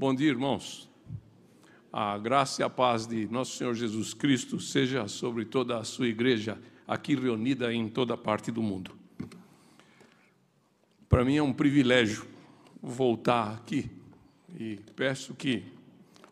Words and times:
Bom 0.00 0.14
dia, 0.14 0.30
irmãos. 0.30 0.88
A 1.92 2.16
graça 2.16 2.62
e 2.62 2.64
a 2.64 2.70
paz 2.70 3.06
de 3.06 3.28
nosso 3.28 3.54
Senhor 3.54 3.74
Jesus 3.74 4.14
Cristo 4.14 4.58
seja 4.58 5.06
sobre 5.06 5.44
toda 5.44 5.76
a 5.76 5.84
sua 5.84 6.08
igreja 6.08 6.58
aqui 6.88 7.14
reunida 7.14 7.70
em 7.70 7.86
toda 7.86 8.16
parte 8.16 8.50
do 8.50 8.62
mundo. 8.62 8.92
Para 11.06 11.22
mim 11.22 11.36
é 11.36 11.42
um 11.42 11.52
privilégio 11.52 12.26
voltar 12.80 13.52
aqui 13.52 13.90
e 14.58 14.78
peço 14.96 15.34
que 15.34 15.64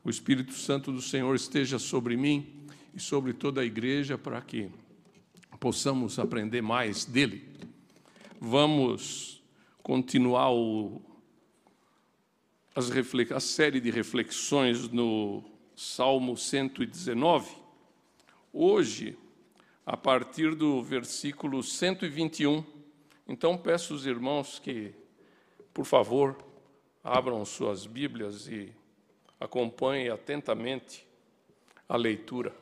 o 0.02 0.08
Espírito 0.08 0.54
Santo 0.54 0.90
do 0.90 1.02
Senhor 1.02 1.36
esteja 1.36 1.78
sobre 1.78 2.16
mim 2.16 2.46
e 2.94 2.98
sobre 2.98 3.34
toda 3.34 3.60
a 3.60 3.66
igreja 3.66 4.16
para 4.16 4.40
que 4.40 4.70
possamos 5.60 6.18
aprender 6.18 6.62
mais 6.62 7.04
dele. 7.04 7.46
Vamos 8.40 9.42
continuar 9.82 10.52
o 10.52 11.02
a 13.34 13.40
série 13.40 13.80
de 13.80 13.90
reflexões 13.90 14.88
no 14.88 15.42
Salmo 15.74 16.36
119. 16.36 17.50
Hoje, 18.52 19.18
a 19.84 19.96
partir 19.96 20.54
do 20.54 20.80
versículo 20.80 21.60
121. 21.60 22.64
Então, 23.26 23.58
peço 23.58 23.94
aos 23.94 24.06
irmãos 24.06 24.60
que, 24.60 24.94
por 25.74 25.84
favor, 25.84 26.38
abram 27.02 27.44
suas 27.44 27.84
Bíblias 27.84 28.46
e 28.46 28.72
acompanhem 29.40 30.10
atentamente 30.10 31.04
a 31.88 31.96
leitura. 31.96 32.54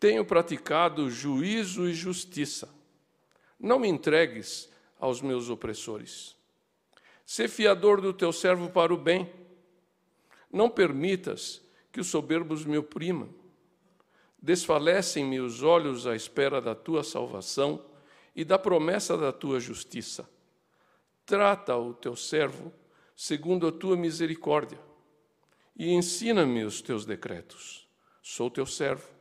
Tenho 0.00 0.24
praticado 0.24 1.10
juízo 1.10 1.88
e 1.88 1.94
justiça. 1.94 2.68
Não 3.58 3.78
me 3.78 3.88
entregues 3.88 4.70
aos 4.98 5.20
meus 5.20 5.50
opressores. 5.50 6.36
Sê 7.26 7.48
fiador 7.48 8.00
do 8.00 8.12
teu 8.12 8.32
servo 8.32 8.70
para 8.70 8.94
o 8.94 8.96
bem. 8.96 9.30
Não 10.52 10.70
permitas 10.70 11.60
que 11.90 12.00
os 12.00 12.06
soberbos 12.06 12.64
me 12.64 12.78
oprimam. 12.78 13.28
Desfalecem-me 14.40 15.40
os 15.40 15.62
olhos 15.64 16.06
à 16.06 16.14
espera 16.14 16.60
da 16.60 16.74
tua 16.74 17.02
salvação 17.02 17.84
e 18.36 18.44
da 18.44 18.56
promessa 18.56 19.16
da 19.16 19.32
tua 19.32 19.58
justiça. 19.58 20.28
Trata 21.26 21.76
o 21.76 21.92
teu 21.92 22.14
servo 22.14 22.72
segundo 23.16 23.66
a 23.66 23.72
tua 23.72 23.96
misericórdia 23.96 24.78
e 25.76 25.92
ensina-me 25.92 26.62
os 26.62 26.80
teus 26.80 27.04
decretos. 27.04 27.88
Sou 28.22 28.48
teu 28.48 28.64
servo 28.64 29.17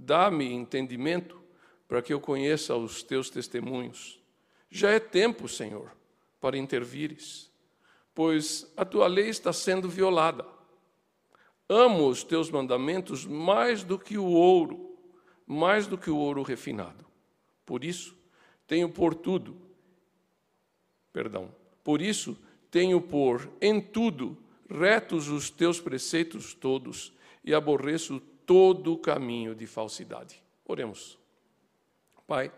Dá-me 0.00 0.52
entendimento 0.52 1.42
para 1.88 2.00
que 2.00 2.12
eu 2.12 2.20
conheça 2.20 2.76
os 2.76 3.02
teus 3.02 3.28
testemunhos. 3.28 4.22
Já 4.70 4.90
é 4.90 5.00
tempo, 5.00 5.48
Senhor, 5.48 5.90
para 6.40 6.56
intervires, 6.56 7.50
pois 8.14 8.70
a 8.76 8.84
tua 8.84 9.08
lei 9.08 9.28
está 9.28 9.52
sendo 9.52 9.88
violada. 9.88 10.46
Amo 11.68 12.08
os 12.08 12.22
teus 12.22 12.48
mandamentos 12.48 13.26
mais 13.26 13.82
do 13.82 13.98
que 13.98 14.16
o 14.16 14.24
ouro, 14.24 14.96
mais 15.44 15.88
do 15.88 15.98
que 15.98 16.10
o 16.10 16.16
ouro 16.16 16.42
refinado. 16.42 17.04
Por 17.66 17.82
isso, 17.82 18.16
tenho 18.68 18.88
por 18.88 19.16
tudo, 19.16 19.56
perdão, 21.12 21.52
por 21.82 22.00
isso 22.00 22.38
tenho 22.70 23.00
por 23.00 23.50
em 23.60 23.80
tudo 23.80 24.38
retos 24.70 25.28
os 25.28 25.50
teus 25.50 25.80
preceitos 25.80 26.54
todos 26.54 27.12
e 27.42 27.52
aborreço 27.52 28.22
todo 28.48 28.94
o 28.94 28.98
caminho 28.98 29.54
de 29.54 29.66
falsidade. 29.66 30.42
Oremos. 30.64 31.18
Pai, 32.26 32.50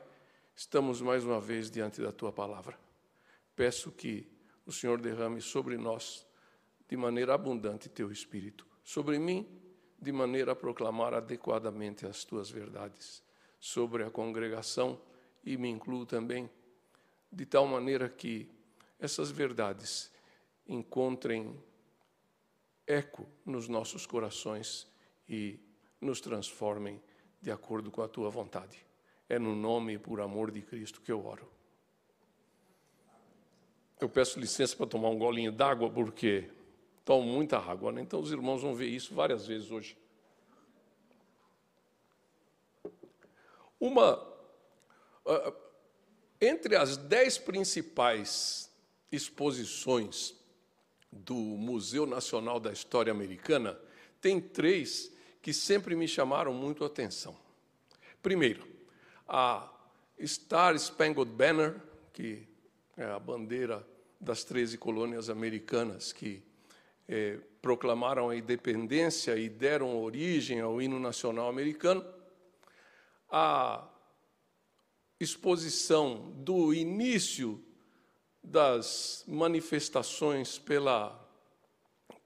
estamos 0.54 1.02
mais 1.02 1.24
uma 1.24 1.40
vez 1.40 1.68
diante 1.68 2.00
da 2.00 2.12
tua 2.12 2.32
palavra. 2.32 2.78
Peço 3.56 3.90
que 3.90 4.30
o 4.64 4.70
Senhor 4.70 5.00
derrame 5.00 5.40
sobre 5.40 5.76
nós 5.76 6.24
de 6.88 6.96
maneira 6.96 7.34
abundante 7.34 7.88
teu 7.88 8.12
espírito, 8.12 8.64
sobre 8.84 9.18
mim 9.18 9.44
de 10.00 10.12
maneira 10.12 10.52
a 10.52 10.56
proclamar 10.56 11.12
adequadamente 11.12 12.06
as 12.06 12.22
tuas 12.22 12.48
verdades, 12.48 13.20
sobre 13.58 14.04
a 14.04 14.10
congregação 14.12 15.02
e 15.42 15.56
me 15.56 15.68
incluo 15.68 16.06
também, 16.06 16.48
de 17.32 17.44
tal 17.44 17.66
maneira 17.66 18.08
que 18.08 18.48
essas 18.96 19.32
verdades 19.32 20.08
encontrem 20.68 21.60
eco 22.86 23.26
nos 23.44 23.66
nossos 23.66 24.06
corações 24.06 24.88
e 25.28 25.58
nos 26.00 26.20
transformem 26.20 27.00
de 27.40 27.50
acordo 27.50 27.90
com 27.90 28.02
a 28.02 28.08
tua 28.08 28.30
vontade. 28.30 28.84
É 29.28 29.38
no 29.38 29.54
nome 29.54 29.94
e 29.94 29.98
por 29.98 30.20
amor 30.20 30.50
de 30.50 30.62
Cristo 30.62 31.00
que 31.00 31.12
eu 31.12 31.24
oro. 31.24 31.48
Eu 34.00 34.08
peço 34.08 34.40
licença 34.40 34.76
para 34.76 34.86
tomar 34.86 35.10
um 35.10 35.18
golinho 35.18 35.52
d'água, 35.52 35.90
porque 35.90 36.50
tomo 37.04 37.26
muita 37.26 37.58
água, 37.58 37.92
né? 37.92 38.00
então 38.00 38.20
os 38.20 38.32
irmãos 38.32 38.62
vão 38.62 38.74
ver 38.74 38.86
isso 38.86 39.14
várias 39.14 39.46
vezes 39.46 39.70
hoje. 39.70 39.96
Uma. 43.78 44.16
Uh, 45.24 45.54
entre 46.40 46.76
as 46.76 46.96
dez 46.96 47.36
principais 47.36 48.70
exposições 49.12 50.34
do 51.12 51.34
Museu 51.34 52.06
Nacional 52.06 52.58
da 52.58 52.72
História 52.72 53.10
Americana, 53.10 53.78
tem 54.20 54.40
três 54.40 55.12
que 55.42 55.52
sempre 55.52 55.94
me 55.96 56.06
chamaram 56.06 56.52
muito 56.52 56.84
a 56.84 56.86
atenção. 56.86 57.36
Primeiro, 58.22 58.66
a 59.26 59.70
Star 60.24 60.74
Spangled 60.76 61.32
Banner, 61.32 61.80
que 62.12 62.46
é 62.96 63.04
a 63.04 63.18
bandeira 63.18 63.86
das 64.20 64.44
13 64.44 64.76
colônias 64.76 65.30
americanas 65.30 66.12
que 66.12 66.42
eh, 67.08 67.38
proclamaram 67.62 68.28
a 68.28 68.36
independência 68.36 69.36
e 69.36 69.48
deram 69.48 69.96
origem 70.02 70.60
ao 70.60 70.82
hino 70.82 71.00
nacional 71.00 71.48
americano. 71.48 72.04
A 73.30 73.88
exposição 75.18 76.32
do 76.36 76.74
início 76.74 77.62
das 78.42 79.24
manifestações 79.26 80.58
pela 80.58 81.18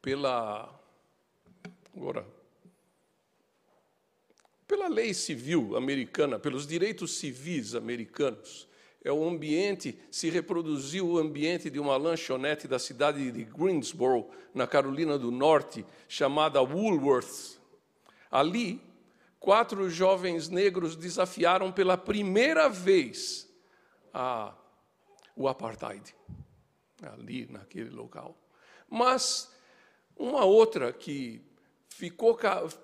pela 0.01 0.79
agora 1.97 2.34
pela 4.67 4.89
lei 4.89 5.13
civil 5.13 5.77
americana, 5.77 6.39
pelos 6.39 6.67
direitos 6.67 7.19
civis 7.19 7.75
americanos. 7.75 8.69
É 9.03 9.13
o 9.13 9.29
ambiente, 9.29 9.99
se 10.11 10.31
reproduziu 10.31 11.07
o 11.07 11.19
ambiente 11.19 11.69
de 11.69 11.79
uma 11.79 11.97
lanchonete 11.97 12.67
da 12.67 12.79
cidade 12.79 13.31
de 13.31 13.45
Greensboro, 13.45 14.31
na 14.55 14.67
Carolina 14.67 15.19
do 15.19 15.31
Norte, 15.31 15.85
chamada 16.09 16.63
Woolworth. 16.63 17.61
Ali, 18.31 18.81
quatro 19.39 19.91
jovens 19.91 20.49
negros 20.49 20.97
desafiaram 20.97 21.71
pela 21.71 21.99
primeira 21.99 22.69
vez 22.69 23.47
a, 24.13 24.55
o 25.37 25.49
apartheid, 25.49 26.15
ali 27.03 27.47
naquele 27.51 27.91
local. 27.91 28.39
Mas 28.89 29.53
uma 30.17 30.45
outra 30.45 30.93
que 30.93 31.43
ficou 31.97 32.37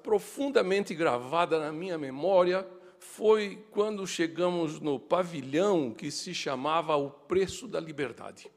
profundamente 0.05 0.95
gravada 0.95 1.59
na 1.59 1.73
minha 1.73 1.99
memória 1.99 2.65
foi 3.01 3.67
quando 3.73 4.07
chegamos 4.07 4.79
no 4.79 5.01
pavilhão 5.01 5.93
que 5.93 6.13
se 6.13 6.33
chamava 6.33 6.95
O 6.95 7.11
Preço 7.11 7.67
da 7.67 7.81
Liberdade. 7.81 8.49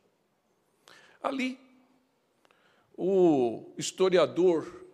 Ali, 1.24 1.60
o 2.96 3.74
historiador, 3.80 4.86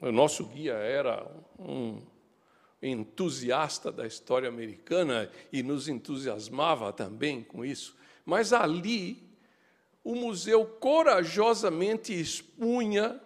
o 0.00 0.12
nosso 0.12 0.44
guia 0.44 0.74
era 0.74 1.26
um 1.58 2.00
entusiasta 2.80 3.90
da 3.90 4.06
história 4.06 4.48
americana 4.48 5.28
e 5.52 5.64
nos 5.64 5.88
entusiasmava 5.88 6.92
também 6.92 7.42
com 7.42 7.64
isso, 7.64 7.96
mas 8.24 8.52
ali 8.52 9.20
o 10.04 10.14
museu 10.14 10.64
corajosamente 10.64 12.12
expunha 12.12 13.20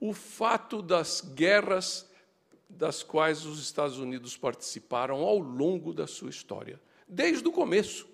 o 0.00 0.12
fato 0.12 0.80
das 0.80 1.20
guerras 1.20 2.08
das 2.68 3.02
quais 3.02 3.44
os 3.44 3.60
Estados 3.60 3.98
Unidos 3.98 4.36
participaram 4.36 5.22
ao 5.22 5.38
longo 5.38 5.92
da 5.92 6.06
sua 6.06 6.30
história, 6.30 6.80
desde 7.08 7.46
o 7.48 7.52
começo. 7.52 8.06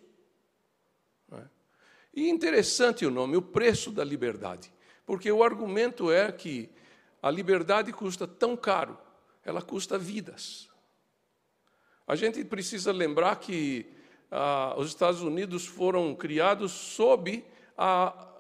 É? 1.33 1.43
E 2.15 2.29
interessante 2.29 3.05
o 3.05 3.11
nome, 3.11 3.37
o 3.37 3.43
preço 3.43 3.91
da 3.91 4.05
liberdade, 4.05 4.73
porque 5.05 5.31
o 5.31 5.43
argumento 5.43 6.11
é 6.11 6.31
que 6.31 6.71
a 7.21 7.31
liberdade 7.31 7.93
custa 7.93 8.27
tão 8.27 8.57
caro, 8.57 8.97
ela 9.45 9.61
custa 9.61 9.99
vidas. 9.99 10.69
A 12.07 12.15
gente 12.15 12.45
precisa 12.45 12.93
lembrar 12.93 13.37
que 13.37 13.87
ah, 14.31 14.75
os 14.77 14.89
Estados 14.89 15.23
Unidos 15.23 15.67
foram 15.67 16.15
criados 16.15 16.71
sob 16.71 17.45
a 17.77 18.34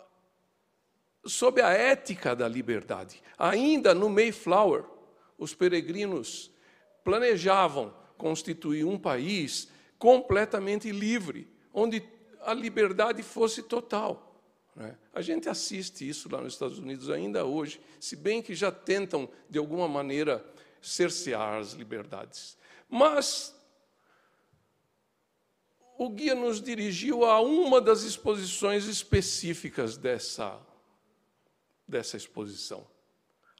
sob 1.26 1.60
a 1.60 1.70
ética 1.70 2.34
da 2.34 2.48
liberdade. 2.48 3.22
Ainda 3.38 3.94
no 3.94 4.08
Mayflower, 4.08 4.84
os 5.38 5.54
peregrinos 5.54 6.50
planejavam 7.02 7.94
constituir 8.16 8.84
um 8.84 8.98
país 8.98 9.68
completamente 9.98 10.90
livre, 10.90 11.48
onde 11.72 12.02
a 12.42 12.52
liberdade 12.52 13.22
fosse 13.22 13.62
total. 13.62 14.42
Né? 14.76 14.96
A 15.12 15.20
gente 15.20 15.48
assiste 15.48 16.08
isso 16.08 16.28
lá 16.30 16.40
nos 16.40 16.54
Estados 16.54 16.78
Unidos 16.78 17.10
ainda 17.10 17.44
hoje, 17.44 17.80
se 18.00 18.16
bem 18.16 18.42
que 18.42 18.54
já 18.54 18.70
tentam, 18.70 19.28
de 19.48 19.58
alguma 19.58 19.88
maneira, 19.88 20.44
cercear 20.80 21.58
as 21.58 21.72
liberdades. 21.72 22.56
Mas 22.88 23.54
o 25.98 26.10
guia 26.10 26.34
nos 26.34 26.60
dirigiu 26.60 27.24
a 27.24 27.40
uma 27.40 27.80
das 27.80 28.02
exposições 28.02 28.86
específicas 28.86 29.96
dessa, 29.96 30.58
dessa 31.86 32.16
exposição. 32.16 32.86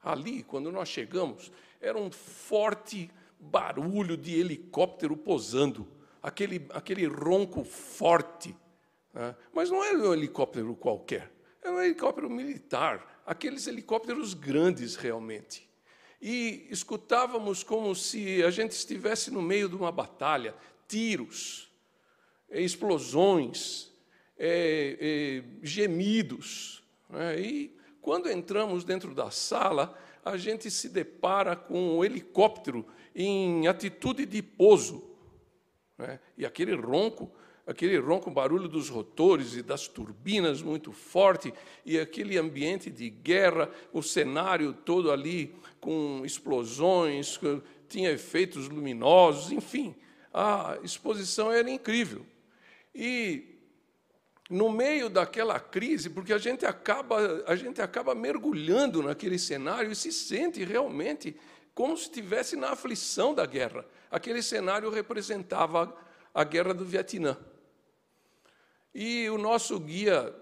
Ali, 0.01 0.43
quando 0.43 0.71
nós 0.71 0.89
chegamos, 0.89 1.51
era 1.81 1.97
um 1.97 2.11
forte 2.11 3.09
barulho 3.39 4.15
de 4.15 4.39
helicóptero 4.39 5.15
posando, 5.17 5.87
aquele, 6.21 6.65
aquele 6.71 7.05
ronco 7.05 7.63
forte. 7.63 8.55
Né? 9.13 9.35
Mas 9.53 9.69
não 9.69 9.83
era 9.83 9.97
um 9.97 10.13
helicóptero 10.13 10.75
qualquer, 10.75 11.31
era 11.61 11.73
um 11.73 11.81
helicóptero 11.81 12.29
militar, 12.29 13.23
aqueles 13.25 13.67
helicópteros 13.67 14.33
grandes 14.33 14.95
realmente. 14.95 15.67
E 16.21 16.67
escutávamos 16.69 17.63
como 17.63 17.93
se 17.95 18.43
a 18.43 18.49
gente 18.49 18.71
estivesse 18.71 19.31
no 19.31 19.41
meio 19.41 19.67
de 19.69 19.75
uma 19.75 19.91
batalha, 19.91 20.55
tiros, 20.87 21.71
explosões, 22.49 23.91
é, 24.37 24.97
é, 24.99 25.43
gemidos. 25.63 26.83
Né? 27.09 27.39
E 27.39 27.74
quando 28.05 28.29
entramos 28.29 28.83
dentro 28.83 29.15
da 29.15 29.31
sala, 29.31 29.97
a 30.23 30.37
gente 30.37 30.69
se 30.69 30.89
depara 30.89 31.55
com 31.55 31.97
um 31.97 32.05
helicóptero 32.05 32.85
em 33.15 33.67
atitude 33.67 34.27
de 34.27 34.43
pouso. 34.43 35.03
Né? 35.97 36.19
E 36.37 36.45
aquele 36.45 36.75
ronco, 36.75 37.31
aquele 37.65 37.97
ronco 37.97 38.29
barulho 38.29 38.67
dos 38.67 38.89
rotores 38.89 39.55
e 39.55 39.63
das 39.63 39.87
turbinas 39.87 40.61
muito 40.61 40.91
forte, 40.91 41.51
e 41.83 41.97
aquele 41.97 42.37
ambiente 42.37 42.91
de 42.91 43.09
guerra, 43.09 43.71
o 43.91 44.03
cenário 44.03 44.71
todo 44.71 45.11
ali 45.11 45.55
com 45.81 46.21
explosões, 46.23 47.39
tinha 47.89 48.11
efeitos 48.11 48.69
luminosos, 48.69 49.51
enfim, 49.51 49.95
a 50.31 50.77
exposição 50.83 51.51
era 51.51 51.71
incrível. 51.71 52.23
E 52.93 53.54
no 54.49 54.69
meio 54.69 55.09
daquela 55.09 55.59
crise, 55.59 56.09
porque 56.09 56.31
a 56.31 56.37
gente 56.37 56.65
acaba, 56.65 57.43
a 57.47 57.55
gente 57.55 57.81
acaba 57.81 58.13
mergulhando 58.13 59.01
naquele 59.01 59.39
cenário 59.39 59.91
e 59.91 59.95
se 59.95 60.11
sente 60.11 60.63
realmente 60.63 61.35
como 61.73 61.97
se 61.97 62.03
estivesse 62.03 62.55
na 62.55 62.71
aflição 62.71 63.33
da 63.33 63.45
guerra. 63.45 63.85
Aquele 64.09 64.41
cenário 64.41 64.89
representava 64.89 65.95
a 66.33 66.43
guerra 66.43 66.73
do 66.73 66.85
Vietnã. 66.85 67.37
E 68.93 69.29
o 69.29 69.37
nosso 69.37 69.77
guia 69.79 70.33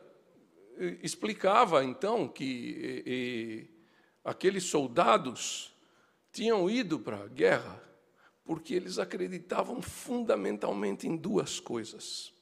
eh, 0.77 0.97
explicava 1.01 1.83
então 1.83 2.27
que 2.27 2.43
e, 2.43 3.03
e, 3.05 3.69
aqueles 4.23 4.65
soldados 4.65 5.75
tinham 6.31 6.69
ido 6.69 6.99
para 6.99 7.23
a 7.23 7.27
guerra 7.27 7.81
porque 8.45 8.75
eles 8.75 8.99
acreditavam 8.99 9.81
fundamentalmente 9.81 11.07
em 11.07 11.15
duas 11.15 11.59
coisas: 11.59 12.33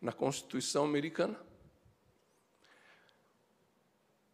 na 0.00 0.12
Constituição 0.12 0.84
americana 0.84 1.38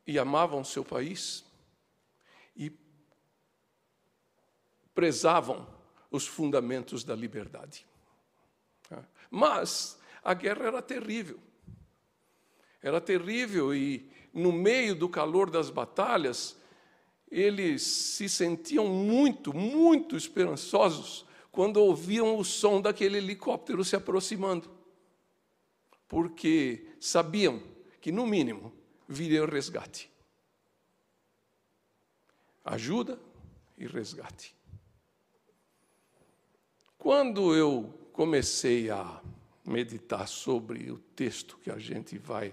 e 0.07 0.19
amavam 0.19 0.63
seu 0.63 0.85
país 0.85 1.45
e 2.57 2.73
prezavam 4.95 5.67
os 6.11 6.27
fundamentos 6.27 7.03
da 7.03 7.15
liberdade. 7.15 7.85
Mas 9.31 9.99
a 10.23 10.33
guerra 10.33 10.67
era 10.67 10.83
terrível. 10.83 11.41
Era 12.81 13.01
terrível 13.01 13.75
e, 13.75 14.09
no 14.33 14.53
meio 14.53 14.95
do 14.95 15.09
calor 15.09 15.51
das 15.51 15.71
batalhas, 15.71 16.57
eles 17.29 17.83
se 17.83 18.29
sentiam 18.29 18.87
muito, 18.87 19.53
muito 19.53 20.17
esperançosos 20.17 21.27
quando 21.51 21.79
ouviam 21.79 22.37
o 22.37 22.45
som 22.45 22.81
daquele 22.81 23.19
helicóptero 23.19 23.85
se 23.85 23.97
aproximando. 23.97 24.76
Porque 26.09 26.87
sabiam 27.01 27.63
que, 28.01 28.13
no 28.13 28.27
mínimo, 28.27 28.73
viria 29.09 29.43
o 29.43 29.47
resgate 29.47 30.11
ajuda 32.67 33.19
e 33.79 33.87
resgate. 33.87 34.55
Quando 36.99 37.55
eu 37.55 37.95
comecei 38.13 38.91
a 38.91 39.23
meditar 39.65 40.27
sobre 40.27 40.91
o 40.91 40.99
texto 40.99 41.57
que 41.59 41.71
a 41.71 41.79
gente 41.79 42.19
vai 42.19 42.53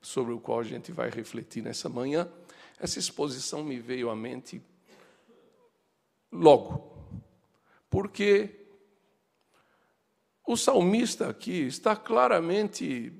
sobre 0.00 0.32
o 0.32 0.40
qual 0.40 0.60
a 0.60 0.64
gente 0.64 0.90
vai 0.90 1.10
refletir 1.10 1.62
nessa 1.62 1.88
manhã, 1.88 2.30
essa 2.78 2.98
exposição 2.98 3.62
me 3.62 3.78
veio 3.78 4.08
à 4.08 4.16
mente 4.16 4.62
logo. 6.32 6.96
Porque 7.90 8.67
o 10.48 10.56
salmista 10.56 11.28
aqui 11.28 11.66
está 11.66 11.94
claramente 11.94 13.12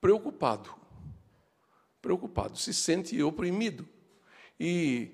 preocupado. 0.00 0.74
Preocupado, 2.02 2.58
se 2.58 2.74
sente 2.74 3.22
oprimido. 3.22 3.88
E 4.58 5.12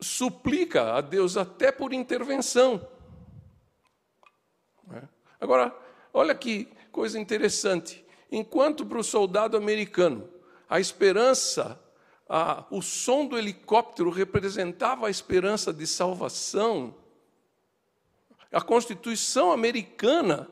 suplica 0.00 0.94
a 0.94 1.00
Deus 1.00 1.36
até 1.36 1.72
por 1.72 1.92
intervenção. 1.92 2.88
É? 4.92 5.02
Agora, 5.40 5.76
olha 6.14 6.32
que 6.32 6.68
coisa 6.92 7.18
interessante. 7.18 8.04
Enquanto 8.30 8.86
para 8.86 9.00
o 9.00 9.04
soldado 9.04 9.56
americano 9.56 10.32
a 10.68 10.78
esperança, 10.78 11.82
a, 12.28 12.64
o 12.70 12.80
som 12.80 13.26
do 13.26 13.36
helicóptero 13.36 14.10
representava 14.10 15.08
a 15.08 15.10
esperança 15.10 15.72
de 15.72 15.88
salvação, 15.88 16.94
a 18.52 18.60
Constituição 18.60 19.52
americana 19.52 20.48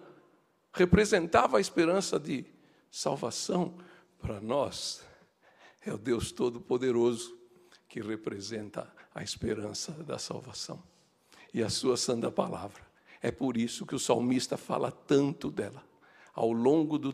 representava 0.73 1.59
a 1.59 1.61
esperança 1.61 2.19
de 2.19 2.45
salvação 2.91 3.77
para 4.21 4.41
nós. 4.41 5.05
É 5.85 5.93
o 5.93 5.99
Deus 5.99 6.31
Todo-Poderoso 6.33 7.37
que 7.89 8.01
representa 8.01 8.93
a 9.15 9.23
esperança 9.23 9.93
da 9.93 10.19
salvação 10.19 10.83
e 11.53 11.63
a 11.63 11.71
sua 11.71 11.97
santa 11.97 12.31
palavra. 12.31 12.87
É 13.21 13.31
por 13.31 13.57
isso 13.57 13.87
que 13.87 13.95
o 13.95 13.99
salmista 13.99 14.57
fala 14.57 14.93
tanto 14.93 15.51
dela. 15.51 15.83
Ao 16.35 16.53
longo 16.53 16.99
do 16.99 17.13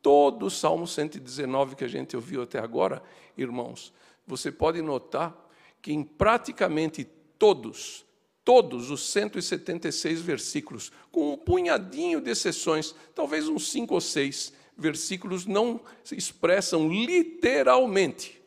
todo 0.00 0.46
o 0.46 0.50
Salmo 0.50 0.86
119 0.86 1.76
que 1.76 1.84
a 1.84 1.88
gente 1.88 2.16
ouviu 2.16 2.42
até 2.42 2.58
agora, 2.58 3.02
irmãos, 3.36 3.92
você 4.26 4.50
pode 4.50 4.82
notar 4.82 5.36
que 5.80 5.92
em 5.92 6.02
praticamente 6.02 7.04
todos, 7.38 8.04
todos 8.44 8.90
os 8.90 9.08
176 9.10 10.20
versículos, 10.20 10.90
com 11.10 11.32
um 11.32 11.36
punhadinho 11.36 12.20
de 12.20 12.30
exceções, 12.30 12.94
talvez 13.14 13.48
uns 13.48 13.70
cinco 13.70 13.94
ou 13.94 14.00
seis 14.00 14.52
versículos, 14.76 15.46
não 15.46 15.80
expressam 16.10 16.88
literalmente 16.88 18.42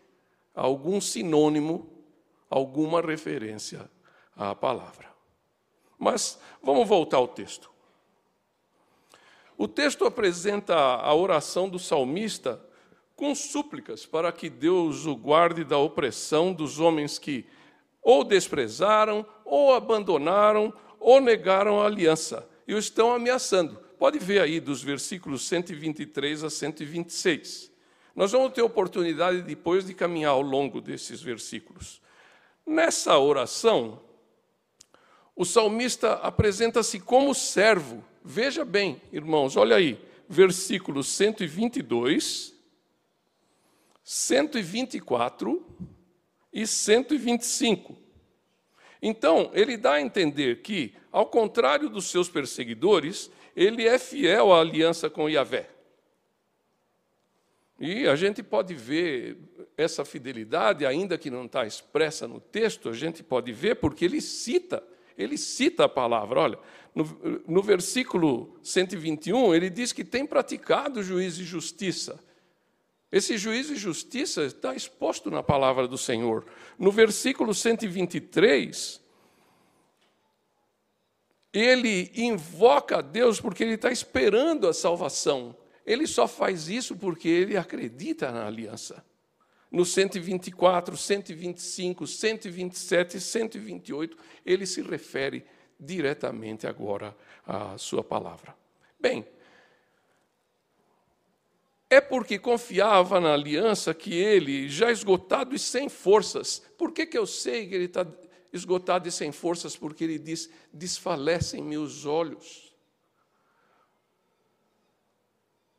algum 0.54 1.00
sinônimo 1.00 1.96
alguma 2.50 3.02
referência 3.02 3.90
à 4.36 4.56
palavra. 4.56 5.10
Mas 5.98 6.40
vamos 6.62 6.88
voltar 6.88 7.18
ao 7.18 7.28
texto. 7.28 7.70
O 9.58 9.68
texto 9.68 10.06
apresenta 10.06 10.76
a 10.76 11.14
oração 11.14 11.70
do 11.70 11.80
salmista 11.80 12.62
com 13.16 13.34
súplicas 13.34 14.06
para 14.06 14.32
que 14.32 14.50
Deus 14.50 15.06
o 15.06 15.16
guarde 15.16 15.64
da 15.64 15.78
opressão 15.78 16.54
dos 16.54 16.80
homens 16.80 17.18
que 17.18 17.46
ou 18.02 18.24
desprezaram, 18.24 19.26
ou 19.46 19.74
abandonaram, 19.74 20.74
ou 21.00 21.22
negaram 21.22 21.80
a 21.80 21.86
aliança 21.86 22.50
e 22.68 22.74
o 22.74 22.80
estão 22.80 23.14
ameaçando. 23.14 23.78
Pode 23.98 24.20
ver 24.20 24.42
aí 24.42 24.60
dos 24.60 24.82
versículos 24.82 25.48
123 25.48 26.44
a 26.44 26.50
126. 26.50 27.72
Nós 28.16 28.32
vamos 28.32 28.54
ter 28.54 28.62
oportunidade 28.62 29.42
depois 29.42 29.86
de 29.86 29.94
caminhar 29.94 30.32
ao 30.32 30.42
longo 30.42 30.82
desses 30.82 31.22
versículos. 31.22 32.02
Nessa 32.66 33.18
oração, 33.18 34.02
o 35.36 35.46
salmista 35.46 36.14
apresenta-se 36.14 37.00
como 37.00 37.34
servo. 37.36 38.04
Veja 38.24 38.66
bem, 38.66 39.02
irmãos, 39.12 39.56
olha 39.56 39.76
aí, 39.76 40.00
versículos 40.28 41.08
122, 41.08 42.54
124 44.04 45.66
e 46.52 46.66
125. 46.66 48.05
Então, 49.02 49.52
ele 49.54 49.78
dá 49.78 49.94
a 49.94 50.02
entender 50.02 50.62
que, 50.62 50.94
ao 51.12 51.26
contrário 51.26 51.90
dos 51.90 52.06
seus 52.06 52.30
perseguidores, 52.30 53.30
ele 53.56 53.88
é 53.88 53.98
fiel 53.98 54.54
à 54.54 54.60
aliança 54.60 55.10
com 55.10 55.30
Yahvé. 55.30 55.70
E 57.80 58.08
a 58.08 58.16
gente 58.16 58.42
pode 58.42 58.74
ver 58.74 59.38
essa 59.78 60.06
fidelidade, 60.06 60.86
ainda 60.86 61.18
que 61.18 61.30
não 61.30 61.46
está 61.46 61.66
expressa 61.66 62.28
no 62.28 62.40
texto, 62.40 62.90
a 62.90 62.94
gente 62.94 63.22
pode 63.22 63.52
ver 63.52 63.76
porque 63.76 64.06
ele 64.06 64.22
cita, 64.22 64.82
ele 65.18 65.38
cita 65.38 65.84
a 65.84 65.90
palavra. 65.90 66.40
Olha, 66.40 66.60
no, 66.94 67.42
no 67.46 67.62
versículo 67.62 68.58
121, 68.64 69.54
ele 69.54 69.70
diz 69.70 69.92
que 69.92 70.06
tem 70.06 70.26
praticado 70.26 71.04
juízo 71.04 71.42
e 71.42 71.46
justiça. 71.46 72.24
Esse 73.12 73.38
juízo 73.38 73.74
e 73.74 73.78
justiça 73.78 74.44
está 74.44 74.76
exposto 74.76 75.30
na 75.32 75.42
palavra 75.44 75.88
do 75.88 75.98
Senhor. 75.98 76.46
No 76.78 76.92
versículo 76.92 77.54
123, 77.54 79.02
ele 81.54 82.12
invoca 82.16 82.98
a 82.98 83.02
Deus 83.02 83.40
porque 83.40 83.64
ele 83.64 83.76
está 83.76 83.92
esperando 83.92 84.68
a 84.68 84.74
salvação. 84.74 85.56
Ele 85.86 86.08
só 86.08 86.28
faz 86.28 86.68
isso 86.68 86.96
porque 86.96 87.30
ele 87.30 87.56
acredita 87.56 88.32
na 88.32 88.46
aliança. 88.46 89.06
No 89.72 89.86
124, 89.86 90.98
125, 90.98 92.08
127 92.08 93.18
e 93.18 93.22
128, 93.22 94.18
ele 94.46 94.66
se 94.66 94.82
refere 94.82 95.46
diretamente 95.80 96.68
agora 96.68 97.16
à 97.46 97.78
sua 97.78 98.04
palavra. 98.04 98.56
Bem, 99.00 99.26
é 101.90 102.02
porque 102.02 102.40
confiava 102.40 103.20
na 103.20 103.34
aliança 103.34 103.94
que 103.94 104.14
ele, 104.14 104.68
já 104.68 104.92
esgotado 104.92 105.56
e 105.56 105.60
sem 105.60 105.88
forças, 105.88 106.60
por 106.78 106.92
que, 106.92 107.06
que 107.06 107.18
eu 107.18 107.28
sei 107.28 107.68
que 107.68 107.76
ele 107.76 107.86
está 107.86 108.06
esgotado 108.52 109.08
e 109.08 109.12
sem 109.12 109.32
forças? 109.32 109.78
Porque 109.78 110.04
ele 110.04 110.18
diz: 110.18 110.50
desfalecem 110.74 111.64
meus 111.64 112.06
olhos. 112.06 112.76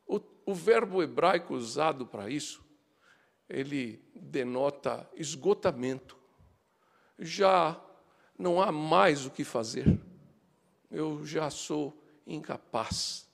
O, 0.06 0.20
o 0.46 0.54
verbo 0.54 1.02
hebraico 1.02 1.54
usado 1.54 2.06
para 2.06 2.30
isso, 2.30 2.64
ele 3.48 4.00
denota 4.14 5.08
esgotamento. 5.14 6.16
Já 7.18 7.80
não 8.38 8.60
há 8.60 8.70
mais 8.70 9.26
o 9.26 9.30
que 9.30 9.42
fazer. 9.42 9.98
Eu 10.90 11.26
já 11.26 11.50
sou 11.50 12.00
incapaz. 12.26 13.25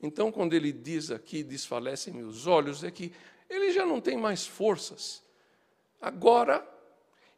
Então, 0.00 0.30
quando 0.30 0.54
ele 0.54 0.72
diz 0.72 1.10
aqui, 1.10 1.42
desfalecem 1.42 2.14
meus 2.14 2.46
olhos, 2.46 2.84
é 2.84 2.90
que 2.90 3.12
ele 3.50 3.72
já 3.72 3.84
não 3.84 4.00
tem 4.00 4.16
mais 4.16 4.46
forças. 4.46 5.22
Agora, 6.00 6.66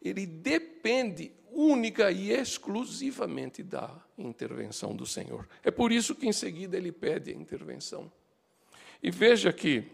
ele 0.02 0.26
depende 0.26 1.32
única 1.52 2.10
e 2.10 2.30
exclusivamente 2.30 3.62
da 3.62 3.94
intervenção 4.16 4.94
do 4.94 5.06
Senhor. 5.06 5.48
É 5.64 5.70
por 5.70 5.90
isso 5.90 6.14
que 6.14 6.28
em 6.28 6.32
seguida 6.32 6.76
ele 6.76 6.92
pede 6.92 7.30
a 7.30 7.34
intervenção. 7.34 8.10
E 9.02 9.10
veja 9.10 9.52
que 9.52 9.84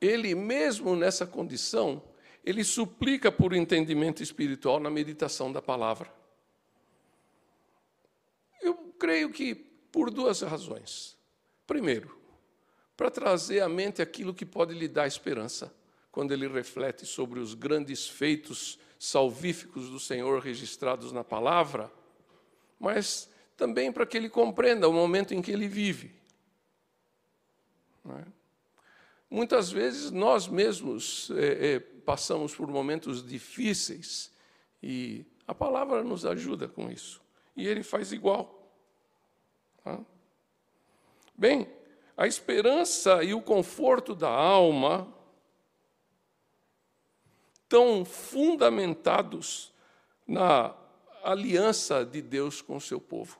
ele 0.00 0.34
mesmo 0.34 0.94
nessa 0.94 1.26
condição, 1.26 2.02
ele 2.44 2.62
suplica 2.62 3.32
por 3.32 3.52
entendimento 3.52 4.22
espiritual 4.22 4.78
na 4.78 4.90
meditação 4.90 5.50
da 5.50 5.60
palavra. 5.60 6.12
Creio 8.98 9.30
que 9.30 9.54
por 9.54 10.10
duas 10.10 10.40
razões. 10.42 11.16
Primeiro, 11.66 12.16
para 12.96 13.10
trazer 13.10 13.60
à 13.60 13.68
mente 13.68 14.00
aquilo 14.00 14.34
que 14.34 14.46
pode 14.46 14.74
lhe 14.74 14.88
dar 14.88 15.06
esperança, 15.06 15.74
quando 16.10 16.32
ele 16.32 16.48
reflete 16.48 17.04
sobre 17.04 17.40
os 17.40 17.52
grandes 17.52 18.08
feitos 18.08 18.78
salvíficos 18.98 19.90
do 19.90 20.00
Senhor 20.00 20.40
registrados 20.40 21.12
na 21.12 21.22
palavra, 21.22 21.92
mas 22.80 23.28
também 23.56 23.92
para 23.92 24.06
que 24.06 24.16
ele 24.16 24.30
compreenda 24.30 24.88
o 24.88 24.92
momento 24.92 25.34
em 25.34 25.42
que 25.42 25.50
ele 25.50 25.68
vive. 25.68 26.14
É? 28.08 28.24
Muitas 29.28 29.70
vezes 29.70 30.10
nós 30.10 30.46
mesmos 30.46 31.30
é, 31.32 31.74
é, 31.74 31.80
passamos 31.80 32.54
por 32.54 32.68
momentos 32.68 33.26
difíceis 33.26 34.30
e 34.82 35.26
a 35.46 35.54
palavra 35.54 36.02
nos 36.02 36.24
ajuda 36.24 36.68
com 36.68 36.90
isso. 36.90 37.20
E 37.56 37.66
ele 37.66 37.82
faz 37.82 38.12
igual. 38.12 38.55
Tá? 39.86 40.00
Bem, 41.38 41.70
a 42.16 42.26
esperança 42.26 43.22
e 43.22 43.32
o 43.32 43.40
conforto 43.40 44.16
da 44.16 44.28
alma 44.28 45.06
estão 47.62 48.04
fundamentados 48.04 49.72
na 50.26 50.74
aliança 51.22 52.04
de 52.04 52.20
Deus 52.20 52.60
com 52.60 52.76
o 52.76 52.80
seu 52.80 53.00
povo. 53.00 53.38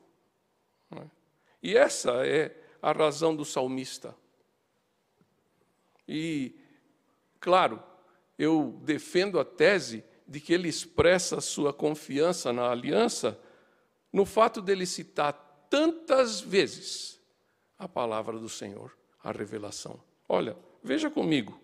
Né? 0.88 1.10
E 1.60 1.76
essa 1.76 2.24
é 2.24 2.56
a 2.80 2.92
razão 2.92 3.34
do 3.34 3.44
salmista. 3.44 4.14
E, 6.06 6.54
claro, 7.40 7.82
eu 8.38 8.78
defendo 8.84 9.40
a 9.40 9.44
tese 9.44 10.04
de 10.28 10.40
que 10.40 10.52
ele 10.52 10.68
expressa 10.68 11.40
sua 11.40 11.72
confiança 11.72 12.52
na 12.52 12.70
aliança 12.70 13.36
no 14.12 14.24
fato 14.24 14.62
dele 14.62 14.86
citar 14.86 15.45
tantas 15.70 16.40
vezes 16.40 17.16
a 17.78 17.88
palavra 17.88 18.38
do 18.38 18.49
Senhor, 18.49 18.96
a 19.23 19.30
revelação. 19.30 20.00
Olha, 20.28 20.56
veja 20.82 21.11
comigo, 21.11 21.61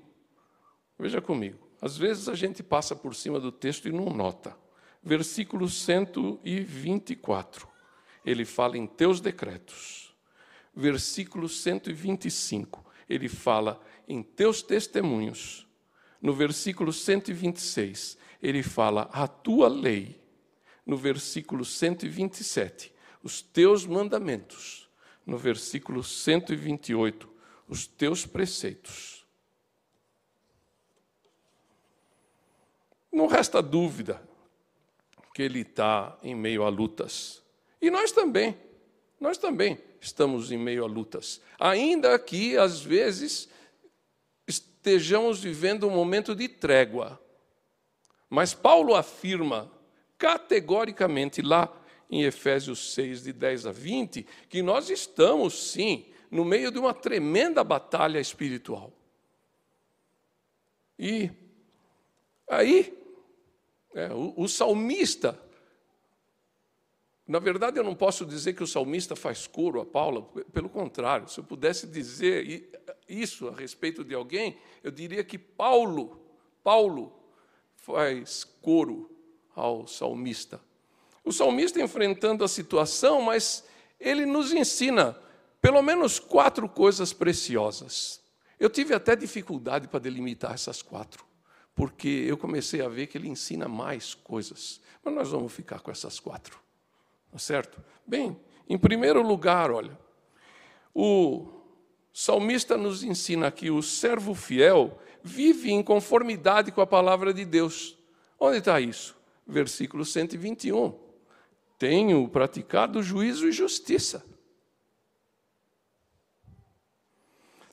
veja 0.99 1.21
comigo. 1.21 1.59
Às 1.81 1.97
vezes 1.97 2.29
a 2.29 2.35
gente 2.35 2.63
passa 2.63 2.95
por 2.95 3.15
cima 3.15 3.41
do 3.41 3.51
texto 3.51 3.89
e 3.89 3.93
não 3.93 4.07
nota. 4.07 4.57
Versículo 5.03 5.69
124, 5.69 7.69
ele 8.25 8.45
fala 8.45 8.79
em 8.79 8.87
teus 8.87 9.21
decretos. 9.21 10.15
Versículo 10.75 11.49
125, 11.49 12.85
ele 13.09 13.29
fala 13.29 13.81
em 14.07 14.23
teus 14.23 14.63
testemunhos. 14.63 15.67
No 16.21 16.33
versículo 16.33 16.93
126, 16.93 18.17
ele 18.41 18.63
fala 18.63 19.11
a 19.13 19.27
tua 19.27 19.67
lei. 19.67 20.23
No 20.87 20.97
versículo 20.97 21.65
127, 21.65 22.92
os 23.23 23.41
teus 23.41 23.87
mandamentos. 23.87 24.89
No 25.25 25.39
versículo 25.39 26.03
128, 26.03 27.29
os 27.69 27.87
teus 27.87 28.27
preceitos. 28.27 29.25
Não 33.13 33.27
resta 33.27 33.63
dúvida 33.63 34.21
que 35.35 35.43
ele 35.43 35.61
está 35.61 36.19
em 36.23 36.35
meio 36.35 36.65
a 36.65 36.69
lutas. 36.69 37.43
E 37.81 37.91
nós 37.91 38.11
também, 38.11 38.57
nós 39.21 39.39
também 39.39 39.79
estamos 40.01 40.51
em 40.51 40.59
meio 40.59 40.85
a 40.85 40.87
lutas. 40.87 41.41
Ainda 41.59 42.19
que, 42.19 42.57
às 42.57 42.81
vezes, 42.81 43.49
estejamos 44.47 45.41
vivendo 45.41 45.87
um 45.87 45.91
momento 45.91 46.35
de 46.35 46.49
trégua. 46.49 47.21
Mas 48.29 48.55
Paulo 48.55 48.95
afirma 48.95 49.71
categoricamente 50.19 51.43
lá 51.43 51.73
em 52.13 52.25
Efésios 52.25 52.93
6, 52.93 53.23
de 53.23 53.33
10 53.33 53.67
a 53.67 53.73
20, 53.73 54.27
que 54.51 54.61
nós 54.61 54.91
estamos, 54.91 55.71
sim, 55.71 56.05
no 56.31 56.45
meio 56.45 56.71
de 56.71 56.79
uma 56.79 56.93
tremenda 56.93 57.65
batalha 57.65 58.21
espiritual. 58.21 58.93
E 60.99 61.31
aí, 62.47 62.95
é, 63.95 64.13
o, 64.13 64.35
o 64.37 64.47
salmista, 64.47 65.41
na 67.27 67.39
verdade, 67.39 67.79
eu 67.79 67.85
não 67.85 67.95
posso 67.95 68.27
dizer 68.27 68.53
que 68.53 68.63
o 68.63 68.67
salmista 68.67 69.17
faz 69.17 69.47
coro 69.47 69.81
a 69.81 69.87
Paulo, 69.87 70.25
pelo 70.53 70.69
contrário, 70.69 71.31
se 71.31 71.41
eu 71.41 71.45
pudesse 71.45 71.87
dizer 71.87 72.71
isso 73.09 73.49
a 73.49 73.55
respeito 73.55 74.05
de 74.05 74.15
alguém, 74.15 74.59
eu 74.85 74.91
diria 74.91 75.25
que 75.25 75.39
Paulo, 75.39 76.21
Paulo 76.63 77.11
faz 77.75 78.45
coro 78.45 79.11
ao 79.57 79.87
salmista. 79.87 80.61
O 81.25 81.33
salmista 81.33 81.81
enfrentando 81.81 82.45
a 82.45 82.49
situação, 82.49 83.23
mas 83.23 83.65
ele 83.99 84.27
nos 84.27 84.53
ensina 84.53 85.17
pelo 85.61 85.81
menos 85.81 86.19
quatro 86.19 86.69
coisas 86.69 87.13
preciosas. 87.13 88.21
Eu 88.59 88.69
tive 88.69 88.95
até 88.95 89.15
dificuldade 89.15 89.87
para 89.87 90.01
delimitar 90.01 90.53
essas 90.53 90.83
quatro, 90.83 91.25
porque 91.75 92.09
eu 92.09 92.37
comecei 92.37 92.83
a 92.83 92.89
ver 92.89 93.07
que 93.07 93.17
ele 93.17 93.29
ensina 93.29 93.69
mais 93.69 94.15
coisas. 94.15 94.81
Mas 95.05 95.15
nós 95.15 95.31
vamos 95.31 95.53
ficar 95.53 95.81
com 95.81 95.91
essas 95.91 96.19
quatro, 96.19 96.59
tá 97.31 97.39
certo? 97.39 97.81
Bem, 98.07 98.37
em 98.69 98.77
primeiro 98.77 99.23
lugar, 99.23 99.71
olha, 99.71 99.97
o 100.95 101.49
salmista 102.13 102.77
nos 102.77 103.03
ensina 103.03 103.51
que 103.51 103.71
o 103.71 103.83
servo 103.83 104.35
fiel 104.35 104.99
vive 105.23 105.71
em 105.71 105.83
conformidade 105.83 106.73
com 106.73 106.81
a 106.81 106.87
palavra 106.87 107.33
de 107.33 107.45
Deus. 107.45 107.97
Onde 108.39 108.59
está 108.59 108.81
isso? 108.81 109.17
Versículo 109.47 110.05
121. 110.05 111.02
Tenho 111.83 112.29
praticado 112.29 113.03
juízo 113.03 113.49
e 113.49 113.51
justiça. 113.51 114.25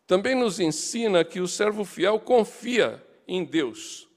Também 0.08 0.34
nos 0.34 0.60
ensina 0.60 1.24
que 1.24 1.40
o 1.40 1.48
servo 1.48 1.86
fiel 1.86 2.20
confia 2.20 3.06
em 3.28 3.46
Deus. 3.46 4.10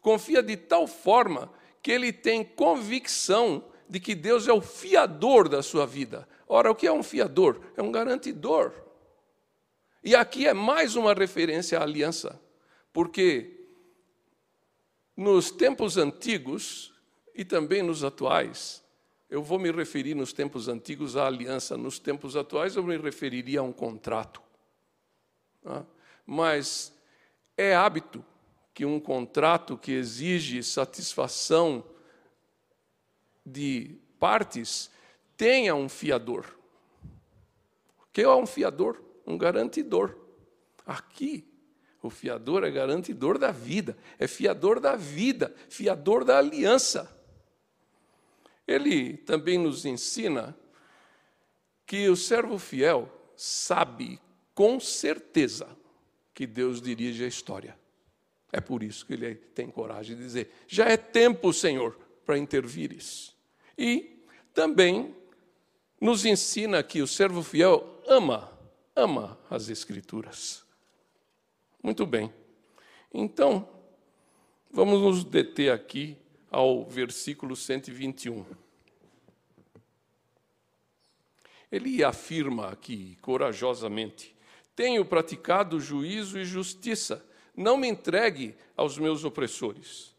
Confia 0.00 0.40
de 0.40 0.56
tal 0.56 0.86
forma 0.86 1.52
que 1.82 1.90
ele 1.90 2.12
tem 2.12 2.44
convicção 2.44 3.68
de 3.88 3.98
que 3.98 4.14
Deus 4.14 4.46
é 4.46 4.52
o 4.52 4.60
fiador 4.60 5.48
da 5.48 5.64
sua 5.64 5.84
vida. 5.84 6.28
Ora, 6.46 6.70
o 6.70 6.74
que 6.76 6.86
é 6.86 6.92
um 6.92 7.02
fiador? 7.02 7.60
É 7.76 7.82
um 7.82 7.90
garantidor. 7.90 8.72
E 10.04 10.14
aqui 10.14 10.46
é 10.46 10.54
mais 10.54 10.94
uma 10.94 11.12
referência 11.12 11.76
à 11.80 11.82
aliança, 11.82 12.40
porque 12.92 13.66
nos 15.16 15.50
tempos 15.50 15.96
antigos 15.96 16.94
e 17.34 17.44
também 17.44 17.82
nos 17.82 18.04
atuais, 18.04 18.79
eu 19.30 19.42
vou 19.42 19.58
me 19.58 19.70
referir 19.70 20.14
nos 20.14 20.32
tempos 20.32 20.66
antigos 20.66 21.16
à 21.16 21.26
aliança, 21.26 21.76
nos 21.76 22.00
tempos 22.00 22.34
atuais 22.34 22.74
eu 22.74 22.82
me 22.82 22.96
referiria 22.98 23.60
a 23.60 23.62
um 23.62 23.72
contrato. 23.72 24.42
Tá? 25.62 25.86
Mas 26.26 26.92
é 27.56 27.74
hábito 27.74 28.24
que 28.74 28.84
um 28.84 28.98
contrato 28.98 29.78
que 29.78 29.92
exige 29.92 30.62
satisfação 30.64 31.84
de 33.46 33.96
partes 34.18 34.90
tenha 35.36 35.76
um 35.76 35.88
fiador. 35.88 36.46
O 38.00 38.06
que 38.12 38.22
é 38.22 38.28
um 38.28 38.46
fiador? 38.46 39.00
Um 39.24 39.38
garantidor. 39.38 40.16
Aqui, 40.84 41.46
o 42.02 42.10
fiador 42.10 42.64
é 42.64 42.70
garantidor 42.70 43.38
da 43.38 43.52
vida, 43.52 43.96
é 44.18 44.26
fiador 44.26 44.80
da 44.80 44.96
vida, 44.96 45.54
fiador 45.68 46.24
da 46.24 46.38
aliança. 46.38 47.19
Ele 48.70 49.16
também 49.16 49.58
nos 49.58 49.84
ensina 49.84 50.56
que 51.84 52.08
o 52.08 52.14
servo 52.14 52.56
fiel 52.56 53.10
sabe 53.34 54.20
com 54.54 54.78
certeza 54.78 55.76
que 56.32 56.46
Deus 56.46 56.80
dirige 56.80 57.24
a 57.24 57.26
história. 57.26 57.76
É 58.52 58.60
por 58.60 58.84
isso 58.84 59.04
que 59.04 59.14
ele 59.14 59.34
tem 59.34 59.68
coragem 59.68 60.16
de 60.16 60.22
dizer: 60.22 60.52
já 60.68 60.84
é 60.84 60.96
tempo, 60.96 61.52
Senhor, 61.52 61.98
para 62.24 62.38
intervires. 62.38 63.34
E 63.76 64.24
também 64.54 65.16
nos 66.00 66.24
ensina 66.24 66.80
que 66.80 67.02
o 67.02 67.08
servo 67.08 67.42
fiel 67.42 68.00
ama, 68.06 68.56
ama 68.94 69.36
as 69.50 69.68
Escrituras. 69.68 70.64
Muito 71.82 72.06
bem. 72.06 72.32
Então, 73.12 73.68
vamos 74.70 75.00
nos 75.00 75.24
deter 75.24 75.72
aqui 75.72 76.16
ao 76.50 76.84
versículo 76.84 77.54
121. 77.54 78.44
Ele 81.70 82.02
afirma 82.02 82.68
aqui 82.68 83.16
corajosamente: 83.20 84.34
Tenho 84.74 85.04
praticado 85.04 85.80
juízo 85.80 86.38
e 86.38 86.44
justiça, 86.44 87.24
não 87.56 87.76
me 87.76 87.88
entregue 87.88 88.56
aos 88.76 88.98
meus 88.98 89.24
opressores. 89.24 90.14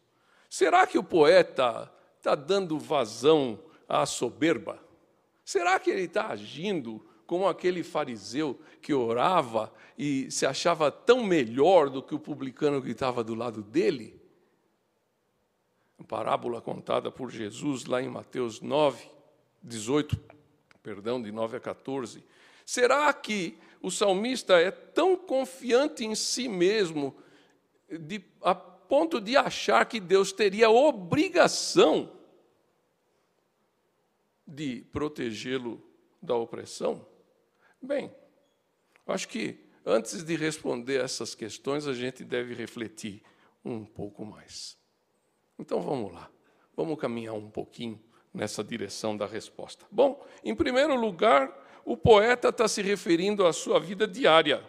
Será 0.50 0.88
que 0.88 0.98
o 0.98 1.04
poeta 1.04 1.92
está 2.18 2.36
dando 2.36 2.80
vazão 2.80 3.60
à 3.88 4.06
soberba? 4.06 4.80
Será 5.44 5.80
que 5.80 5.90
ele 5.90 6.04
está 6.04 6.28
agindo 6.28 7.06
como 7.26 7.48
aquele 7.48 7.84
fariseu 7.84 8.60
que 8.82 8.94
orava 8.94 9.74
e 9.98 10.30
se 10.30 10.46
achava 10.46 10.92
tão 10.92 11.24
melhor 11.24 11.90
do 11.90 12.04
que 12.04 12.14
o 12.14 12.20
publicano 12.20 12.82
que 12.82 12.92
estava 12.92 13.24
do 13.24 13.36
lado 13.36 13.62
dele? 13.62 14.21
Parábola 16.04 16.62
contada 16.62 17.12
por 17.12 17.30
Jesus 17.30 17.86
lá 17.86 18.02
em 18.02 18.10
Mateus 18.10 18.62
9, 18.62 19.10
18, 19.62 20.20
perdão, 20.82 21.22
de 21.22 21.32
9 21.32 21.58
a 21.58 21.60
14. 21.60 22.24
Será 22.66 23.12
que 23.14 23.58
o 23.82 23.92
salmista 23.92 24.60
é 24.60 24.72
tão 24.72 25.18
confiante 25.18 26.06
em 26.06 26.16
si 26.16 26.48
mesmo 26.48 27.16
de, 27.90 28.24
a 28.42 28.56
ponto 28.56 29.20
de 29.20 29.36
achar 29.36 29.86
que 29.86 30.00
Deus 30.00 30.32
teria 30.32 30.70
obrigação 30.70 32.12
de 34.46 34.86
protegê-lo 34.92 35.82
da 36.22 36.36
opressão? 36.36 37.06
Bem, 37.82 38.14
acho 39.08 39.28
que 39.28 39.66
antes 39.86 40.24
de 40.24 40.36
responder 40.36 41.04
essas 41.04 41.34
questões, 41.34 41.88
a 41.88 41.94
gente 41.94 42.24
deve 42.24 42.54
refletir 42.54 43.24
um 43.64 43.86
pouco 43.86 44.26
mais. 44.26 44.81
Então 45.58 45.82
vamos 45.82 46.14
lá, 46.14 46.30
vamos 46.76 47.00
caminhar 47.00 47.36
um 47.36 47.50
pouquinho 47.50 48.02
nessa 48.34 48.64
direção 48.64 49.16
da 49.16 49.26
resposta. 49.26 49.86
Bom, 49.92 50.24
em 50.44 50.56
primeiro 50.56 50.96
lugar, 50.96 51.52
o 51.86 51.98
poeta 51.98 52.50
está 52.50 52.68
se 52.68 52.82
referindo 52.82 53.46
à 53.46 53.54
sua 53.54 53.80
vida 53.80 54.08
diária 54.08 54.64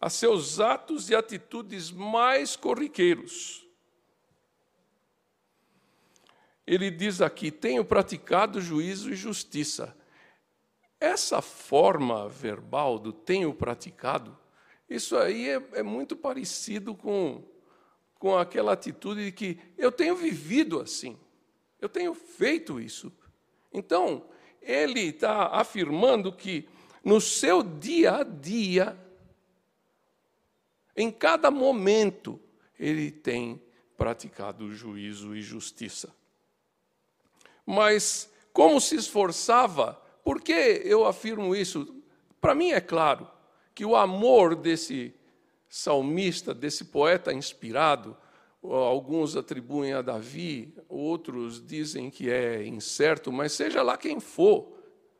a 0.00 0.10
seus 0.10 0.60
atos 0.60 1.10
e 1.10 1.14
atitudes 1.14 1.90
mais 1.90 2.54
corriqueiros. 2.54 3.66
Ele 6.66 6.90
diz 6.90 7.20
aqui: 7.20 7.50
tenho 7.50 7.84
praticado 7.84 8.60
juízo 8.60 9.10
e 9.10 9.16
justiça. 9.16 9.96
Essa 10.98 11.42
forma 11.42 12.28
verbal 12.28 12.98
do 12.98 13.12
tenho 13.12 13.52
praticado, 13.52 14.36
isso 14.88 15.16
aí 15.16 15.50
é, 15.50 15.62
é 15.74 15.82
muito 15.82 16.16
parecido 16.16 16.94
com, 16.94 17.44
com 18.18 18.36
aquela 18.36 18.72
atitude 18.72 19.26
de 19.26 19.32
que 19.32 19.58
eu 19.76 19.92
tenho 19.92 20.16
vivido 20.16 20.80
assim, 20.80 21.16
eu 21.80 21.88
tenho 21.88 22.14
feito 22.14 22.80
isso. 22.80 23.12
Então, 23.72 24.24
ele 24.62 25.00
está 25.00 25.48
afirmando 25.48 26.32
que 26.32 26.68
no 27.04 27.20
seu 27.20 27.62
dia 27.62 28.16
a 28.16 28.22
dia, 28.24 28.98
em 30.96 31.10
cada 31.10 31.50
momento, 31.50 32.40
ele 32.78 33.10
tem 33.10 33.62
praticado 33.96 34.72
juízo 34.72 35.36
e 35.36 35.42
justiça. 35.42 36.14
Mas 37.64 38.30
como 38.52 38.80
se 38.80 38.96
esforçava? 38.96 40.00
Por 40.24 40.40
que 40.40 40.52
eu 40.52 41.04
afirmo 41.04 41.54
isso? 41.54 42.02
Para 42.40 42.54
mim 42.54 42.70
é 42.70 42.80
claro 42.80 43.30
que 43.74 43.84
o 43.84 43.94
amor 43.94 44.56
desse 44.56 45.14
salmista, 45.68 46.54
desse 46.54 46.84
poeta 46.84 47.32
inspirado, 47.32 48.16
alguns 48.62 49.36
atribuem 49.36 49.92
a 49.92 50.02
Davi, 50.02 50.74
outros 50.88 51.64
dizem 51.64 52.10
que 52.10 52.30
é 52.30 52.66
incerto, 52.66 53.30
mas 53.30 53.52
seja 53.52 53.82
lá 53.82 53.96
quem 53.96 54.18
for, 54.20 54.76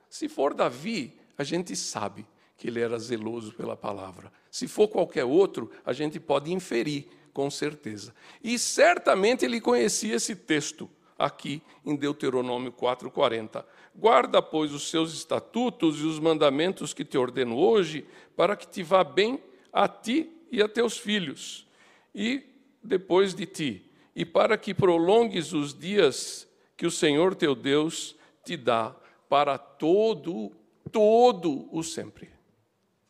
se 0.09 0.29
for 0.29 0.55
Davi, 0.55 1.15
a 1.37 1.45
gente 1.45 1.77
sabe 1.77 2.27
que 2.57 2.69
ele 2.69 2.81
era 2.81 2.99
zeloso 2.99 3.53
pela 3.53 3.77
palavra. 3.77 4.33
Se 4.51 4.67
for 4.67 4.89
qualquer 4.89 5.25
outro, 5.25 5.71
a 5.85 5.93
gente 5.93 6.19
pode 6.19 6.53
inferir, 6.53 7.07
com 7.33 7.51
certeza. 7.51 8.15
E 8.43 8.59
certamente 8.59 9.45
ele 9.45 9.61
conhecia 9.61 10.15
esse 10.15 10.35
texto 10.35 10.89
aqui 11.19 11.63
em 11.85 11.95
Deuteronômio 11.95 12.73
4:40. 12.73 13.65
Guarda, 13.95 14.41
pois, 14.41 14.73
os 14.73 14.89
seus 14.89 15.13
estatutos 15.13 16.01
e 16.01 16.05
os 16.05 16.19
mandamentos 16.19 16.95
que 16.95 17.05
te 17.05 17.19
ordeno 17.19 17.59
hoje, 17.59 18.07
para 18.35 18.57
que 18.57 18.67
te 18.67 18.83
vá 18.83 19.05
bem 19.05 19.39
a 19.73 19.87
ti 19.87 20.33
e 20.57 20.63
a 20.63 20.67
teus 20.67 20.97
filhos, 20.97 21.67
e 22.15 22.43
depois 22.83 23.35
de 23.35 23.45
ti, 23.45 23.91
e 24.15 24.25
para 24.25 24.57
que 24.57 24.73
prolongues 24.73 25.53
os 25.53 25.79
dias 25.79 26.49
que 26.79 26.87
o 26.87 26.91
Senhor 26.91 27.35
teu 27.35 27.55
Deus 27.55 28.17
te 28.43 28.57
dá 28.57 28.97
para 29.29 29.59
todo 29.59 30.51
todo 30.91 31.69
o 31.71 31.83
sempre 31.83 32.33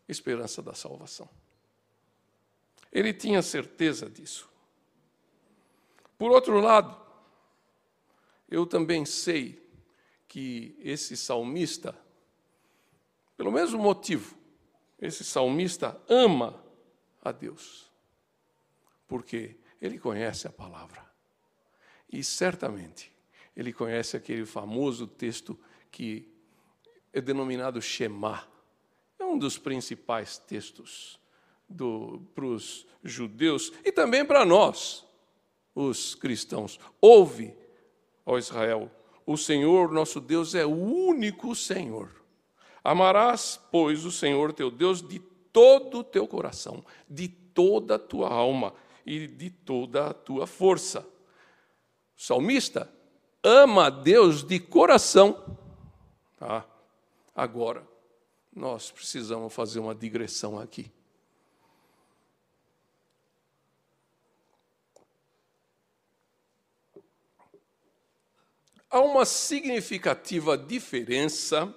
esperança 0.09 0.61
da 0.61 0.75
salvação. 0.75 1.29
Ele 2.91 3.15
tinha 3.15 3.41
certeza 3.43 4.11
disso. 4.11 4.51
Por 6.19 6.33
outro 6.33 6.59
lado, 6.59 7.01
eu 8.51 8.67
também 8.67 9.05
sei 9.05 9.65
que 10.27 10.77
esse 10.81 11.17
salmista, 11.17 11.97
pelo 13.37 13.53
mesmo 13.53 13.79
motivo, 13.79 14.37
esse 15.01 15.23
salmista 15.23 16.01
ama 16.09 16.66
a 17.29 17.33
Deus, 17.33 17.91
porque 19.07 19.57
ele 19.81 19.99
conhece 19.99 20.47
a 20.47 20.53
palavra. 20.53 21.05
E 22.11 22.23
certamente 22.23 23.13
ele 23.57 23.73
conhece 23.73 24.17
aquele 24.17 24.45
famoso 24.45 25.07
texto 25.07 25.59
que 25.91 26.31
é 27.13 27.21
denominado 27.21 27.81
Shema, 27.81 28.47
é 29.19 29.25
um 29.25 29.39
dos 29.39 29.57
principais 29.59 30.39
textos 30.39 31.19
para 32.35 32.45
os 32.45 32.87
judeus 33.03 33.73
e 33.85 33.91
também 33.91 34.25
para 34.25 34.45
nós, 34.45 35.05
os 35.75 36.15
cristãos. 36.15 36.79
Ouve, 37.01 37.57
ó 38.25 38.39
Israel, 38.39 38.91
o 39.25 39.37
Senhor 39.37 39.91
nosso 39.91 40.21
Deus 40.21 40.55
é 40.55 40.65
o 40.65 40.71
único 40.71 41.55
Senhor. 41.55 42.15
Amarás, 42.85 43.61
pois, 43.73 44.05
o 44.05 44.13
Senhor 44.13 44.53
teu 44.53 44.71
Deus 44.71 45.03
de 45.03 45.19
todo 45.57 46.01
o 46.01 46.05
teu 46.05 46.29
coração, 46.29 46.85
de 47.09 47.29
toda 47.29 47.95
a 47.95 47.99
tua 47.99 48.29
alma 48.29 48.75
e 49.07 49.27
de 49.27 49.49
toda 49.49 50.09
a 50.09 50.13
tua 50.13 50.47
força. 50.47 51.01
O 52.15 52.23
salmista 52.23 52.93
ama 53.43 53.87
a 53.87 53.91
Deus 53.91 54.43
de 54.43 54.61
coração. 54.61 55.59
Tá? 56.37 56.63
Agora, 57.35 57.89
nós 58.55 58.91
precisamos 58.91 59.51
fazer 59.55 59.79
uma 59.79 59.95
digressão 59.95 60.59
aqui. 60.59 60.93
há 68.91 69.01
uma 69.01 69.25
significativa 69.25 70.57
diferença 70.57 71.75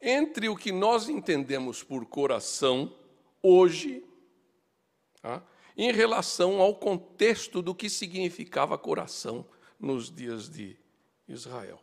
entre 0.00 0.48
o 0.48 0.56
que 0.56 0.70
nós 0.70 1.08
entendemos 1.08 1.82
por 1.82 2.06
coração 2.06 2.97
hoje, 3.42 4.04
tá? 5.20 5.42
em 5.76 5.92
relação 5.92 6.60
ao 6.60 6.74
contexto 6.74 7.62
do 7.62 7.74
que 7.74 7.88
significava 7.88 8.76
coração 8.76 9.46
nos 9.78 10.10
dias 10.10 10.48
de 10.48 10.76
Israel. 11.28 11.80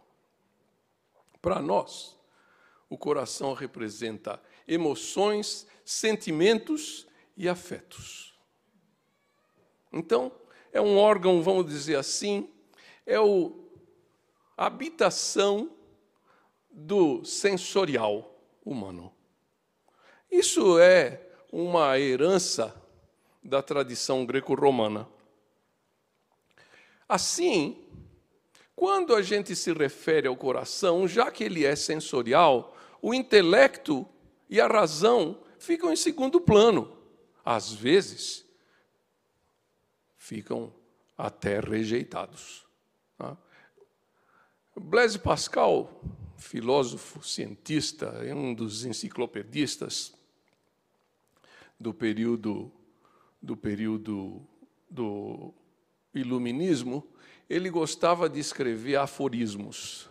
Para 1.42 1.62
nós, 1.62 2.18
o 2.90 2.98
coração 2.98 3.54
representa 3.54 4.42
emoções, 4.68 5.66
sentimentos 5.84 7.08
e 7.38 7.48
afetos. 7.48 8.38
Então, 9.94 10.32
é 10.74 10.82
um 10.82 10.98
órgão, 10.98 11.42
vamos 11.42 11.68
dizer 11.68 11.96
assim, 11.96 12.50
é 13.06 13.20
o, 13.20 13.70
a 14.58 14.66
habitação 14.66 15.72
do 16.70 17.24
sensorial 17.24 18.38
humano. 18.66 19.14
Isso 20.30 20.78
é 20.80 21.25
uma 21.58 21.98
herança 21.98 22.76
da 23.42 23.62
tradição 23.62 24.26
greco-romana. 24.26 25.08
Assim, 27.08 27.82
quando 28.76 29.16
a 29.16 29.22
gente 29.22 29.56
se 29.56 29.72
refere 29.72 30.28
ao 30.28 30.36
coração, 30.36 31.08
já 31.08 31.32
que 31.32 31.46
ele 31.46 31.64
é 31.64 31.74
sensorial, 31.74 32.76
o 33.02 33.14
intelecto 33.14 34.06
e 34.50 34.60
a 34.60 34.68
razão 34.68 35.40
ficam 35.58 35.94
em 35.94 35.96
segundo 35.96 36.42
plano. 36.42 36.94
Às 37.46 37.72
vezes, 37.72 38.46
ficam 40.18 40.74
até 41.18 41.62
rejeitados. 41.62 42.66
Tá? 43.18 43.38
Blaise 44.76 45.18
Pascal, 45.18 46.02
filósofo, 46.36 47.24
cientista, 47.24 48.08
é 48.26 48.36
um 48.36 48.54
dos 48.54 48.84
enciclopedistas 48.84 50.14
do 51.80 51.94
período 51.94 52.72
do 53.42 53.56
período 53.56 54.42
do 54.90 55.54
iluminismo, 56.14 57.08
ele 57.48 57.70
gostava 57.70 58.28
de 58.28 58.40
escrever 58.40 58.96
aforismos. 58.96 60.10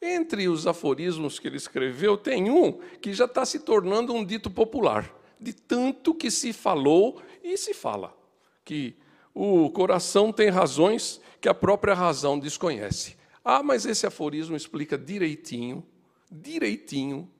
Entre 0.00 0.46
os 0.46 0.66
aforismos 0.66 1.38
que 1.38 1.48
ele 1.48 1.56
escreveu, 1.56 2.18
tem 2.18 2.50
um 2.50 2.72
que 3.00 3.14
já 3.14 3.24
está 3.24 3.46
se 3.46 3.60
tornando 3.60 4.12
um 4.12 4.22
dito 4.22 4.50
popular, 4.50 5.10
de 5.40 5.54
tanto 5.54 6.14
que 6.14 6.30
se 6.30 6.52
falou 6.52 7.22
e 7.42 7.56
se 7.56 7.72
fala, 7.72 8.14
que 8.62 8.94
o 9.34 9.70
coração 9.70 10.32
tem 10.32 10.50
razões 10.50 11.20
que 11.40 11.48
a 11.48 11.54
própria 11.54 11.94
razão 11.94 12.38
desconhece. 12.38 13.16
Ah, 13.42 13.62
mas 13.62 13.86
esse 13.86 14.06
aforismo 14.06 14.56
explica 14.56 14.98
direitinho, 14.98 15.86
direitinho, 16.30 17.30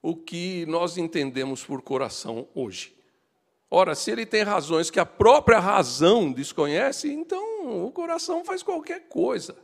o 0.00 0.16
que 0.16 0.64
nós 0.66 0.96
entendemos 0.96 1.64
por 1.64 1.82
coração 1.82 2.48
hoje. 2.54 2.95
Ora, 3.70 3.94
se 3.94 4.10
ele 4.10 4.24
tem 4.24 4.42
razões 4.42 4.90
que 4.90 5.00
a 5.00 5.06
própria 5.06 5.58
razão 5.58 6.32
desconhece, 6.32 7.12
então 7.12 7.84
o 7.84 7.90
coração 7.90 8.44
faz 8.44 8.62
qualquer 8.62 9.08
coisa. 9.08 9.56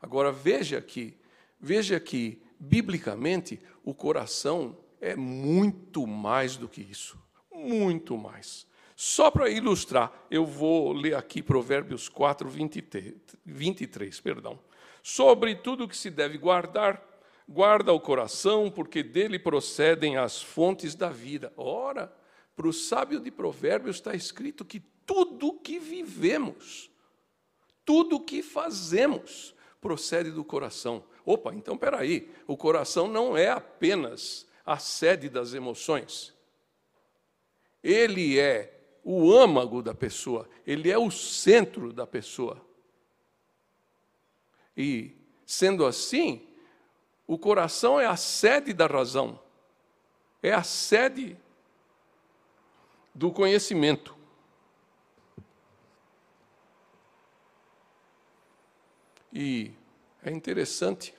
Agora 0.00 0.30
veja 0.30 0.80
que, 0.80 1.18
veja 1.58 1.98
que 1.98 2.40
biblicamente 2.58 3.60
o 3.82 3.92
coração 3.92 4.78
é 5.00 5.16
muito 5.16 6.06
mais 6.06 6.56
do 6.56 6.68
que 6.68 6.80
isso, 6.80 7.18
muito 7.52 8.16
mais. 8.16 8.66
Só 8.96 9.30
para 9.30 9.50
ilustrar, 9.50 10.12
eu 10.30 10.46
vou 10.46 10.92
ler 10.92 11.16
aqui 11.16 11.42
Provérbios 11.42 12.08
4, 12.08 12.48
23, 12.48 13.14
23 13.44 14.20
perdão. 14.20 14.58
Sobre 15.02 15.56
tudo 15.56 15.88
que 15.88 15.96
se 15.96 16.10
deve 16.10 16.38
guardar, 16.38 17.02
guarda 17.48 17.92
o 17.92 18.00
coração, 18.00 18.70
porque 18.70 19.02
dele 19.02 19.38
procedem 19.38 20.16
as 20.16 20.40
fontes 20.40 20.94
da 20.94 21.10
vida. 21.10 21.52
Ora, 21.56 22.10
para 22.56 22.68
o 22.68 22.72
sábio 22.72 23.20
de 23.20 23.30
Provérbios 23.30 23.96
está 23.96 24.14
escrito 24.14 24.64
que 24.64 24.80
tudo 25.04 25.52
que 25.54 25.78
vivemos, 25.78 26.90
tudo 27.84 28.20
que 28.20 28.42
fazemos, 28.42 29.54
procede 29.80 30.30
do 30.30 30.44
coração. 30.44 31.04
Opa, 31.26 31.54
então 31.54 31.76
peraí, 31.76 32.30
o 32.46 32.56
coração 32.56 33.08
não 33.08 33.36
é 33.36 33.50
apenas 33.50 34.46
a 34.64 34.78
sede 34.78 35.28
das 35.28 35.52
emoções. 35.52 36.32
Ele 37.82 38.38
é 38.38 38.98
o 39.04 39.30
âmago 39.30 39.82
da 39.82 39.94
pessoa, 39.94 40.48
ele 40.66 40.90
é 40.90 40.96
o 40.96 41.10
centro 41.10 41.92
da 41.92 42.06
pessoa. 42.06 42.64
E, 44.74 45.14
sendo 45.44 45.84
assim, 45.84 46.48
o 47.26 47.38
coração 47.38 48.00
é 48.00 48.06
a 48.06 48.16
sede 48.16 48.72
da 48.72 48.86
razão, 48.86 49.38
é 50.42 50.52
a 50.52 50.62
sede 50.62 51.36
do 53.14 53.30
conhecimento. 53.30 54.16
E 59.32 59.72
é 60.22 60.30
interessante 60.30 61.14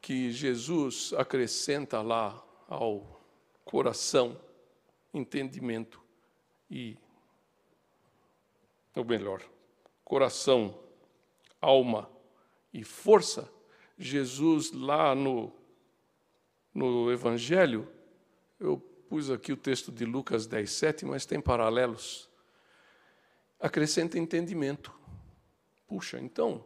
que 0.00 0.30
Jesus 0.30 1.12
acrescenta 1.16 2.00
lá 2.00 2.42
ao 2.68 3.20
coração 3.64 4.40
entendimento 5.12 6.00
e, 6.70 6.96
ou 8.94 9.04
melhor, 9.04 9.42
coração, 10.04 10.78
alma 11.60 12.10
e 12.72 12.84
força. 12.84 13.50
Jesus 13.98 14.70
lá 14.72 15.14
no, 15.14 15.50
no 16.74 17.10
Evangelho, 17.10 17.88
eu 18.60 18.78
pus 19.08 19.30
aqui 19.30 19.52
o 19.52 19.56
texto 19.56 19.90
de 19.92 20.04
Lucas 20.04 20.46
10, 20.46 20.70
7, 20.70 21.04
mas 21.04 21.24
tem 21.24 21.40
paralelos. 21.40 22.28
Acrescenta 23.58 24.18
entendimento. 24.18 24.92
Puxa, 25.86 26.18
então, 26.20 26.64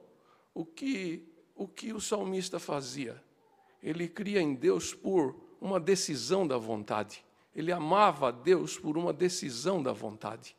o 0.55 0.65
que, 0.65 1.29
o 1.55 1.69
que 1.69 1.93
o 1.93 2.01
salmista 2.01 2.59
fazia? 2.59 3.23
Ele 3.83 4.09
cria 4.09 4.41
em 4.41 4.55
Deus 4.55 4.95
por 4.95 5.37
uma 5.61 5.79
decisão 5.79 6.47
da 6.47 6.57
vontade. 6.57 7.25
Ele 7.55 7.73
amava 7.73 8.29
a 8.29 8.31
Deus 8.31 8.79
por 8.79 8.97
uma 8.97 9.13
decisão 9.13 9.83
da 9.83 9.93
vontade. 9.93 10.57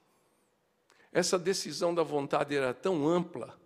Essa 1.12 1.38
decisão 1.38 1.94
da 1.94 2.04
vontade 2.04 2.56
era 2.56 2.74
tão 2.74 3.08
ampla 3.08 3.60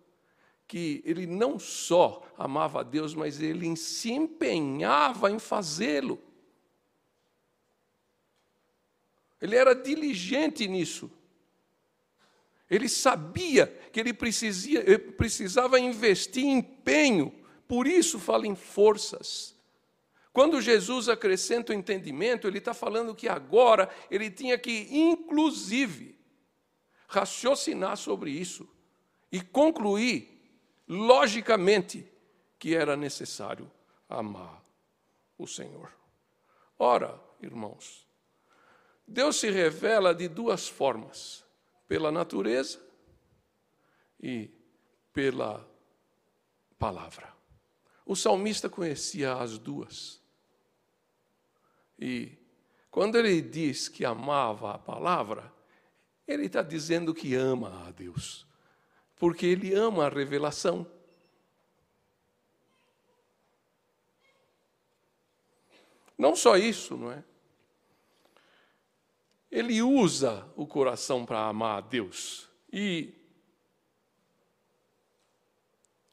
que 0.66 1.00
ele 1.04 1.26
não 1.26 1.58
só 1.58 2.22
amava 2.36 2.80
a 2.80 2.82
Deus, 2.82 3.14
mas 3.14 3.40
ele 3.40 3.76
se 3.76 4.10
empenhava 4.10 5.30
em 5.30 5.38
fazê-lo. 5.38 6.18
Ele 9.40 9.56
era 9.56 9.74
diligente 9.74 10.66
nisso. 10.66 11.10
Ele 12.68 12.88
sabia 12.88 13.66
que 13.92 14.00
ele, 14.00 14.12
precisava 14.12 15.78
investir 15.78 16.44
empenho, 16.44 17.32
por 17.68 17.86
isso 17.86 18.18
fala 18.18 18.46
em 18.46 18.56
forças. 18.56 19.54
Quando 20.32 20.60
Jesus 20.60 21.08
acrescenta 21.08 21.72
o 21.72 21.74
entendimento, 21.74 22.46
ele 22.46 22.58
está 22.58 22.74
falando 22.74 23.14
que 23.14 23.28
agora 23.28 23.88
ele 24.10 24.30
tinha 24.30 24.58
que, 24.58 24.88
inclusive, 24.90 26.18
raciocinar 27.08 27.96
sobre 27.96 28.30
isso 28.30 28.68
e 29.30 29.40
concluir, 29.40 30.28
logicamente, 30.86 32.06
que 32.58 32.74
era 32.74 32.96
necessário 32.96 33.70
amar 34.08 34.62
o 35.38 35.46
Senhor. 35.46 35.92
Ora, 36.78 37.18
irmãos, 37.40 38.05
Deus 39.06 39.36
se 39.36 39.50
revela 39.50 40.14
de 40.14 40.28
duas 40.28 40.68
formas: 40.68 41.44
pela 41.86 42.10
natureza 42.10 42.80
e 44.20 44.50
pela 45.12 45.66
palavra. 46.78 47.34
O 48.04 48.14
salmista 48.14 48.68
conhecia 48.68 49.34
as 49.34 49.58
duas. 49.58 50.20
E 51.98 52.36
quando 52.90 53.16
ele 53.16 53.40
diz 53.40 53.88
que 53.88 54.04
amava 54.04 54.74
a 54.74 54.78
palavra, 54.78 55.52
ele 56.26 56.46
está 56.46 56.62
dizendo 56.62 57.14
que 57.14 57.34
ama 57.34 57.86
a 57.86 57.90
Deus, 57.90 58.46
porque 59.16 59.46
ele 59.46 59.74
ama 59.74 60.06
a 60.06 60.08
revelação. 60.08 60.86
Não 66.18 66.34
só 66.34 66.56
isso, 66.56 66.96
não 66.96 67.12
é? 67.12 67.22
Ele 69.50 69.80
usa 69.82 70.46
o 70.56 70.66
coração 70.66 71.24
para 71.24 71.46
amar 71.46 71.78
a 71.78 71.80
Deus. 71.80 72.48
E 72.72 73.14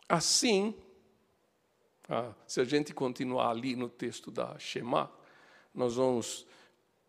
assim, 0.08 0.76
ah, 2.08 2.34
se 2.46 2.62
a 2.62 2.64
gente 2.64 2.94
continuar 2.94 3.50
ali 3.50 3.76
no 3.76 3.90
texto 3.90 4.30
da 4.30 4.58
Shema, 4.60 5.12
nós 5.74 5.96
vamos 5.96 6.46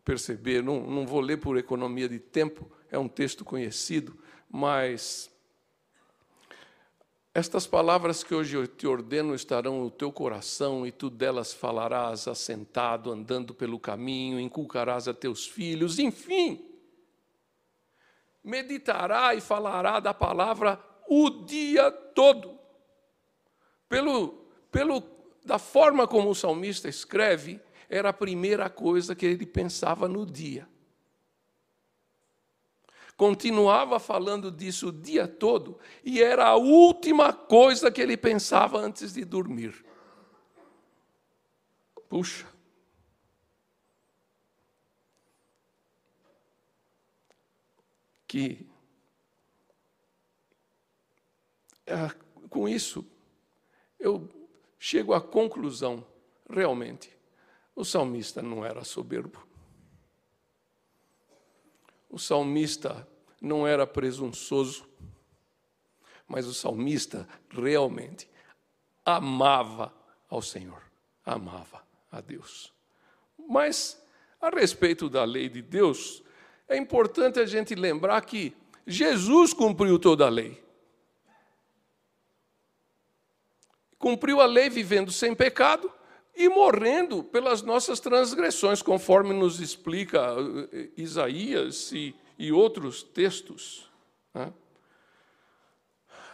perceber, 0.03 0.63
não, 0.63 0.85
não 0.87 1.05
vou 1.05 1.19
ler 1.19 1.37
por 1.37 1.57
economia 1.57 2.07
de 2.07 2.19
tempo, 2.19 2.71
é 2.89 2.97
um 2.97 3.07
texto 3.07 3.43
conhecido, 3.43 4.17
mas 4.49 5.31
Estas 7.35 7.67
palavras 7.67 8.23
que 8.23 8.33
hoje 8.33 8.55
eu 8.55 8.65
te 8.65 8.87
ordeno 8.87 9.35
estarão 9.35 9.81
no 9.81 9.91
teu 9.91 10.09
coração, 10.09 10.87
e 10.87 10.91
tu 10.91 11.09
delas 11.09 11.53
falarás 11.53 12.29
assentado, 12.29 13.11
andando 13.11 13.53
pelo 13.53 13.77
caminho, 13.77 14.39
inculcarás 14.39 15.05
a 15.05 15.13
teus 15.13 15.45
filhos, 15.45 15.99
enfim. 15.99 16.65
Meditará 18.41 19.35
e 19.35 19.41
falará 19.41 19.99
da 19.99 20.13
palavra 20.13 20.79
o 21.09 21.29
dia 21.29 21.91
todo. 21.91 22.57
Pelo, 23.89 24.29
pelo, 24.71 25.03
da 25.43 25.59
forma 25.59 26.07
como 26.07 26.29
o 26.29 26.35
salmista 26.35 26.87
escreve, 26.87 27.59
era 27.89 28.11
a 28.11 28.13
primeira 28.13 28.69
coisa 28.69 29.13
que 29.13 29.25
ele 29.25 29.45
pensava 29.45 30.07
no 30.07 30.25
dia 30.25 30.65
continuava 33.17 33.99
falando 33.99 34.51
disso 34.51 34.89
o 34.89 34.91
dia 34.91 35.27
todo 35.27 35.79
e 36.03 36.21
era 36.21 36.47
a 36.47 36.55
última 36.55 37.31
coisa 37.31 37.91
que 37.91 38.01
ele 38.01 38.17
pensava 38.17 38.77
antes 38.77 39.13
de 39.13 39.23
dormir. 39.23 39.85
Puxa. 42.09 42.47
Que 48.27 48.67
ah, 51.87 52.13
com 52.49 52.67
isso 52.67 53.05
eu 53.99 54.29
chego 54.77 55.13
à 55.13 55.21
conclusão, 55.21 56.05
realmente, 56.49 57.11
o 57.75 57.83
salmista 57.83 58.41
não 58.41 58.65
era 58.65 58.83
soberbo. 58.83 59.45
O 62.09 62.17
salmista 62.17 63.07
não 63.41 63.67
era 63.67 63.85
presunçoso, 63.85 64.87
mas 66.27 66.47
o 66.47 66.53
salmista 66.53 67.27
realmente 67.49 68.29
amava 69.05 69.93
ao 70.29 70.41
Senhor, 70.41 70.81
amava 71.25 71.83
a 72.11 72.21
Deus. 72.21 72.73
Mas, 73.47 74.01
a 74.41 74.49
respeito 74.49 75.09
da 75.09 75.23
lei 75.23 75.47
de 75.49 75.61
Deus, 75.61 76.23
é 76.67 76.75
importante 76.77 77.39
a 77.39 77.45
gente 77.45 77.75
lembrar 77.75 78.21
que 78.21 78.55
Jesus 78.87 79.53
cumpriu 79.53 79.99
toda 79.99 80.25
a 80.25 80.29
lei. 80.29 80.63
Cumpriu 83.97 84.41
a 84.41 84.45
lei 84.45 84.69
vivendo 84.69 85.11
sem 85.11 85.33
pecado 85.33 85.91
e 86.35 86.49
morrendo 86.49 87.23
pelas 87.23 87.61
nossas 87.61 87.99
transgressões, 87.99 88.81
conforme 88.81 89.33
nos 89.33 89.59
explica 89.59 90.35
eh, 90.71 90.89
Isaías 90.97 91.91
e, 91.91 92.13
e 92.37 92.51
outros 92.51 93.01
textos. 93.01 93.89
Né? 94.33 94.53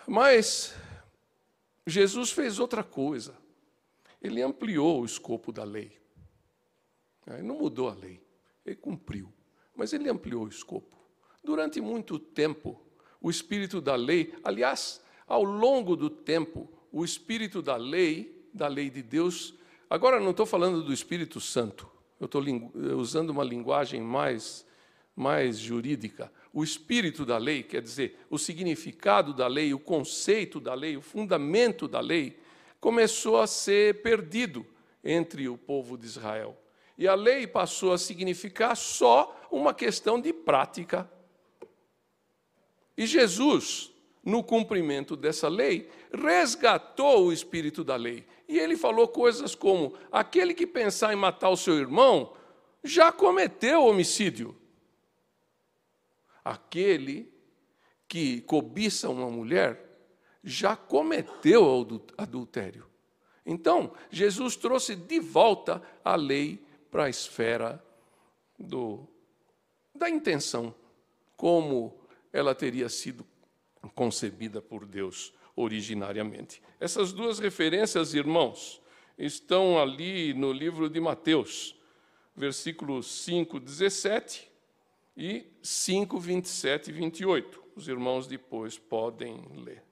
Mas 0.08 0.74
Jesus 1.86 2.32
fez 2.32 2.60
outra 2.60 2.84
coisa. 2.84 3.38
Ele 4.22 4.42
ampliou 4.42 5.02
o 5.02 5.06
escopo 5.06 5.52
da 5.52 5.64
lei. 5.64 6.00
Ele 7.28 7.44
não 7.44 7.56
mudou 7.58 7.90
a 7.90 7.94
lei, 7.94 8.22
ele 8.66 8.76
cumpriu, 8.76 9.32
mas 9.76 9.94
ele 9.94 10.10
ampliou 10.10 10.46
o 10.46 10.50
escopo. 10.50 10.98
Durante 11.44 11.80
muito 11.80 12.20
tempo, 12.20 12.82
o 13.22 13.30
espírito 13.30 13.80
da 13.80 13.96
lei, 13.96 14.34
aliás, 14.44 15.02
ao 15.28 15.44
longo 15.44 15.96
do 15.96 16.10
tempo, 16.10 16.70
o 16.92 17.06
espírito 17.06 17.62
da 17.62 17.78
lei, 17.78 18.50
da 18.54 18.68
lei 18.68 18.90
de 18.90 19.02
Deus, 19.02 19.54
Agora, 19.92 20.22
não 20.22 20.32
estou 20.32 20.46
falando 20.46 20.82
do 20.82 20.94
Espírito 20.94 21.42
Santo, 21.42 21.86
eu 22.18 22.24
estou 22.24 22.42
usando 22.98 23.32
uma 23.32 23.44
linguagem 23.44 24.00
mais, 24.00 24.66
mais 25.14 25.58
jurídica. 25.60 26.32
O 26.54 26.64
espírito 26.64 27.26
da 27.26 27.38
lei, 27.38 27.62
quer 27.62 27.82
dizer, 27.82 28.18
o 28.30 28.38
significado 28.38 29.34
da 29.34 29.48
lei, 29.48 29.74
o 29.74 29.80
conceito 29.80 30.62
da 30.62 30.74
lei, 30.74 30.96
o 30.96 31.02
fundamento 31.02 31.90
da 31.90 32.00
lei, 32.00 32.40
começou 32.80 33.42
a 33.42 33.46
ser 33.46 34.02
perdido 34.02 34.66
entre 35.04 35.50
o 35.50 35.58
povo 35.58 35.98
de 35.98 36.06
Israel. 36.06 36.58
E 36.98 37.06
a 37.06 37.14
lei 37.14 37.46
passou 37.46 37.92
a 37.92 37.98
significar 37.98 38.78
só 38.78 39.46
uma 39.52 39.74
questão 39.74 40.22
de 40.22 40.32
prática. 40.32 41.12
E 42.96 43.06
Jesus, 43.06 43.92
no 44.24 44.42
cumprimento 44.42 45.18
dessa 45.18 45.50
lei, 45.50 45.90
resgatou 46.14 47.26
o 47.26 47.34
espírito 47.34 47.84
da 47.84 47.98
lei. 47.98 48.26
E 48.52 48.60
ele 48.60 48.76
falou 48.76 49.08
coisas 49.08 49.56
como: 49.56 49.94
aquele 50.12 50.54
que 50.54 50.68
pensar 50.68 51.14
em 51.14 51.16
matar 51.16 51.50
o 51.50 51.56
seu 51.56 51.76
irmão 51.76 52.34
já 52.84 53.10
cometeu 53.10 53.86
homicídio. 53.86 54.54
Aquele 56.44 57.32
que 58.10 58.42
cobiça 58.42 59.10
uma 59.10 59.30
mulher 59.30 59.90
já 60.44 60.76
cometeu 60.76 61.64
adultério. 62.18 62.86
Então, 63.46 63.94
Jesus 64.10 64.58
trouxe 64.58 64.98
de 64.98 65.22
volta 65.22 65.82
a 66.04 66.18
lei 66.18 66.62
para 66.92 67.06
a 67.06 67.10
esfera 67.10 67.82
do, 68.60 69.08
da 69.96 70.10
intenção, 70.10 70.76
como 71.38 72.02
ela 72.34 72.54
teria 72.54 72.90
sido 72.90 73.26
concebida 73.96 74.62
por 74.62 74.86
Deus 74.86 75.34
originariamente. 75.56 76.62
Essas 76.80 77.12
duas 77.12 77.40
referências, 77.40 78.14
irmãos, 78.14 78.82
estão 79.18 79.80
ali 79.80 80.34
no 80.34 80.52
livro 80.52 80.90
de 80.90 81.00
Mateus, 81.00 81.76
versículos 82.36 83.08
5, 83.24 83.60
17 83.60 84.50
e 85.16 85.46
5, 85.62 86.20
27 86.20 86.90
e 86.90 86.94
28. 86.94 87.64
Os 87.76 87.88
irmãos 87.88 88.28
depois 88.28 88.78
podem 88.78 89.46
ler. 89.56 89.84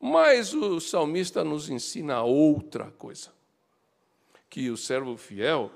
Mas 0.00 0.54
o 0.54 0.80
salmista 0.80 1.42
nos 1.42 1.68
ensina 1.68 2.22
outra 2.22 2.90
coisa: 2.92 3.32
que 4.48 4.70
o 4.70 4.76
servo 4.76 5.16
fiel 5.16 5.72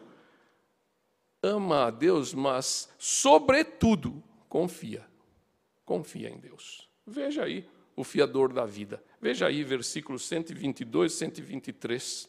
ama 1.42 1.86
a 1.86 1.90
Deus, 1.90 2.32
mas, 2.32 2.88
sobretudo, 2.98 4.22
confia. 4.48 5.04
Confia 5.84 6.30
em 6.30 6.38
Deus. 6.38 6.88
Veja 7.04 7.44
aí 7.44 7.68
o 7.96 8.04
fiador 8.04 8.52
da 8.52 8.64
vida. 8.64 9.02
Veja 9.22 9.46
aí 9.46 9.62
versículos 9.62 10.26
122 10.26 11.12
e 11.12 11.16
123. 11.16 12.28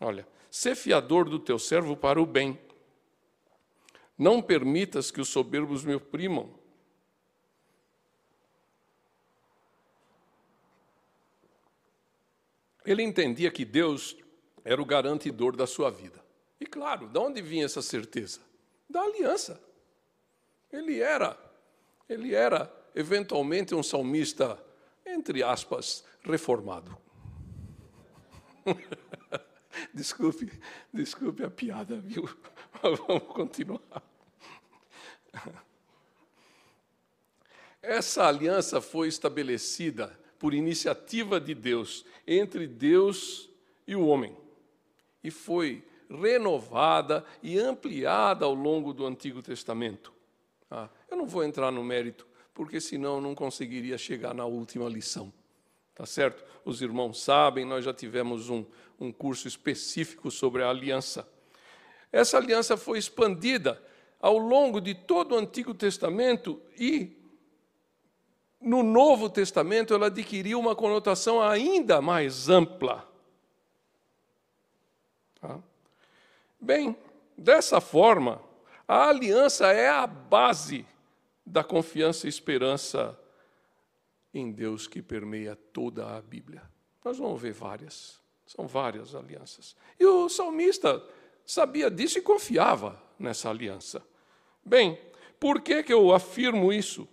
Olha, 0.00 0.26
ser 0.50 0.74
fiador 0.74 1.30
do 1.30 1.38
teu 1.38 1.56
servo 1.56 1.96
para 1.96 2.20
o 2.20 2.26
bem. 2.26 2.58
Não 4.18 4.42
permitas 4.42 5.12
que 5.12 5.20
os 5.20 5.28
soberbos 5.28 5.84
me 5.84 5.94
oprimam. 5.94 6.52
Ele 12.84 13.04
entendia 13.04 13.52
que 13.52 13.64
Deus 13.64 14.16
era 14.64 14.82
o 14.82 14.84
garantidor 14.84 15.54
da 15.54 15.66
sua 15.66 15.90
vida. 15.90 16.20
E 16.58 16.66
claro, 16.66 17.06
de 17.06 17.18
onde 17.20 17.40
vinha 17.40 17.64
essa 17.64 17.80
certeza? 17.80 18.40
Da 18.88 19.00
aliança. 19.00 19.62
Ele 20.72 21.00
era, 21.00 21.38
ele 22.08 22.34
era 22.34 22.68
eventualmente 22.96 23.76
um 23.76 23.82
salmista, 23.82 24.60
entre 25.12 25.42
aspas, 25.42 26.04
reformado. 26.22 26.96
desculpe, 29.94 30.50
desculpe 30.92 31.44
a 31.44 31.50
piada, 31.50 31.96
viu? 31.96 32.28
Mas 32.82 32.98
vamos 32.98 33.24
continuar. 33.24 34.02
Essa 37.82 38.26
aliança 38.26 38.80
foi 38.80 39.08
estabelecida 39.08 40.18
por 40.38 40.54
iniciativa 40.54 41.40
de 41.40 41.54
Deus 41.54 42.04
entre 42.26 42.66
Deus 42.66 43.48
e 43.86 43.96
o 43.96 44.06
homem 44.06 44.36
e 45.22 45.30
foi 45.30 45.84
renovada 46.08 47.24
e 47.42 47.58
ampliada 47.58 48.44
ao 48.44 48.54
longo 48.54 48.92
do 48.92 49.06
Antigo 49.06 49.42
Testamento. 49.42 50.12
Ah, 50.70 50.88
eu 51.10 51.16
não 51.16 51.26
vou 51.26 51.44
entrar 51.44 51.70
no 51.70 51.84
mérito 51.84 52.26
porque 52.54 52.80
senão 52.80 53.20
não 53.20 53.34
conseguiria 53.34 53.96
chegar 53.96 54.34
na 54.34 54.44
última 54.44 54.88
lição. 54.88 55.32
Tá 55.94 56.06
certo? 56.06 56.44
Os 56.64 56.80
irmãos 56.80 57.22
sabem, 57.22 57.64
nós 57.64 57.84
já 57.84 57.92
tivemos 57.92 58.48
um, 58.48 58.64
um 58.98 59.12
curso 59.12 59.46
específico 59.46 60.30
sobre 60.30 60.62
a 60.62 60.70
aliança. 60.70 61.28
Essa 62.12 62.38
aliança 62.38 62.76
foi 62.76 62.98
expandida 62.98 63.82
ao 64.20 64.36
longo 64.36 64.80
de 64.80 64.94
todo 64.94 65.34
o 65.34 65.38
Antigo 65.38 65.74
Testamento 65.74 66.60
e 66.78 67.16
no 68.60 68.82
Novo 68.82 69.30
Testamento 69.30 69.94
ela 69.94 70.06
adquiriu 70.06 70.58
uma 70.58 70.76
conotação 70.76 71.42
ainda 71.42 72.02
mais 72.02 72.48
ampla. 72.48 73.08
Tá? 75.40 75.58
Bem, 76.60 76.94
dessa 77.36 77.80
forma, 77.80 78.42
a 78.86 79.08
aliança 79.08 79.68
é 79.68 79.88
a 79.88 80.06
base 80.06 80.86
da 81.50 81.64
confiança 81.64 82.26
e 82.26 82.28
esperança 82.28 83.18
em 84.32 84.52
Deus 84.52 84.86
que 84.86 85.02
permeia 85.02 85.56
toda 85.56 86.16
a 86.16 86.20
Bíblia. 86.22 86.62
Nós 87.04 87.18
vamos 87.18 87.40
ver 87.40 87.52
várias, 87.52 88.20
são 88.46 88.66
várias 88.66 89.14
alianças. 89.14 89.76
E 89.98 90.04
o 90.06 90.28
salmista 90.28 91.04
sabia 91.44 91.90
disso 91.90 92.18
e 92.18 92.22
confiava 92.22 93.00
nessa 93.18 93.50
aliança. 93.50 94.02
Bem, 94.64 94.98
por 95.38 95.60
que, 95.60 95.82
que 95.82 95.92
eu 95.92 96.12
afirmo 96.12 96.72
isso? 96.72 97.08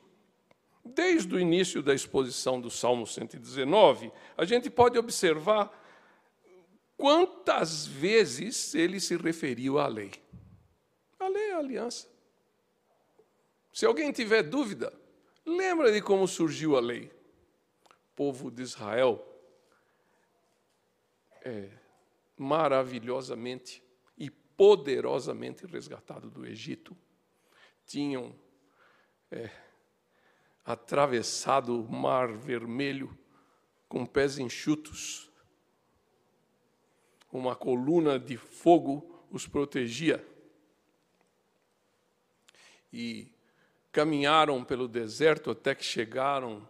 desde 0.88 1.36
o 1.36 1.40
início 1.40 1.82
da 1.84 1.94
exposição 1.94 2.60
do 2.60 2.70
Salmo 2.70 3.06
119, 3.06 4.12
a 4.38 4.46
gente 4.46 4.70
pode 4.70 4.98
observar 4.98 5.72
quantas 6.96 7.86
vezes 7.86 8.74
ele 8.74 9.00
se 9.00 9.16
referiu 9.18 9.80
à 9.80 9.88
lei. 9.88 10.12
A 11.20 11.28
lei 11.28 11.50
é 11.50 11.54
a 11.54 11.60
aliança. 11.60 12.08
Se 13.78 13.86
alguém 13.86 14.12
tiver 14.12 14.42
dúvida, 14.42 14.92
lembra 15.46 15.92
de 15.92 16.02
como 16.02 16.28
surgiu 16.28 16.76
a 16.76 16.80
lei. 16.80 17.12
O 17.86 18.16
povo 18.16 18.50
de 18.50 18.64
Israel 18.64 19.24
é 21.44 21.70
maravilhosamente 22.36 23.84
e 24.18 24.32
poderosamente 24.32 25.68
resgatado 25.68 26.28
do 26.28 26.44
Egito. 26.44 26.98
Tinham 27.86 28.34
é, 29.30 29.48
atravessado 30.66 31.80
o 31.80 31.88
mar 31.88 32.32
vermelho 32.34 33.16
com 33.88 34.08
pés 34.08 34.40
enxutos. 34.40 35.30
Uma 37.32 37.56
coluna 37.56 38.18
de 38.18 38.38
fogo 38.38 39.24
os 39.30 39.46
protegia. 39.46 40.28
E 42.92 43.37
caminharam 43.98 44.64
pelo 44.64 44.88
deserto 44.88 45.50
até 45.50 45.74
que 45.74 45.84
chegaram 45.84 46.68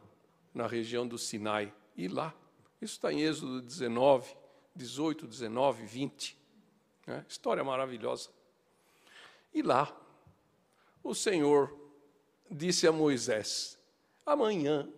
na 0.54 0.66
região 0.66 1.06
do 1.06 1.18
Sinai. 1.18 1.74
E 1.98 2.08
lá, 2.08 2.34
isso 2.82 2.94
está 2.94 3.12
em 3.12 3.20
Êxodo 3.20 3.62
19, 3.62 4.34
18, 4.74 5.28
19, 5.28 5.86
20. 5.86 6.38
Né? 7.06 7.26
História 7.28 7.66
maravilhosa. 7.66 8.30
E 9.54 9.62
lá, 9.62 9.94
o 11.04 11.14
Senhor 11.14 11.78
disse 12.50 12.88
a 12.88 12.94
Moisés: 12.94 13.78
Amanhã 14.26 14.90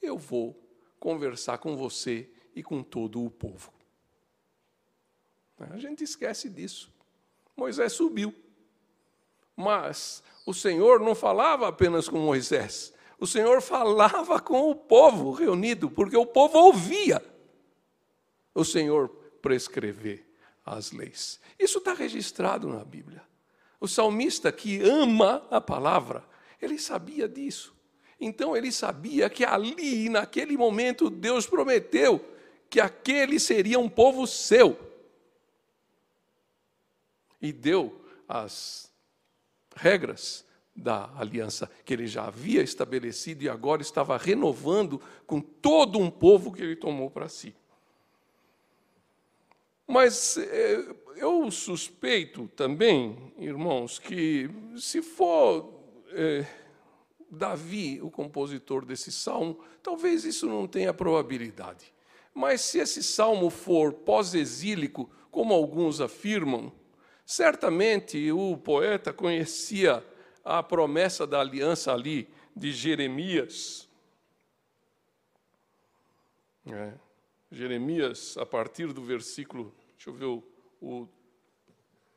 eu 0.00 0.16
vou 0.16 0.58
conversar 0.98 1.58
com 1.58 1.76
você 1.76 2.30
e 2.56 2.62
com 2.62 2.82
todo 2.82 3.22
o 3.22 3.30
povo. 3.30 3.70
A 5.58 5.76
gente 5.76 6.02
esquece 6.02 6.48
disso. 6.48 6.90
Moisés 7.54 7.92
subiu. 7.92 8.34
Mas 9.54 10.22
o 10.44 10.52
Senhor 10.52 11.00
não 11.00 11.14
falava 11.14 11.68
apenas 11.68 12.08
com 12.08 12.18
Moisés, 12.18 12.92
o 13.18 13.26
Senhor 13.26 13.62
falava 13.62 14.40
com 14.40 14.70
o 14.70 14.74
povo 14.74 15.32
reunido, 15.32 15.90
porque 15.90 16.16
o 16.16 16.26
povo 16.26 16.58
ouvia 16.58 17.22
o 18.54 18.64
Senhor 18.64 19.08
prescrever 19.40 20.26
as 20.64 20.92
leis. 20.92 21.40
Isso 21.58 21.78
está 21.78 21.94
registrado 21.94 22.68
na 22.68 22.84
Bíblia. 22.84 23.22
O 23.80 23.88
salmista 23.88 24.52
que 24.52 24.80
ama 24.82 25.46
a 25.50 25.60
palavra, 25.60 26.24
ele 26.60 26.78
sabia 26.78 27.28
disso. 27.28 27.74
Então 28.20 28.56
ele 28.56 28.70
sabia 28.70 29.28
que 29.28 29.44
ali, 29.44 30.08
naquele 30.08 30.56
momento, 30.56 31.10
Deus 31.10 31.46
prometeu 31.46 32.24
que 32.70 32.80
aquele 32.80 33.40
seria 33.40 33.78
um 33.78 33.88
povo 33.88 34.26
seu. 34.26 34.78
E 37.40 37.52
deu 37.52 38.04
as 38.28 38.91
regras 39.74 40.44
da 40.74 41.10
aliança 41.16 41.70
que 41.84 41.92
ele 41.92 42.06
já 42.06 42.26
havia 42.26 42.62
estabelecido 42.62 43.44
e 43.44 43.48
agora 43.48 43.82
estava 43.82 44.16
renovando 44.16 45.00
com 45.26 45.40
todo 45.40 45.98
um 45.98 46.10
povo 46.10 46.52
que 46.52 46.62
ele 46.62 46.76
tomou 46.76 47.10
para 47.10 47.28
si. 47.28 47.54
Mas 49.86 50.38
é, 50.38 50.94
eu 51.16 51.50
suspeito 51.50 52.48
também, 52.56 53.32
irmãos, 53.38 53.98
que 53.98 54.48
se 54.76 55.02
for 55.02 55.70
é, 56.12 56.46
Davi 57.30 58.00
o 58.00 58.10
compositor 58.10 58.84
desse 58.84 59.12
salmo, 59.12 59.58
talvez 59.82 60.24
isso 60.24 60.46
não 60.46 60.66
tenha 60.66 60.94
probabilidade. 60.94 61.92
Mas 62.34 62.62
se 62.62 62.78
esse 62.78 63.02
salmo 63.02 63.50
for 63.50 63.92
pós-exílico, 63.92 65.10
como 65.30 65.52
alguns 65.52 66.00
afirmam, 66.00 66.72
Certamente 67.24 68.30
o 68.32 68.56
poeta 68.56 69.12
conhecia 69.12 70.04
a 70.44 70.62
promessa 70.62 71.26
da 71.26 71.40
aliança 71.40 71.92
ali 71.92 72.28
de 72.54 72.72
Jeremias. 72.72 73.88
É. 76.66 76.92
Jeremias, 77.50 78.36
a 78.36 78.46
partir 78.46 78.92
do 78.92 79.02
versículo, 79.02 79.74
deixa 79.94 80.10
eu 80.10 80.14
ver 80.14 80.24
o, 80.24 80.42
o 80.80 81.08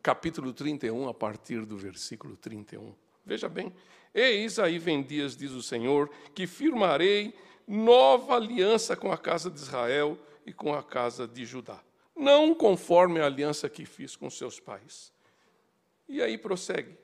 capítulo 0.01 0.53
31, 0.53 1.09
a 1.09 1.13
partir 1.13 1.65
do 1.65 1.77
versículo 1.77 2.37
31. 2.37 2.95
Veja 3.25 3.49
bem, 3.49 3.73
eis 4.13 4.59
aí 4.59 4.79
vem 4.79 5.03
dias, 5.03 5.35
diz 5.35 5.51
o 5.51 5.61
Senhor, 5.61 6.09
que 6.33 6.47
firmarei 6.47 7.33
nova 7.67 8.35
aliança 8.35 8.95
com 8.95 9.11
a 9.11 9.17
casa 9.17 9.49
de 9.49 9.59
Israel 9.59 10.17
e 10.45 10.53
com 10.53 10.73
a 10.73 10.83
casa 10.83 11.27
de 11.27 11.45
Judá 11.45 11.84
não 12.15 12.55
conforme 12.55 13.19
a 13.19 13.25
aliança 13.25 13.67
que 13.67 13.85
fiz 13.85 14.15
com 14.15 14.29
seus 14.29 14.59
pais. 14.59 15.11
E 16.07 16.21
aí 16.21 16.37
prossegue. 16.37 16.97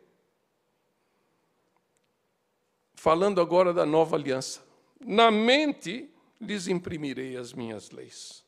Falando 2.95 3.41
agora 3.41 3.73
da 3.73 3.85
nova 3.85 4.15
aliança. 4.15 4.63
Na 4.99 5.31
mente 5.31 6.09
lhes 6.39 6.67
imprimirei 6.67 7.35
as 7.35 7.51
minhas 7.51 7.89
leis. 7.91 8.45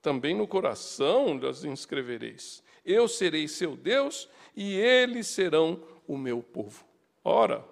Também 0.00 0.34
no 0.34 0.46
coração 0.46 1.38
las 1.38 1.64
inscrevereis. 1.64 2.62
Eu 2.84 3.08
serei 3.08 3.48
seu 3.48 3.76
Deus 3.76 4.28
e 4.54 4.74
eles 4.74 5.26
serão 5.26 5.82
o 6.06 6.16
meu 6.16 6.40
povo. 6.40 6.84
Ora, 7.24 7.64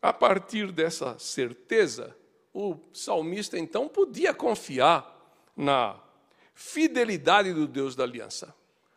a 0.00 0.12
partir 0.12 0.70
dessa 0.70 1.18
certeza, 1.18 2.16
o 2.54 2.76
salmista 2.92 3.58
então 3.58 3.88
podia 3.88 4.32
confiar 4.32 5.17
na 5.58 6.00
fidelidade 6.54 7.52
do 7.52 7.66
Deus 7.66 7.96
da 7.96 8.04
aliança. 8.04 8.54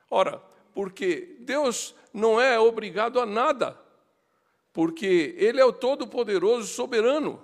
Ora, 0.10 0.42
porque 0.74 1.36
Deus 1.40 1.96
não 2.14 2.40
é 2.40 2.60
obrigado 2.60 3.20
a 3.20 3.26
nada, 3.26 3.78
porque 4.72 5.36
Ele 5.38 5.60
é 5.60 5.66
o 5.66 5.74
Todo-Poderoso 5.74 6.68
soberano, 6.68 7.42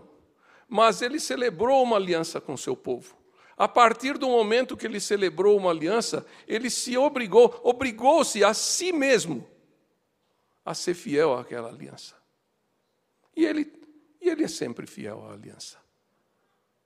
mas 0.69 1.01
Ele 1.01 1.19
celebrou 1.19 1.81
uma 1.83 1.95
aliança 1.95 2.39
com 2.39 2.55
seu 2.55 2.75
povo. 2.75 3.17
A 3.57 3.67
partir 3.67 4.19
do 4.19 4.27
momento 4.27 4.77
que 4.77 4.85
ele 4.85 4.99
celebrou 4.99 5.57
uma 5.57 5.71
aliança, 5.71 6.23
ele 6.47 6.69
se 6.69 6.95
obrigou, 6.95 7.59
obrigou-se 7.63 8.43
a 8.43 8.53
si 8.53 8.93
mesmo 8.93 9.49
a 10.63 10.75
ser 10.75 10.93
fiel 10.93 11.33
àquela 11.33 11.69
aliança. 11.69 12.15
E 13.35 13.43
ele, 13.43 13.73
e 14.21 14.29
ele 14.29 14.43
é 14.43 14.47
sempre 14.47 14.85
fiel 14.85 15.25
à 15.25 15.33
aliança. 15.33 15.79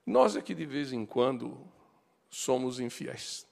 Nós 0.06 0.38
é 0.38 0.42
que 0.42 0.56
de 0.56 0.66
vez 0.66 0.94
em 0.94 1.06
quando 1.06 1.62
somos 2.32 2.80
infiéis. 2.80 3.46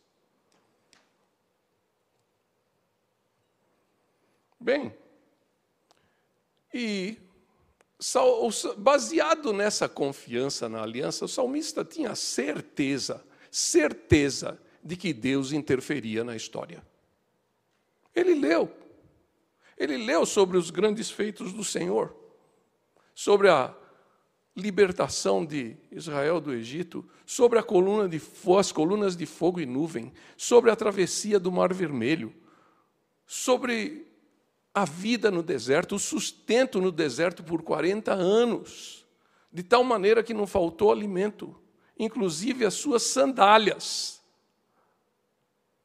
Bem, 4.60 4.96
e 6.74 7.18
baseado 8.78 9.52
nessa 9.52 9.88
confiança 9.90 10.70
na 10.70 10.82
aliança, 10.82 11.26
o 11.26 11.28
salmista 11.28 11.84
tinha 11.84 12.16
certeza, 12.16 13.24
certeza 13.52 14.60
de 14.84 14.96
que 14.96 15.14
Deus 15.14 15.52
interferia 15.52 16.24
na 16.24 16.36
história. 16.36 16.82
Ele 18.16 18.34
leu, 18.34 18.72
ele 19.78 19.98
leu 19.98 20.26
sobre 20.26 20.58
os 20.58 20.70
grandes 20.70 21.10
feitos 21.10 21.54
do 21.54 21.64
Senhor, 21.64 22.16
sobre 23.14 23.50
a 23.50 23.76
libertação 24.60 25.46
de 25.46 25.76
Israel 25.92 26.40
do 26.40 26.54
Egito, 26.54 27.04
sobre 27.26 27.58
a 27.58 27.64
coluna 27.64 28.08
de 28.08 28.22
as 28.58 28.72
colunas 28.72 29.16
de 29.16 29.26
fogo 29.26 29.60
e 29.60 29.66
nuvem, 29.66 30.12
sobre 30.38 30.70
a 30.70 30.76
travessia 30.76 31.40
do 31.40 31.52
Mar 31.52 31.74
Vermelho, 31.74 32.34
sobre 33.26 34.08
a 34.74 34.86
vida 34.86 35.32
no 35.32 35.42
deserto, 35.42 35.96
o 35.96 36.00
sustento 36.00 36.80
no 36.80 36.92
deserto 36.92 37.44
por 37.44 37.62
40 37.64 38.14
anos, 38.14 39.06
de 39.52 39.64
tal 39.64 39.84
maneira 39.84 40.22
que 40.22 40.34
não 40.34 40.46
faltou 40.46 40.92
alimento, 40.92 41.56
inclusive 41.98 42.66
as 42.66 42.76
suas 42.76 43.04
sandálias 43.04 44.20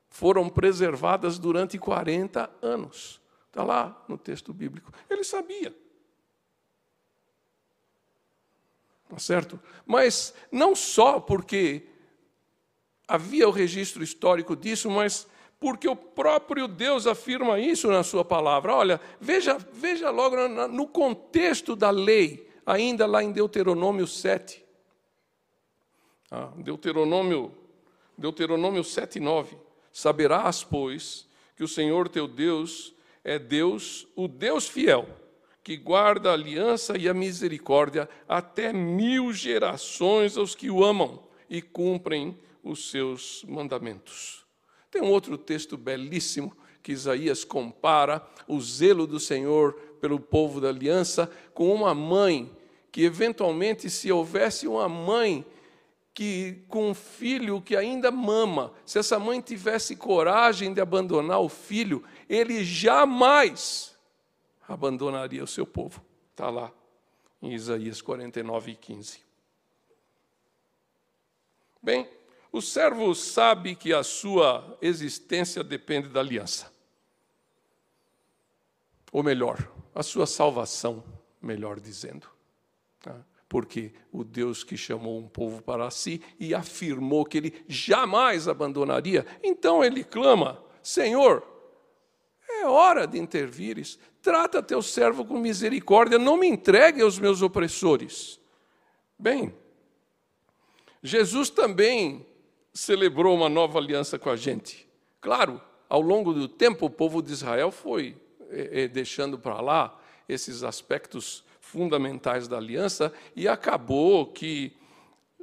foram 0.09 0.49
preservadas 0.49 1.39
durante 1.39 1.77
40 1.77 2.49
anos. 2.63 3.21
Está 3.49 3.65
lá 3.65 4.05
no 4.09 4.17
texto 4.17 4.53
bíblico. 4.53 4.93
Ele 5.11 5.25
sabia. 5.25 5.75
Tá 9.15 9.21
certo? 9.21 9.61
Mas 9.87 10.35
não 10.51 10.75
só 10.75 11.21
porque 11.21 11.87
havia 13.07 13.49
o 13.49 13.53
registro 13.53 14.03
histórico 14.03 14.57
disso, 14.57 14.91
mas 14.91 15.29
porque 15.61 15.87
o 15.89 15.95
próprio 15.95 16.67
Deus 16.67 17.07
afirma 17.07 17.61
isso 17.61 17.87
na 17.87 18.03
sua 18.03 18.25
palavra. 18.25 18.75
Olha, 18.75 19.01
veja, 19.21 19.57
veja 19.73 20.11
logo 20.11 20.37
no 20.67 20.89
contexto 20.89 21.77
da 21.77 21.91
lei, 21.91 22.51
ainda 22.67 23.07
lá 23.07 23.23
em 23.23 23.31
Deuteronômio 23.31 24.05
7. 24.05 24.65
Ah, 26.29 26.51
Deuteronômio, 26.57 27.53
Deuteronômio 28.19 28.83
7, 28.83 29.21
9. 29.21 29.57
Saberás, 29.93 30.65
pois, 30.65 31.29
que 31.55 31.63
o 31.63 31.69
Senhor 31.69 32.09
teu 32.09 32.27
Deus 32.27 32.93
é 33.23 33.39
Deus, 33.39 34.09
o 34.17 34.27
Deus 34.27 34.67
fiel, 34.67 35.07
que 35.65 35.79
guarda 35.79 36.29
a 36.29 36.35
aliança 36.35 36.95
e 36.99 37.09
a 37.09 37.15
misericórdia 37.15 38.07
até 38.29 38.71
mil 38.71 39.33
gerações 39.33 40.37
aos 40.37 40.55
que 40.55 40.71
o 40.71 40.85
amam 40.85 41.23
e 41.49 41.63
cumprem 41.63 42.39
os 42.63 42.91
seus 42.91 43.43
mandamentos. 43.49 44.45
Tem 44.91 45.01
um 45.01 45.11
outro 45.11 45.39
texto 45.39 45.79
belíssimo 45.79 46.55
que 46.83 46.93
Isaías 46.93 47.45
compara 47.45 48.23
o 48.47 48.61
zelo 48.61 49.07
do 49.07 49.19
Senhor 49.19 49.73
pelo 50.03 50.21
povo 50.21 50.61
da 50.61 50.69
aliança 50.69 51.31
com 51.55 51.75
uma 51.75 51.95
mãe 51.95 52.55
que 52.93 53.03
eventualmente 53.03 53.89
se 53.89 54.13
houvesse 54.13 54.69
uma 54.69 54.87
mãe 54.87 55.47
que 56.13 56.63
com 56.69 56.91
um 56.91 56.95
filho 56.95 57.61
que 57.61 57.75
ainda 57.75 58.11
mama, 58.11 58.73
se 58.85 58.99
essa 58.99 59.19
mãe 59.19 59.41
tivesse 59.41 59.97
coragem 59.97 60.75
de 60.75 60.81
abandonar 60.81 61.41
o 61.41 61.49
filho, 61.49 62.05
ele 62.29 62.63
jamais 62.63 63.94
abandonaria 64.69 65.43
o 65.43 65.47
seu 65.47 65.67
povo. 65.67 66.05
Está 66.31 66.51
lá 66.51 66.73
em 67.41 67.53
Isaías 67.53 68.01
49, 68.01 68.75
15. 68.75 69.21
Bem, 71.83 72.09
o 72.51 72.63
servo 72.63 73.15
sabe 73.15 73.75
que 73.75 73.93
a 73.93 74.03
sua 74.03 74.79
existência 74.81 75.63
depende 75.63 76.09
da 76.09 76.21
aliança. 76.21 76.73
Ou 79.13 79.23
melhor, 79.23 79.71
a 79.95 80.03
sua 80.03 80.27
salvação, 80.27 81.05
melhor 81.41 81.79
dizendo. 81.79 82.29
Tá? 83.01 83.23
porque 83.55 83.93
o 84.11 84.25
Deus 84.25 84.65
que 84.65 84.77
chamou 84.77 85.17
um 85.17 85.29
povo 85.29 85.63
para 85.63 85.89
si 85.89 86.21
e 86.41 86.53
afirmou 86.53 87.25
que 87.25 87.39
ele 87.39 87.65
jamais 87.69 88.49
abandonaria, 88.49 89.25
então 89.45 89.85
ele 89.85 90.03
clama: 90.03 90.61
Senhor, 90.83 91.41
é 92.65 92.69
hora 92.69 93.07
de 93.07 93.19
intervires, 93.19 93.99
trata 94.23 94.63
teu 94.63 94.81
servo 94.83 95.25
com 95.25 95.39
misericórdia, 95.39 96.19
não 96.19 96.37
me 96.37 96.49
entregue 96.49 97.03
aos 97.03 97.19
meus 97.19 97.43
opressores. 97.43 98.41
Bem, 99.19 99.55
Jesus 101.03 101.51
também 101.51 102.27
celebrou 102.73 103.37
uma 103.37 103.49
nova 103.49 103.79
aliança 103.79 104.19
com 104.19 104.31
a 104.31 104.37
gente. 104.37 104.89
Claro, 105.21 105.61
ao 105.89 106.01
longo 106.01 106.33
do 106.33 106.49
tempo, 106.49 106.87
o 106.87 106.91
povo 106.91 107.23
de 107.23 107.33
Israel 107.33 107.71
foi 107.71 108.17
eh, 108.51 108.89
deixando 108.89 109.39
para 109.39 109.61
lá 109.61 110.01
esses 110.29 110.63
aspectos 110.63 111.45
fundamentais 111.61 112.49
da 112.49 112.57
aliança 112.57 113.13
e 113.37 113.47
acabou 113.47 114.27
que 114.27 114.77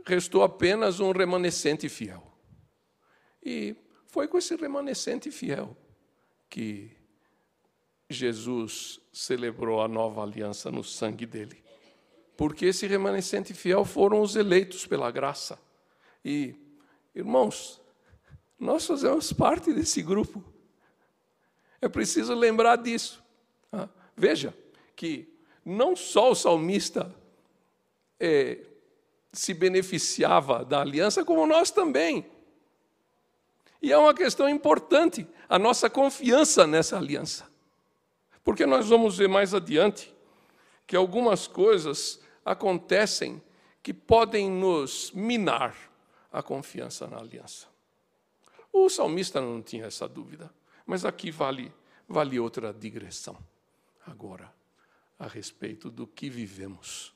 restou 0.06 0.44
apenas 0.44 1.00
um 1.00 1.12
remanescente 1.12 1.88
fiel. 1.88 2.24
E 3.44 3.76
foi 4.08 4.28
com 4.28 4.38
esse 4.38 4.56
remanescente 4.56 5.32
fiel 5.32 5.78
que 6.50 6.92
Jesus 8.12 9.00
celebrou 9.12 9.82
a 9.82 9.88
nova 9.88 10.22
aliança 10.24 10.72
no 10.72 10.84
sangue 10.84 11.26
dele. 11.26 11.64
Porque 12.38 12.66
esse 12.66 12.88
remanescente 12.88 13.54
fiel 13.54 13.86
foram 13.86 14.22
os 14.22 14.36
eleitos 14.36 14.86
pela 14.86 15.12
graça. 15.12 15.60
E, 16.24 16.56
irmãos, 17.14 17.82
nós 18.60 18.86
fazemos 18.86 19.32
parte 19.34 19.74
desse 19.74 20.02
grupo. 20.02 20.44
É 21.82 21.90
preciso 21.90 22.34
lembrar 22.34 22.78
disso. 22.78 23.24
Ah, 23.72 23.90
veja 24.16 24.56
que 24.96 25.28
não 25.66 25.96
só 25.96 26.32
o 26.32 26.36
salmista 26.36 27.14
é, 28.20 28.60
se 29.34 29.54
beneficiava 29.54 30.64
da 30.64 30.82
aliança, 30.82 31.26
como 31.26 31.46
nós 31.46 31.72
também. 31.72 32.26
E 33.82 33.92
é 33.92 33.98
uma 33.98 34.14
questão 34.14 34.48
importante, 34.48 35.28
a 35.50 35.58
nossa 35.58 35.90
confiança 35.90 36.68
nessa 36.68 36.98
aliança. 36.98 37.51
Porque 38.44 38.66
nós 38.66 38.88
vamos 38.88 39.18
ver 39.18 39.30
mais 39.30 39.54
adiante 39.54 40.14
que 40.88 40.96
algumas 40.96 41.48
coisas 41.48 42.22
acontecem 42.44 43.42
que 43.84 43.94
podem 43.94 44.50
nos 44.50 45.12
minar 45.12 45.76
a 46.32 46.42
confiança 46.42 47.08
na 47.08 47.18
aliança. 47.18 47.68
O 48.72 48.90
salmista 48.90 49.42
não 49.42 49.62
tinha 49.62 49.86
essa 49.86 50.08
dúvida, 50.08 50.52
mas 50.86 51.04
aqui 51.04 51.30
vale, 51.30 51.74
vale 52.08 52.40
outra 52.40 52.74
digressão. 52.74 53.38
Agora, 54.06 54.52
a 55.20 55.28
respeito 55.28 55.90
do 55.90 56.08
que 56.08 56.30
vivemos. 56.30 57.14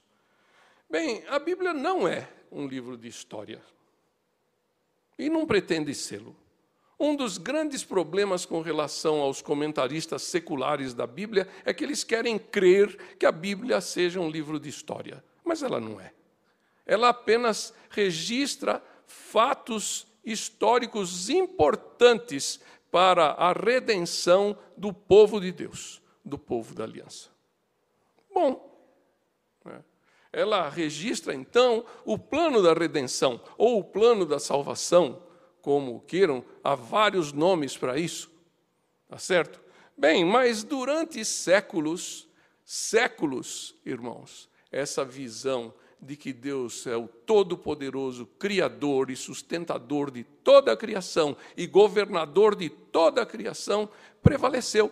Bem, 0.90 1.24
a 1.28 1.40
Bíblia 1.40 1.74
não 1.74 2.08
é 2.08 2.30
um 2.52 2.68
livro 2.68 2.96
de 2.96 3.08
história 3.08 3.62
e 5.18 5.30
não 5.30 5.46
pretende 5.46 5.94
sê-lo. 5.96 6.36
Um 7.00 7.16
dos 7.16 7.38
grandes 7.38 7.84
problemas 7.84 8.46
com 8.46 8.62
relação 8.62 9.20
aos 9.20 9.42
comentaristas 9.42 10.22
seculares 10.24 10.94
da 10.94 11.06
Bíblia 11.06 11.48
é 11.66 11.74
que 11.74 11.84
eles 11.84 12.04
querem 12.04 12.40
crer 12.40 13.16
que 13.18 13.26
a 13.26 13.32
Bíblia 13.32 13.82
seja 13.82 14.20
um 14.20 14.30
livro 14.30 14.60
de 14.60 14.70
história, 14.70 15.24
mas 15.44 15.62
ela 15.62 15.80
não 15.80 16.00
é. 16.00 16.14
Ela 16.86 17.10
apenas 17.10 17.74
registra 17.90 18.82
fatos 19.06 20.08
históricos 20.24 21.30
importantes 21.30 22.60
para 22.92 23.32
a 23.32 23.52
redenção 23.52 24.58
do 24.78 24.94
povo 24.94 25.42
de 25.42 25.52
Deus, 25.52 26.02
do 26.24 26.38
povo 26.38 26.74
da 26.74 26.84
aliança 26.84 27.36
bom. 28.36 28.78
Né? 29.64 29.82
Ela 30.34 30.68
registra, 30.68 31.34
então, 31.34 31.86
o 32.04 32.20
plano 32.20 32.62
da 32.62 32.74
redenção, 32.74 33.40
ou 33.58 33.80
o 33.80 33.84
plano 33.84 34.26
da 34.26 34.38
salvação, 34.38 35.24
como 35.66 36.02
queiram, 36.02 36.46
há 36.64 36.76
vários 36.76 37.34
nomes 37.34 37.76
para 37.76 37.98
isso. 37.98 38.30
Tá 39.10 39.18
certo? 39.18 39.60
Bem, 39.98 40.24
mas 40.24 40.64
durante 40.64 41.26
séculos, 41.26 42.30
séculos, 42.64 43.76
irmãos, 43.84 44.48
essa 44.72 45.04
visão 45.04 45.74
de 46.00 46.16
que 46.16 46.32
Deus 46.32 46.86
é 46.86 46.96
o 46.96 47.08
todo-poderoso 47.08 48.28
Criador 48.38 49.10
e 49.10 49.16
sustentador 49.16 50.12
de 50.12 50.24
toda 50.24 50.72
a 50.72 50.78
criação 50.78 51.36
e 51.58 51.66
governador 51.66 52.56
de 52.56 52.70
toda 52.70 53.24
a 53.24 53.26
criação 53.26 53.90
prevaleceu 54.22 54.92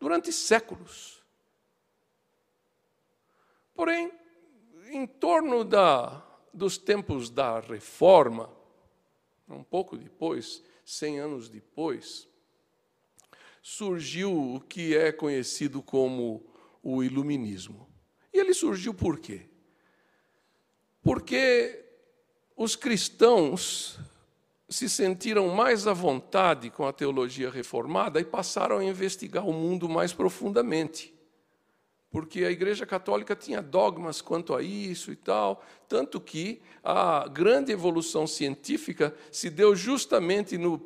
durante 0.00 0.32
séculos. 0.32 1.22
Porém, 3.74 4.10
em 4.88 5.06
torno 5.06 5.62
da, 5.62 6.24
dos 6.54 6.78
tempos 6.78 7.28
da 7.28 7.60
reforma, 7.60 8.55
um 9.48 9.62
pouco 9.62 9.96
depois, 9.96 10.62
cem 10.84 11.18
anos 11.18 11.48
depois, 11.48 12.28
surgiu 13.62 14.54
o 14.54 14.60
que 14.60 14.96
é 14.96 15.10
conhecido 15.10 15.82
como 15.82 16.44
o 16.82 17.02
iluminismo. 17.02 17.88
E 18.32 18.38
ele 18.38 18.54
surgiu 18.54 18.92
por 18.92 19.18
quê? 19.18 19.48
Porque 21.02 21.84
os 22.56 22.76
cristãos 22.76 23.98
se 24.68 24.88
sentiram 24.88 25.48
mais 25.48 25.86
à 25.86 25.92
vontade 25.92 26.70
com 26.70 26.86
a 26.86 26.92
teologia 26.92 27.50
reformada 27.50 28.20
e 28.20 28.24
passaram 28.24 28.78
a 28.78 28.84
investigar 28.84 29.46
o 29.46 29.52
mundo 29.52 29.88
mais 29.88 30.12
profundamente 30.12 31.15
porque 32.16 32.44
a 32.44 32.50
Igreja 32.50 32.86
Católica 32.86 33.36
tinha 33.36 33.60
dogmas 33.60 34.22
quanto 34.22 34.54
a 34.54 34.62
isso 34.62 35.12
e 35.12 35.16
tal, 35.16 35.62
tanto 35.86 36.18
que 36.18 36.62
a 36.82 37.28
grande 37.28 37.72
evolução 37.72 38.26
científica 38.26 39.14
se 39.30 39.50
deu 39.50 39.76
justamente 39.76 40.56
no, 40.56 40.80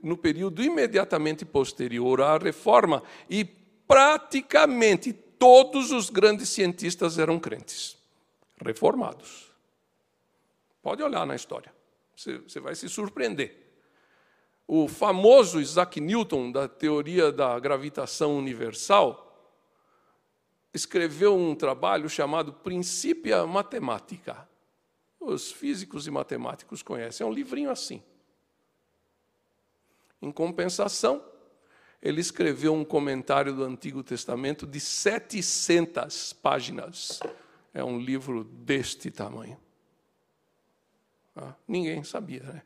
no 0.00 0.16
período 0.16 0.62
imediatamente 0.62 1.44
posterior 1.44 2.20
à 2.20 2.38
Reforma, 2.38 3.02
e 3.28 3.44
praticamente 3.44 5.12
todos 5.12 5.90
os 5.90 6.08
grandes 6.08 6.50
cientistas 6.50 7.18
eram 7.18 7.40
crentes, 7.40 7.98
reformados. 8.64 9.50
Pode 10.80 11.02
olhar 11.02 11.26
na 11.26 11.34
história, 11.34 11.74
você, 12.14 12.38
você 12.38 12.60
vai 12.60 12.76
se 12.76 12.88
surpreender. 12.88 13.74
O 14.68 14.86
famoso 14.86 15.60
Isaac 15.60 16.00
Newton, 16.00 16.52
da 16.52 16.68
teoria 16.68 17.32
da 17.32 17.58
gravitação 17.58 18.38
universal, 18.38 19.25
escreveu 20.76 21.36
um 21.36 21.54
trabalho 21.54 22.08
chamado 22.08 22.52
Principia 22.52 23.44
Matemática. 23.46 24.48
Os 25.18 25.50
físicos 25.50 26.06
e 26.06 26.10
matemáticos 26.10 26.82
conhecem, 26.82 27.26
é 27.26 27.28
um 27.28 27.32
livrinho 27.32 27.70
assim. 27.70 28.02
Em 30.22 30.30
compensação, 30.30 31.24
ele 32.00 32.20
escreveu 32.20 32.72
um 32.74 32.84
comentário 32.84 33.54
do 33.54 33.64
Antigo 33.64 34.02
Testamento 34.02 34.66
de 34.66 34.78
700 34.78 36.32
páginas. 36.34 37.20
É 37.74 37.82
um 37.82 37.98
livro 37.98 38.44
deste 38.44 39.10
tamanho. 39.10 39.58
Ah, 41.34 41.54
ninguém 41.66 42.04
sabia, 42.04 42.42
né? 42.42 42.62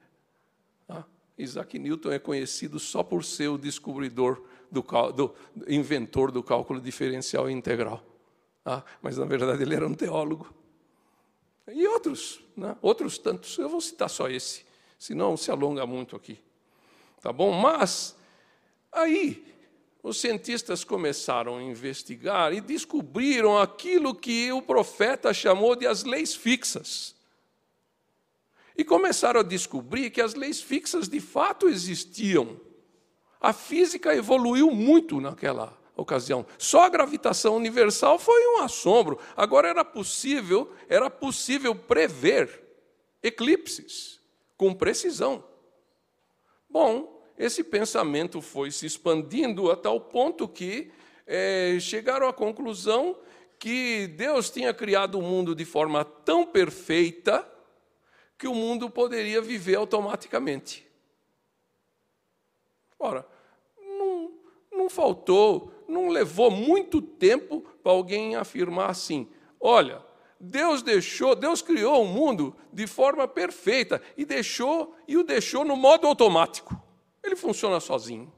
Ah, 0.89 1.05
Isaac 1.39 1.79
Newton 1.79 2.13
é 2.13 2.19
conhecido 2.19 2.79
só 2.79 3.03
por 3.03 3.25
ser 3.25 3.49
o 3.49 3.59
descobridor 3.59 4.45
do, 4.71 4.83
do 5.12 5.35
inventor 5.66 6.31
do 6.31 6.43
cálculo 6.43 6.81
diferencial 6.81 7.51
integral. 7.51 8.03
Ah, 8.64 8.83
mas 9.03 9.16
na 9.16 9.25
verdade 9.25 9.62
ele 9.62 9.75
era 9.75 9.87
um 9.87 9.95
teólogo. 9.95 10.53
E 11.68 11.87
outros, 11.87 12.41
né? 12.57 12.77
outros 12.83 13.18
tantos. 13.18 13.57
Eu 13.59 13.68
vou 13.68 13.81
citar 13.81 14.11
só 14.11 14.29
esse, 14.29 14.64
senão 14.99 15.37
se 15.37 15.51
alonga 15.51 15.87
muito 15.87 16.16
aqui. 16.16 16.39
Tá 17.21 17.33
bom? 17.33 17.53
Mas 17.53 18.16
aí 18.91 19.47
os 20.03 20.18
cientistas 20.18 20.83
começaram 20.83 21.59
a 21.59 21.62
investigar 21.62 22.53
e 22.53 22.61
descobriram 22.61 23.59
aquilo 23.59 24.14
que 24.14 24.51
o 24.51 24.62
profeta 24.62 25.33
chamou 25.35 25.77
de 25.77 25.87
as 25.87 26.05
leis 26.05 26.35
fixas. 26.35 27.14
E 28.77 28.85
começaram 28.85 29.41
a 29.41 29.45
descobrir 29.45 30.11
que 30.11 30.23
as 30.23 30.35
leis 30.35 30.61
fixas 30.61 31.09
de 31.09 31.21
fato 31.21 31.68
existiam. 31.68 32.59
A 33.41 33.53
física 33.53 34.14
evoluiu 34.14 34.70
muito 34.70 35.20
naquela 35.20 35.76
ocasião. 35.97 36.45
Só 36.59 36.82
a 36.82 36.88
gravitação 36.88 37.57
universal 37.57 38.18
foi 38.18 38.47
um 38.49 38.59
assombro. 38.59 39.18
Agora 39.36 39.68
era 39.68 39.84
possível, 39.84 40.72
era 40.88 41.09
possível 41.09 41.74
prever 41.74 42.62
eclipses 43.22 44.20
com 44.57 44.74
precisão. 44.74 45.45
Bom, 46.68 47.22
esse 47.38 47.64
pensamento 47.64 48.43
foi 48.43 48.70
se 48.70 48.84
expandindo 48.84 49.70
a 49.70 49.76
tal 49.76 50.01
ponto 50.01 50.47
que 50.47 50.93
é, 51.26 51.78
chegaram 51.80 52.28
à 52.28 52.32
conclusão 52.32 53.16
que 53.59 54.07
Deus 54.09 54.51
tinha 54.51 54.72
criado 54.74 55.18
o 55.18 55.22
mundo 55.22 55.55
de 55.55 55.64
forma 55.64 56.05
tão 56.05 56.47
perfeita 56.47 57.47
que 58.36 58.49
o 58.49 58.55
mundo 58.55 58.88
poderia 58.88 59.41
viver 59.41 59.76
automaticamente. 59.76 60.89
Ora, 63.01 63.27
não, 63.81 64.31
não 64.71 64.89
faltou, 64.89 65.73
não 65.89 66.09
levou 66.09 66.51
muito 66.51 67.03
tempo 67.03 67.63
para 67.83 67.91
alguém 67.91 68.37
afirmar 68.37 68.91
assim: 68.91 69.29
olha, 69.59 70.05
Deus 70.39 70.83
deixou, 70.83 71.35
Deus 71.35 71.63
criou 71.63 72.05
o 72.05 72.07
mundo 72.07 72.55
de 72.73 72.87
forma 72.87 73.27
perfeita 73.27 74.01
e 74.17 74.25
deixou 74.25 74.95
e 75.09 75.17
o 75.17 75.25
deixou 75.25 75.65
no 75.65 75.75
modo 75.75 76.07
automático. 76.07 76.81
Ele 77.25 77.35
funciona 77.35 77.81
sozinho. 77.81 78.33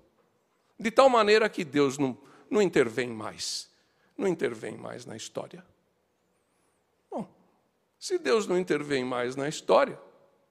De 0.79 0.91
tal 0.91 1.09
maneira 1.09 1.49
que 1.49 1.65
Deus 1.65 1.99
não, 1.99 2.17
não 2.49 2.63
intervém 2.63 3.09
mais. 3.09 3.71
Não 4.17 4.27
intervém 4.27 4.77
mais 4.77 5.05
na 5.05 5.17
história. 5.17 5.65
Se 8.03 8.19
Deus 8.19 8.49
não 8.49 8.59
intervém 8.59 9.05
mais 9.05 9.37
na 9.37 9.49
história, 9.49 9.97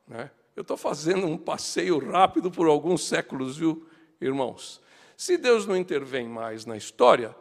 né? 0.08 0.32
eu 0.56 0.62
estou 0.62 0.78
fazendo 0.78 1.28
um 1.28 1.38
passeio 1.38 2.00
rápido 2.10 2.50
por 2.50 2.66
alguns 2.66 3.06
séculos, 3.06 3.58
viu, 3.58 3.86
irmãos? 4.22 4.82
Se 5.18 5.38
Deus 5.38 5.66
não 5.66 5.76
intervém 5.76 6.28
mais 6.28 6.66
na 6.66 6.78
história, 6.78 7.36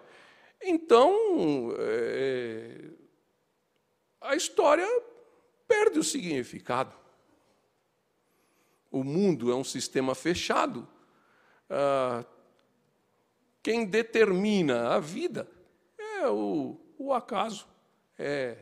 então 0.63 1.75
é, 1.79 2.91
a 4.21 4.35
história 4.35 4.87
perde 5.69 5.99
o 5.99 6.05
significado. 6.05 6.95
O 8.91 9.05
mundo 9.05 9.53
é 9.53 9.55
um 9.55 9.63
sistema 9.63 10.15
fechado. 10.15 10.89
Ah, 11.69 12.25
quem 13.63 13.87
determina 13.87 14.95
a 14.95 14.99
vida 14.99 15.49
é 15.99 16.29
o, 16.29 16.77
o 16.99 17.13
acaso, 17.13 17.69
é 18.19 18.57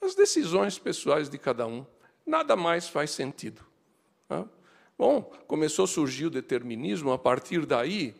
as 0.00 0.14
decisões 0.14 0.78
pessoais 0.78 1.28
de 1.28 1.38
cada 1.38 1.66
um. 1.66 1.86
Nada 2.26 2.56
mais 2.56 2.88
faz 2.88 3.12
sentido. 3.12 3.64
Bom, 4.98 5.22
começou 5.46 5.84
a 5.84 5.88
surgir 5.88 6.26
o 6.26 6.30
determinismo, 6.30 7.12
a 7.12 7.18
partir 7.18 7.66
daí, 7.66 8.14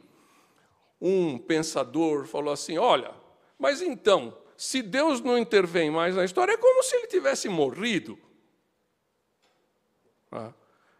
um 1.00 1.38
pensador 1.38 2.26
falou 2.26 2.52
assim: 2.52 2.78
olha, 2.78 3.12
mas 3.59 3.82
então, 3.82 4.36
se 4.57 4.82
Deus 4.82 5.20
não 5.20 5.38
intervém 5.38 5.90
mais 5.90 6.14
na 6.14 6.24
história, 6.24 6.52
é 6.52 6.57
como 6.57 6.82
se 6.82 6.94
ele 6.96 7.07
tivesse 7.07 7.48
morrido. 7.48 8.18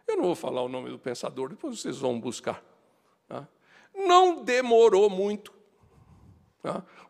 Eu 0.07 0.17
não 0.17 0.23
vou 0.23 0.35
falar 0.35 0.63
o 0.63 0.69
nome 0.69 0.89
do 0.89 0.97
pensador, 0.97 1.49
depois 1.49 1.79
vocês 1.79 1.97
vão 1.97 2.19
buscar. 2.19 2.63
Não 3.93 4.43
demorou 4.43 5.09
muito. 5.09 5.53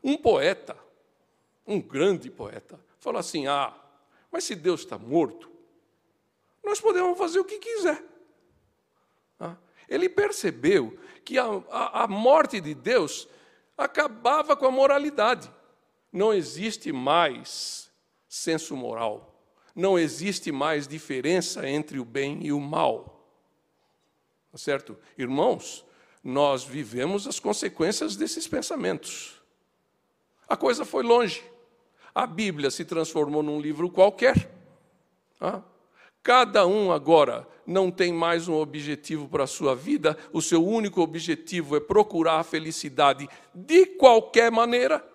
Um 0.04 0.18
poeta, 0.18 0.78
um 1.66 1.82
grande 1.82 2.30
poeta, 2.30 2.80
falou 3.00 3.20
assim: 3.20 3.48
ah, 3.48 3.74
mas 4.30 4.44
se 4.44 4.56
Deus 4.56 4.82
está 4.82 4.98
morto, 4.98 5.57
nós 6.68 6.80
podemos 6.82 7.18
fazer 7.18 7.40
o 7.40 7.46
que 7.46 7.60
quiser. 7.60 8.04
Ah, 9.40 9.56
ele 9.88 10.10
percebeu 10.10 10.98
que 11.24 11.38
a, 11.38 11.46
a, 11.70 12.04
a 12.04 12.08
morte 12.08 12.60
de 12.60 12.74
Deus 12.74 13.28
acabava 13.78 14.56
com 14.56 14.66
a 14.66 14.72
moralidade. 14.72 15.52
Não 16.12 16.34
existe 16.34 16.92
mais 16.92 17.92
senso 18.28 18.76
moral. 18.76 19.34
Não 19.76 19.98
existe 19.98 20.52
mais 20.52 20.88
diferença 20.88 21.68
entre 21.68 22.00
o 22.00 22.06
bem 22.06 22.46
e 22.46 22.52
o 22.52 22.60
mal. 22.60 23.30
Tá 24.52 24.58
certo? 24.58 24.98
Irmãos, 25.18 25.86
nós 26.24 26.64
vivemos 26.64 27.28
as 27.28 27.40
consequências 27.40 28.16
desses 28.16 28.48
pensamentos. 28.48 29.42
A 30.48 30.58
coisa 30.58 30.84
foi 30.84 31.04
longe 31.04 31.44
a 32.18 32.26
Bíblia 32.26 32.72
se 32.72 32.84
transformou 32.84 33.44
num 33.44 33.62
livro 33.62 33.92
qualquer. 33.92 34.50
Ah? 35.40 35.62
Cada 36.28 36.68
um 36.68 36.92
agora 36.92 37.48
não 37.66 37.90
tem 37.90 38.12
mais 38.12 38.50
um 38.50 38.56
objetivo 38.56 39.30
para 39.30 39.46
a 39.46 39.48
sua 39.48 39.74
vida, 39.74 40.18
o 40.34 40.42
seu 40.42 40.62
único 40.62 41.00
objetivo 41.00 41.78
é 41.78 41.80
procurar 41.80 42.42
a 42.42 42.44
felicidade 42.44 43.30
de 43.56 43.86
qualquer 43.86 44.52
maneira, 44.52 45.10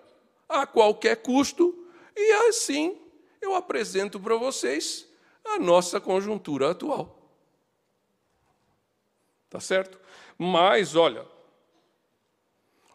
a 0.49 0.65
qualquer 0.65 1.17
custo, 1.17 1.87
e 2.17 2.31
assim 2.49 2.99
eu 3.39 3.53
apresento 3.53 4.19
para 4.19 4.35
vocês 4.37 5.07
a 5.45 5.59
nossa 5.59 6.01
conjuntura 6.01 6.71
atual. 6.71 7.29
Tá 9.51 9.59
certo? 9.59 9.99
Mas, 10.35 10.95
olha, 10.95 11.27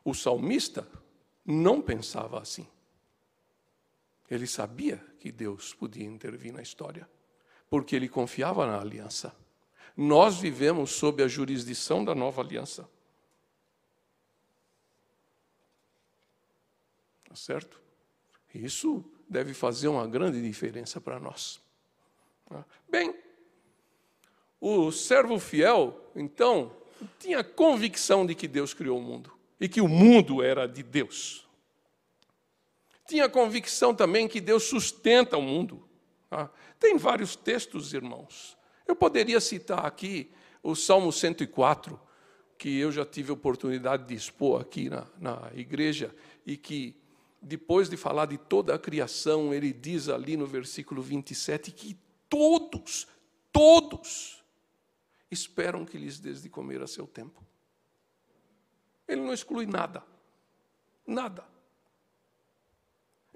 o 0.05 0.13
salmista 0.13 0.89
não 1.47 1.81
pensava 1.81 2.41
assim. 2.41 2.67
Ele 4.29 4.49
sabia 4.49 4.97
que 5.21 5.31
Deus 5.31 5.73
podia 5.73 6.05
intervir 6.05 6.53
na 6.53 6.63
história, 6.63 7.09
porque 7.69 7.95
ele 7.97 8.09
confiava 8.09 8.67
na 8.67 8.81
aliança. 8.81 9.35
Nós 9.97 10.39
vivemos 10.39 10.91
sob 10.93 11.23
a 11.23 11.29
jurisdição 11.29 12.05
da 12.05 12.15
nova 12.15 12.41
aliança. 12.41 12.89
Tá 17.29 17.35
certo? 17.35 17.81
Isso 18.55 19.05
deve 19.29 19.53
fazer 19.53 19.89
uma 19.89 20.07
grande 20.07 20.41
diferença 20.41 21.01
para 21.01 21.19
nós. 21.19 21.61
Tá? 22.49 22.65
Bem, 22.89 23.15
o 24.61 24.91
servo 24.91 25.39
fiel, 25.39 26.01
então, 26.15 26.75
tinha 27.19 27.45
convicção 27.45 28.25
de 28.25 28.35
que 28.35 28.49
Deus 28.49 28.73
criou 28.73 28.99
o 28.99 29.03
mundo 29.03 29.33
e 29.61 29.69
que 29.69 29.81
o 29.81 29.89
mundo 29.89 30.43
era 30.43 30.67
de 30.67 30.83
Deus 30.83 31.49
tinha 33.09 33.27
convicção 33.27 33.95
também 33.95 34.29
que 34.29 34.39
Deus 34.39 34.65
sustenta 34.65 35.39
o 35.39 35.43
mundo. 35.43 35.88
Tá? 36.29 36.51
Tem 36.79 36.97
vários 36.97 37.35
textos, 37.35 37.95
irmãos. 37.95 38.57
Eu 38.87 38.95
poderia 38.95 39.41
citar 39.41 39.85
aqui 39.85 40.31
o 40.63 40.75
Salmo 40.75 41.13
104, 41.13 41.99
que 42.57 42.79
eu 42.79 42.91
já 42.91 43.05
tive 43.05 43.33
oportunidade 43.33 44.07
de 44.07 44.15
expor 44.15 44.61
aqui 44.61 44.89
na, 44.89 45.07
na 45.19 45.51
igreja, 45.55 46.15
e 46.45 46.57
que, 46.57 46.97
depois 47.41 47.89
de 47.89 47.97
falar 47.97 48.27
de 48.27 48.37
toda 48.37 48.75
a 48.75 48.79
criação, 48.79 49.55
ele 49.55 49.73
diz 49.73 50.09
ali 50.09 50.37
no 50.37 50.47
versículo 50.47 51.03
27 51.03 51.71
que 51.71 51.97
todos, 52.29 53.07
todos, 53.53 54.43
esperam 55.31 55.85
que 55.85 55.99
lhes 55.99 56.19
des 56.19 56.43
de 56.43 56.49
comer 56.49 56.83
a 56.83 56.87
seu 56.87 57.07
tempo. 57.07 57.45
Ele 59.07 59.21
não 59.21 59.33
exclui 59.33 59.67
nada. 59.67 60.03
Nada. 61.07 61.45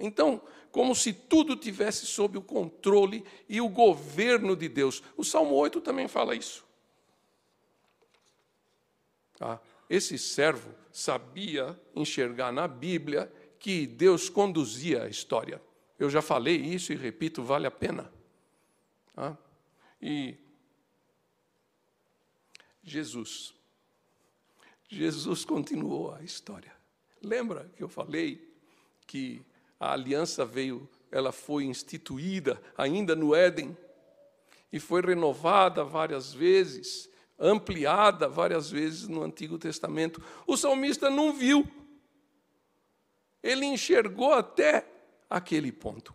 Então, 0.03 0.43
como 0.73 0.95
se 0.97 1.13
tudo 1.13 1.55
tivesse 1.55 2.07
sob 2.07 2.37
o 2.37 2.43
controle 2.43 3.25
e 3.49 3.61
o 3.61 3.69
governo 3.69 4.57
de 4.57 4.69
Deus. 4.69 5.03
O 5.17 5.23
Salmo 5.23 5.55
8 5.55 5.81
também 5.81 6.09
fala 6.09 6.35
isso. 6.35 6.67
Ah, 9.41 9.61
esse 9.89 10.19
servo 10.19 10.75
sabia 10.91 11.79
enxergar 11.95 12.51
na 12.51 12.67
Bíblia 12.67 13.33
que 13.59 13.87
Deus 13.87 14.29
conduzia 14.29 15.05
a 15.05 15.09
história. 15.09 15.63
Eu 15.99 16.11
já 16.11 16.21
falei 16.21 16.57
isso 16.57 16.93
e 16.93 16.97
repito, 16.97 17.45
vale 17.45 17.67
a 17.67 17.71
pena. 17.71 18.13
Ah, 19.17 19.37
e 20.01 20.37
Jesus. 22.83 23.55
Jesus 24.89 25.45
continuou 25.45 26.13
a 26.13 26.23
história. 26.23 26.75
Lembra 27.23 27.71
que 27.77 27.83
eu 27.83 27.89
falei 27.89 28.53
que 29.07 29.45
a 29.83 29.95
aliança 29.95 30.45
veio, 30.45 30.89
ela 31.11 31.33
foi 31.33 31.65
instituída 31.65 32.63
ainda 32.79 33.17
no 33.17 33.35
Éden 33.35 33.77
e 34.73 34.79
foi 34.79 35.01
renovada 35.03 35.83
várias 35.83 36.33
vezes, 36.33 37.11
ampliada 37.37 38.29
várias 38.29 38.71
vezes 38.71 39.09
no 39.09 39.25
Antigo 39.25 39.59
Testamento. 39.59 40.23
O 40.47 40.57
salmista 40.57 41.11
não 41.11 41.33
viu. 41.33 41.69
Ele 43.43 43.67
enxergou 43.67 44.33
até 44.33 44.87
aquele 45.29 45.73
ponto. 45.73 46.15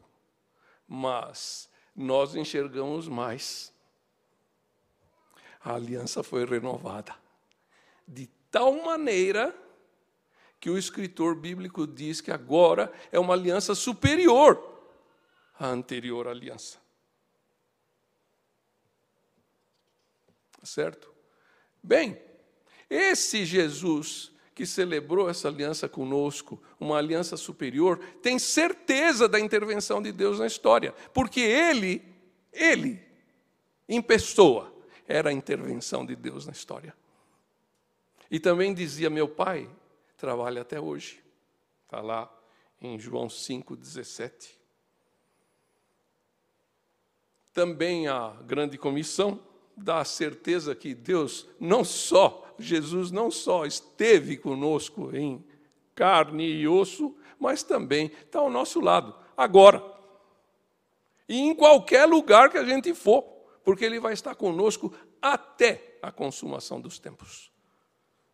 Mas 0.88 1.70
nós 1.94 2.36
enxergamos 2.36 3.10
mais. 3.10 3.74
a 5.62 5.74
aliança 5.74 6.24
foi 6.24 6.46
renovada. 6.46 7.14
De 8.08 8.28
tal 8.50 8.82
maneira 8.82 9.54
que 10.60 10.70
o 10.70 10.78
escritor 10.78 11.36
bíblico 11.36 11.86
diz 11.86 12.22
que 12.22 12.32
agora 12.32 12.92
é 13.12 13.20
uma 13.20 13.34
aliança 13.34 13.76
superior 13.76 14.62
à 15.60 15.68
anterior 15.68 16.28
aliança. 16.28 16.80
Tá 20.60 20.66
certo? 20.66 21.14
Bem, 21.82 22.20
esse 22.90 23.46
Jesus 23.46 24.32
que 24.56 24.66
celebrou 24.66 25.30
essa 25.30 25.48
aliança 25.48 25.88
conosco, 25.88 26.60
uma 26.80 26.98
aliança 26.98 27.38
superior, 27.38 28.00
tem 28.24 28.40
certeza 28.40 29.30
da 29.30 29.40
intervenção 29.40 30.02
de 30.02 30.12
Deus 30.12 30.40
na 30.40 30.48
história, 30.48 30.96
porque 31.14 31.40
ele, 31.40 32.04
ele, 32.52 33.00
em 33.88 34.02
pessoa, 34.02 34.74
era 35.08 35.30
a 35.30 35.34
intervenção 35.34 36.04
de 36.04 36.16
Deus 36.16 36.48
na 36.48 36.52
história. 36.52 36.96
E 38.32 38.40
também 38.40 38.74
dizia: 38.74 39.12
Meu 39.12 39.28
pai 39.28 39.70
trabalha 40.18 40.62
até 40.64 40.80
hoje. 40.80 41.24
Está 41.86 42.02
lá 42.02 42.32
em 42.82 43.00
João 43.00 43.28
5,17. 43.28 44.58
Também 47.54 48.08
a 48.08 48.30
grande 48.44 48.78
comissão 48.78 49.40
dá 49.76 50.00
a 50.00 50.06
certeza 50.06 50.76
que 50.76 50.94
Deus 50.94 51.48
não 51.60 51.84
só, 51.84 52.54
Jesus 52.60 53.12
não 53.12 53.30
só 53.32 53.66
esteve 53.66 54.38
conosco 54.38 55.16
em 55.16 55.46
carne 55.96 56.46
e 56.46 56.68
osso, 56.68 57.16
mas 57.40 57.64
também 57.64 58.08
está 58.08 58.40
ao 58.40 58.50
nosso 58.50 58.80
lado, 58.80 59.16
agora. 59.36 59.84
E 61.30 61.40
em 61.40 61.56
qualquer 61.56 62.06
lugar 62.06 62.50
que 62.50 62.58
a 62.58 62.64
gente 62.64 62.94
for, 62.94 63.24
porque 63.64 63.86
Ele 63.86 64.00
vai 64.00 64.14
estar 64.14 64.34
conosco 64.36 64.94
até 65.22 65.98
a 66.02 66.12
consumação 66.12 66.80
dos 66.80 67.00
tempos. 67.00 67.52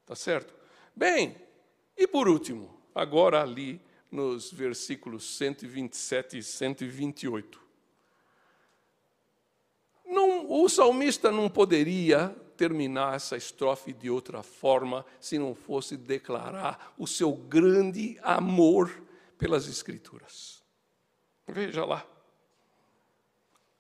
Tá 0.06 0.16
certo? 0.16 0.54
Bem, 0.96 1.36
e 1.98 2.08
por 2.08 2.28
último, 2.28 2.76
agora 2.94 3.42
ali 3.42 3.82
nos 4.12 4.52
versículos 4.52 5.38
127 5.38 6.38
e 6.38 6.44
128. 6.44 7.62
Não, 10.06 10.52
o 10.52 10.70
salmista 10.70 11.32
não 11.32 11.50
poderia 11.50 12.30
terminar 12.56 13.16
essa 13.16 13.36
estrofe 13.36 13.92
de 13.92 14.10
outra 14.10 14.44
forma 14.44 15.06
se 15.20 15.40
não 15.40 15.56
fosse 15.56 15.98
declarar 15.98 16.94
o 16.98 17.08
seu 17.08 17.34
grande 17.34 18.20
amor 18.22 19.04
pelas 19.38 19.68
Escrituras. 19.68 20.64
Veja 21.48 21.84
lá. 21.84 22.06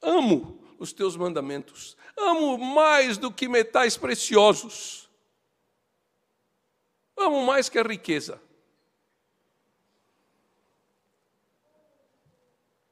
Amo 0.01 0.59
os 0.77 0.91
teus 0.91 1.15
mandamentos, 1.15 1.95
amo 2.17 2.57
mais 2.57 3.17
do 3.17 3.31
que 3.31 3.47
metais 3.47 3.95
preciosos, 3.95 5.09
amo 7.17 7.45
mais 7.45 7.69
que 7.69 7.79
a 7.79 7.83
riqueza. 7.83 8.41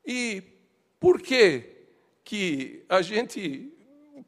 E 0.05 0.43
por 0.99 1.21
que 1.21 1.71
que 2.23 2.85
a 2.87 3.01
gente 3.01 3.71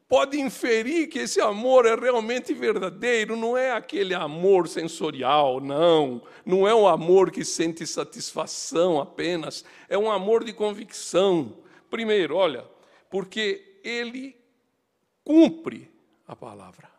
pode 0.08 0.38
inferir 0.38 1.08
que 1.08 1.20
esse 1.20 1.40
amor 1.40 1.86
é 1.86 1.94
realmente 1.94 2.52
verdadeiro, 2.52 3.36
não 3.36 3.56
é 3.56 3.72
aquele 3.72 4.14
amor 4.14 4.68
sensorial, 4.68 5.60
não. 5.60 6.22
Não 6.44 6.68
é 6.68 6.74
um 6.74 6.86
amor 6.86 7.30
que 7.30 7.44
sente 7.44 7.86
satisfação 7.86 9.00
apenas, 9.00 9.64
é 9.88 9.96
um 9.96 10.10
amor 10.10 10.44
de 10.44 10.52
convicção. 10.52 11.58
Primeiro, 11.90 12.36
olha, 12.36 12.64
porque 13.10 13.80
ele 13.82 14.36
cumpre 15.24 15.90
a 16.26 16.36
palavra. 16.36 16.90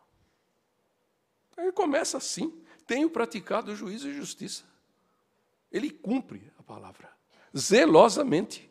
Ele 1.57 1.71
começa 1.71 2.17
assim: 2.17 2.53
tenho 2.86 3.09
praticado 3.09 3.75
juízo 3.75 4.09
e 4.09 4.13
justiça. 4.13 4.63
Ele 5.71 5.89
cumpre 5.89 6.51
a 6.59 6.63
palavra, 6.63 7.09
zelosamente. 7.55 8.69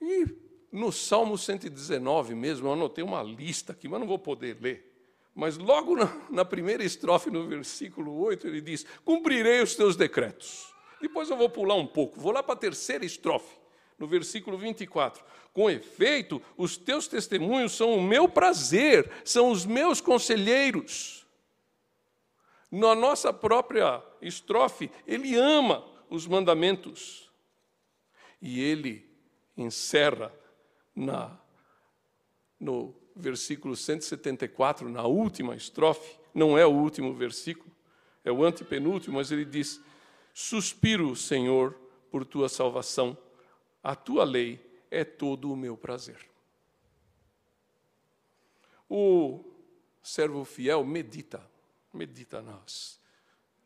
E 0.00 0.26
no 0.70 0.90
Salmo 0.90 1.38
119 1.38 2.34
mesmo, 2.34 2.68
eu 2.68 2.72
anotei 2.72 3.04
uma 3.04 3.22
lista 3.22 3.72
aqui, 3.72 3.88
mas 3.88 4.00
não 4.00 4.06
vou 4.06 4.18
poder 4.18 4.58
ler. 4.60 4.90
Mas 5.34 5.56
logo 5.56 5.96
na, 5.96 6.26
na, 6.30 6.44
primeira 6.44 6.84
estrofe, 6.84 7.30
no 7.30 7.46
versículo 7.46 8.18
8, 8.18 8.46
ele 8.46 8.60
diz: 8.60 8.84
Cumprirei 9.04 9.62
os 9.62 9.74
teus 9.74 9.96
decretos. 9.96 10.72
Depois 11.00 11.30
eu 11.30 11.36
vou 11.36 11.48
pular 11.48 11.74
um 11.74 11.86
pouco, 11.86 12.20
vou 12.20 12.32
lá 12.32 12.42
para 12.42 12.54
a 12.54 12.58
terceira 12.58 13.04
estrofe, 13.04 13.56
no 13.98 14.06
versículo 14.06 14.56
24. 14.58 15.24
Com 15.52 15.70
efeito, 15.70 16.40
os 16.56 16.76
teus 16.76 17.06
testemunhos 17.06 17.72
são 17.72 17.94
o 17.94 18.02
meu 18.02 18.28
prazer, 18.28 19.10
são 19.24 19.50
os 19.50 19.66
meus 19.66 20.00
conselheiros. 20.00 21.26
Na 22.70 22.94
nossa 22.94 23.32
própria 23.32 24.02
estrofe, 24.20 24.90
ele 25.06 25.36
ama 25.36 25.84
os 26.08 26.26
mandamentos. 26.26 27.30
E 28.40 28.60
ele 28.60 29.08
encerra 29.56 30.32
na, 30.96 31.38
no 32.58 32.94
versículo 33.14 33.76
174, 33.76 34.88
na 34.88 35.04
última 35.04 35.54
estrofe, 35.54 36.18
não 36.34 36.56
é 36.56 36.64
o 36.64 36.70
último 36.70 37.12
versículo, 37.14 37.70
é 38.24 38.32
o 38.32 38.42
antepenúltimo, 38.42 39.16
mas 39.16 39.30
ele 39.30 39.44
diz: 39.44 39.80
Suspiro, 40.32 41.14
Senhor, 41.14 41.74
por 42.10 42.24
tua 42.24 42.48
salvação, 42.48 43.16
a 43.82 43.96
tua 43.96 44.24
lei 44.24 44.60
é 44.90 45.04
todo 45.04 45.52
o 45.52 45.56
meu 45.56 45.76
prazer. 45.76 46.18
O 48.88 49.42
servo 50.02 50.44
fiel 50.44 50.84
medita, 50.84 51.42
medita 51.92 52.42
nas, 52.42 53.00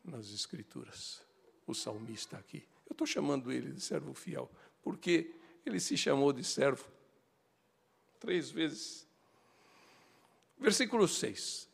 nas 0.03 0.31
Escrituras, 0.31 1.21
o 1.65 1.73
salmista 1.73 2.37
aqui. 2.37 2.65
Eu 2.85 2.93
estou 2.93 3.05
chamando 3.05 3.51
ele 3.51 3.71
de 3.73 3.81
servo 3.81 4.13
fiel, 4.13 4.49
porque 4.81 5.35
ele 5.65 5.79
se 5.79 5.97
chamou 5.97 6.31
de 6.31 6.43
servo 6.43 6.85
três 8.19 8.49
vezes. 8.49 9.05
Versículo 10.57 11.07
6. 11.07 11.69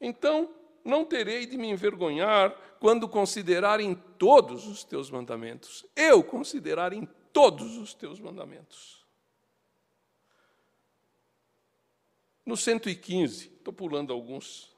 Então 0.00 0.52
não 0.84 1.04
terei 1.04 1.46
de 1.46 1.56
me 1.56 1.68
envergonhar 1.68 2.50
quando 2.80 3.08
considerarem 3.08 3.94
todos 4.18 4.66
os 4.66 4.82
teus 4.82 5.10
mandamentos. 5.10 5.86
Eu 5.94 6.24
considerar 6.24 6.92
em 6.92 7.08
todos 7.32 7.76
os 7.76 7.94
teus 7.94 8.20
mandamentos. 8.20 9.04
No 12.44 12.56
115, 12.56 13.46
estou 13.46 13.72
pulando 13.72 14.12
alguns. 14.12 14.74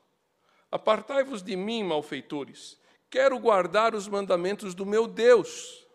Apartai-vos 0.71 1.43
de 1.43 1.57
mim, 1.57 1.83
malfeitores. 1.83 2.79
Quero 3.09 3.39
guardar 3.39 3.95
os 3.95 4.09
mandamentos 4.09 4.75
do 4.75 4.85
meu 4.85 5.07
Deus. 5.07 5.87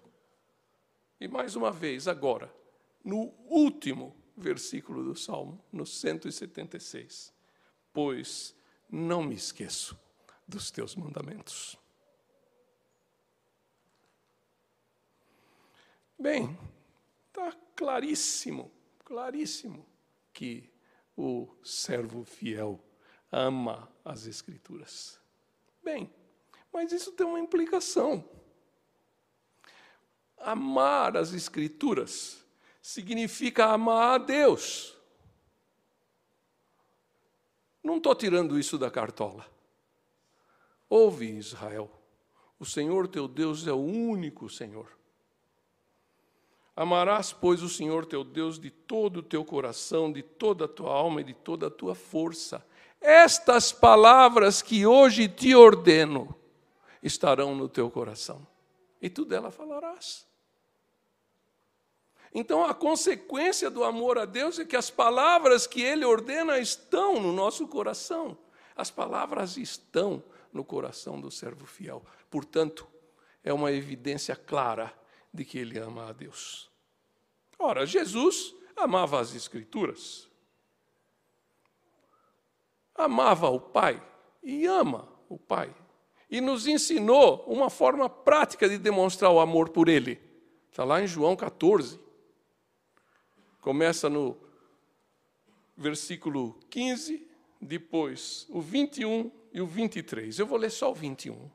E 1.20 1.28
mais 1.28 1.55
uma 1.55 1.72
vez, 1.72 2.08
agora, 2.08 2.53
no 3.03 3.34
último 3.47 4.16
versículo 4.36 5.03
do 5.03 5.16
Salmo, 5.16 5.64
no 5.72 5.86
176. 5.86 7.34
Pois 7.91 8.55
não 8.89 9.24
me 9.24 9.36
esqueço 9.36 9.97
dos 10.47 10.70
teus 10.72 10.95
mandamentos. 10.95 11.78
Bem, 16.20 16.57
está 17.28 17.55
claríssimo, 17.76 18.72
claríssimo 19.05 19.86
que 20.34 20.70
o 21.15 21.47
servo 21.63 22.24
fiel 22.24 22.84
ama 23.32 23.91
as 24.03 24.26
Escrituras. 24.26 25.20
Bem, 25.84 26.11
mas 26.74 26.91
isso 26.91 27.11
tem 27.11 27.26
uma 27.26 27.39
implicação. 27.39 28.28
Amar 30.38 31.18
as 31.18 31.34
Escrituras 31.34 32.43
significa 32.82 33.65
amar 33.65 34.15
a 34.15 34.18
Deus. 34.18 34.97
Não 37.84 37.97
estou 37.97 38.15
tirando 38.15 38.57
isso 38.57 38.78
da 38.78 38.89
cartola. 38.89 39.45
Ouve, 40.89 41.28
Israel, 41.38 41.91
o 42.59 42.65
Senhor 42.65 43.07
teu 43.07 43.28
Deus 43.28 43.68
é 43.68 43.72
o 43.72 43.78
único 43.78 44.49
Senhor. 44.49 44.97
Amarás, 46.78 47.34
pois, 47.34 47.64
o 47.64 47.70
Senhor 47.70 48.06
teu 48.06 48.24
Deus 48.24 48.60
de 48.60 48.70
todo 48.70 49.18
o 49.18 49.24
teu 49.24 49.44
coração, 49.44 50.12
de 50.12 50.22
toda 50.22 50.66
a 50.66 50.68
tua 50.68 50.94
alma 50.94 51.22
e 51.22 51.24
de 51.24 51.34
toda 51.34 51.66
a 51.66 51.72
tua 51.72 51.96
força. 51.96 52.64
Estas 53.02 53.72
palavras 53.72 54.62
que 54.62 54.86
hoje 54.86 55.28
te 55.28 55.56
ordeno 55.56 56.36
estarão 57.02 57.56
no 57.56 57.68
teu 57.68 57.90
coração, 57.90 58.46
e 59.02 59.10
tu 59.10 59.26
dela 59.26 59.50
falarás. 59.50 60.28
Então, 62.32 62.64
a 62.64 62.76
consequência 62.76 63.72
do 63.72 63.84
amor 63.84 64.20
a 64.20 64.26
Deus 64.26 64.60
é 64.60 64.66
que 64.66 64.76
as 64.76 64.92
palavras 64.92 65.66
que 65.66 65.82
Ele 65.82 66.06
ordena 66.06 66.60
estão 66.60 67.20
no 67.20 67.34
nosso 67.34 67.68
coração. 67.68 68.38
As 68.76 68.92
palavras 68.92 69.58
estão 69.58 70.24
no 70.54 70.64
coração 70.64 71.20
do 71.20 71.32
servo 71.32 71.66
fiel. 71.66 72.06
Portanto, 72.30 72.88
é 73.44 73.52
uma 73.52 73.72
evidência 73.72 74.36
clara 74.36 74.94
de 75.34 75.46
que 75.46 75.58
ele 75.58 75.78
ama 75.78 76.10
a 76.10 76.12
Deus. 76.12 76.70
Ora, 77.60 77.86
Jesus 77.86 78.54
amava 78.76 79.20
as 79.20 79.34
Escrituras. 79.34 80.28
amava 82.96 83.50
o 83.50 83.60
Pai 83.60 84.02
e 84.42 84.66
ama 84.66 85.08
o 85.30 85.38
Pai. 85.38 85.74
E 86.30 86.42
nos 86.42 86.68
ensinou 86.68 87.44
uma 87.48 87.70
forma 87.70 88.10
prática 88.10 88.68
de 88.68 88.78
demonstrar 88.78 89.32
o 89.32 89.40
amor 89.40 89.70
por 89.70 89.88
Ele. 89.88 90.20
Está 90.70 90.84
lá 90.84 91.02
em 91.02 91.08
João 91.08 91.36
14. 91.36 92.00
Começa 93.62 94.10
no 94.10 94.38
versículo 95.76 96.60
15, 96.70 97.28
depois 97.62 98.46
o 98.50 98.60
21 98.60 99.32
e 99.54 99.62
o 99.62 99.68
23. 99.68 100.40
Eu 100.40 100.48
vou 100.48 100.58
ler 100.58 100.72
só 100.72 100.92
o 100.92 100.96
21. 100.96 101.50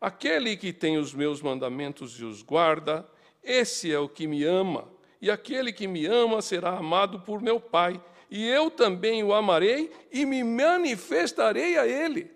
Aquele 0.00 0.56
que 0.56 0.72
tem 0.72 0.98
os 0.98 1.14
meus 1.14 1.40
mandamentos 1.40 2.18
e 2.20 2.24
os 2.24 2.42
guarda, 2.42 3.08
esse 3.42 3.92
é 3.92 3.98
o 3.98 4.08
que 4.08 4.26
me 4.26 4.44
ama. 4.44 4.90
E 5.20 5.30
aquele 5.30 5.72
que 5.72 5.86
me 5.86 6.06
ama 6.06 6.42
será 6.42 6.76
amado 6.76 7.20
por 7.20 7.40
meu 7.40 7.60
Pai, 7.60 8.02
e 8.30 8.46
eu 8.46 8.70
também 8.70 9.22
o 9.22 9.32
amarei 9.32 9.90
e 10.12 10.26
me 10.26 10.42
manifestarei 10.42 11.78
a 11.78 11.86
ele. 11.86 12.30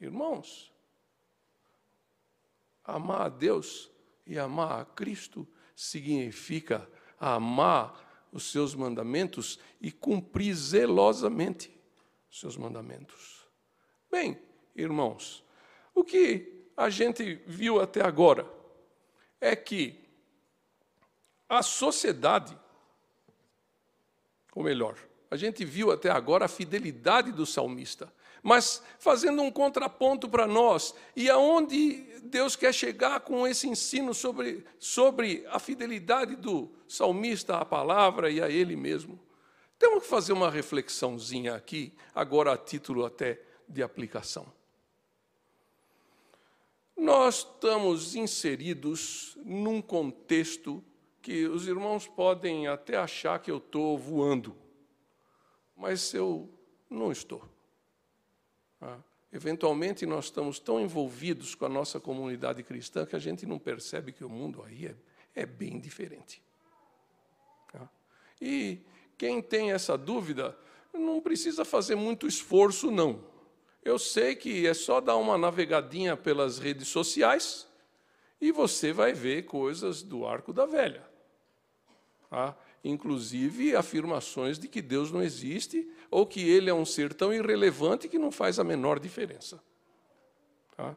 Irmãos, 0.00 0.72
amar 2.84 3.22
a 3.22 3.28
Deus 3.28 3.90
e 4.26 4.38
amar 4.38 4.80
a 4.80 4.84
Cristo 4.84 5.46
significa 5.74 6.88
amar 7.18 8.28
os 8.32 8.50
seus 8.50 8.74
mandamentos 8.74 9.58
e 9.80 9.92
cumprir 9.92 10.54
zelosamente 10.54 11.72
os 12.30 12.40
seus 12.40 12.56
mandamentos. 12.56 13.46
Bem, 14.10 14.38
irmãos, 14.74 15.43
o 15.94 16.02
que 16.02 16.66
a 16.76 16.90
gente 16.90 17.40
viu 17.46 17.80
até 17.80 18.04
agora 18.04 18.46
é 19.40 19.54
que 19.54 20.02
a 21.48 21.62
sociedade, 21.62 22.58
ou 24.54 24.64
melhor, 24.64 24.96
a 25.30 25.36
gente 25.36 25.64
viu 25.64 25.90
até 25.90 26.10
agora 26.10 26.46
a 26.46 26.48
fidelidade 26.48 27.30
do 27.30 27.46
salmista, 27.46 28.12
mas 28.42 28.82
fazendo 28.98 29.42
um 29.42 29.50
contraponto 29.50 30.28
para 30.28 30.46
nós, 30.46 30.94
e 31.16 31.30
aonde 31.30 32.20
Deus 32.24 32.56
quer 32.56 32.72
chegar 32.72 33.20
com 33.20 33.46
esse 33.46 33.68
ensino 33.68 34.12
sobre, 34.12 34.64
sobre 34.78 35.44
a 35.48 35.58
fidelidade 35.58 36.36
do 36.36 36.70
salmista 36.88 37.56
à 37.56 37.64
palavra 37.64 38.30
e 38.30 38.42
a 38.42 38.48
ele 38.48 38.76
mesmo. 38.76 39.18
Temos 39.78 40.02
que 40.02 40.08
fazer 40.08 40.32
uma 40.32 40.50
reflexãozinha 40.50 41.54
aqui, 41.54 41.92
agora 42.14 42.52
a 42.52 42.56
título 42.56 43.04
até 43.04 43.40
de 43.68 43.82
aplicação. 43.82 44.52
Nós 46.96 47.38
estamos 47.38 48.14
inseridos 48.14 49.36
num 49.44 49.82
contexto 49.82 50.82
que 51.20 51.46
os 51.46 51.66
irmãos 51.66 52.06
podem 52.06 52.66
até 52.66 52.96
achar 52.96 53.38
que 53.40 53.50
eu 53.50 53.56
estou 53.56 53.98
voando, 53.98 54.56
mas 55.76 56.12
eu 56.14 56.48
não 56.88 57.10
estou. 57.10 57.42
Ah, 58.80 58.98
eventualmente, 59.32 60.06
nós 60.06 60.26
estamos 60.26 60.58
tão 60.58 60.80
envolvidos 60.80 61.54
com 61.54 61.64
a 61.64 61.68
nossa 61.68 61.98
comunidade 61.98 62.62
cristã 62.62 63.06
que 63.06 63.16
a 63.16 63.18
gente 63.18 63.46
não 63.46 63.58
percebe 63.58 64.12
que 64.12 64.24
o 64.24 64.28
mundo 64.28 64.62
aí 64.62 64.86
é, 64.86 64.94
é 65.34 65.46
bem 65.46 65.80
diferente. 65.80 66.42
Ah, 67.74 67.88
e 68.40 68.80
quem 69.16 69.42
tem 69.42 69.72
essa 69.72 69.96
dúvida 69.96 70.56
não 70.92 71.20
precisa 71.20 71.64
fazer 71.64 71.96
muito 71.96 72.26
esforço, 72.26 72.90
não. 72.90 73.33
Eu 73.84 73.98
sei 73.98 74.34
que 74.34 74.66
é 74.66 74.72
só 74.72 75.00
dar 75.00 75.16
uma 75.16 75.36
navegadinha 75.36 76.16
pelas 76.16 76.58
redes 76.58 76.88
sociais 76.88 77.68
e 78.40 78.50
você 78.50 78.92
vai 78.92 79.12
ver 79.12 79.44
coisas 79.44 80.02
do 80.02 80.26
arco 80.26 80.52
da 80.52 80.64
velha. 80.64 81.04
Ah, 82.30 82.54
inclusive 82.82 83.76
afirmações 83.76 84.58
de 84.58 84.68
que 84.68 84.80
Deus 84.80 85.12
não 85.12 85.22
existe 85.22 85.88
ou 86.10 86.26
que 86.26 86.48
ele 86.48 86.70
é 86.70 86.74
um 86.74 86.84
ser 86.84 87.12
tão 87.12 87.32
irrelevante 87.32 88.08
que 88.08 88.18
não 88.18 88.32
faz 88.32 88.58
a 88.58 88.64
menor 88.64 88.98
diferença. 88.98 89.62
Ah, 90.78 90.94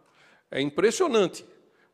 é 0.49 0.61
impressionante, 0.61 1.45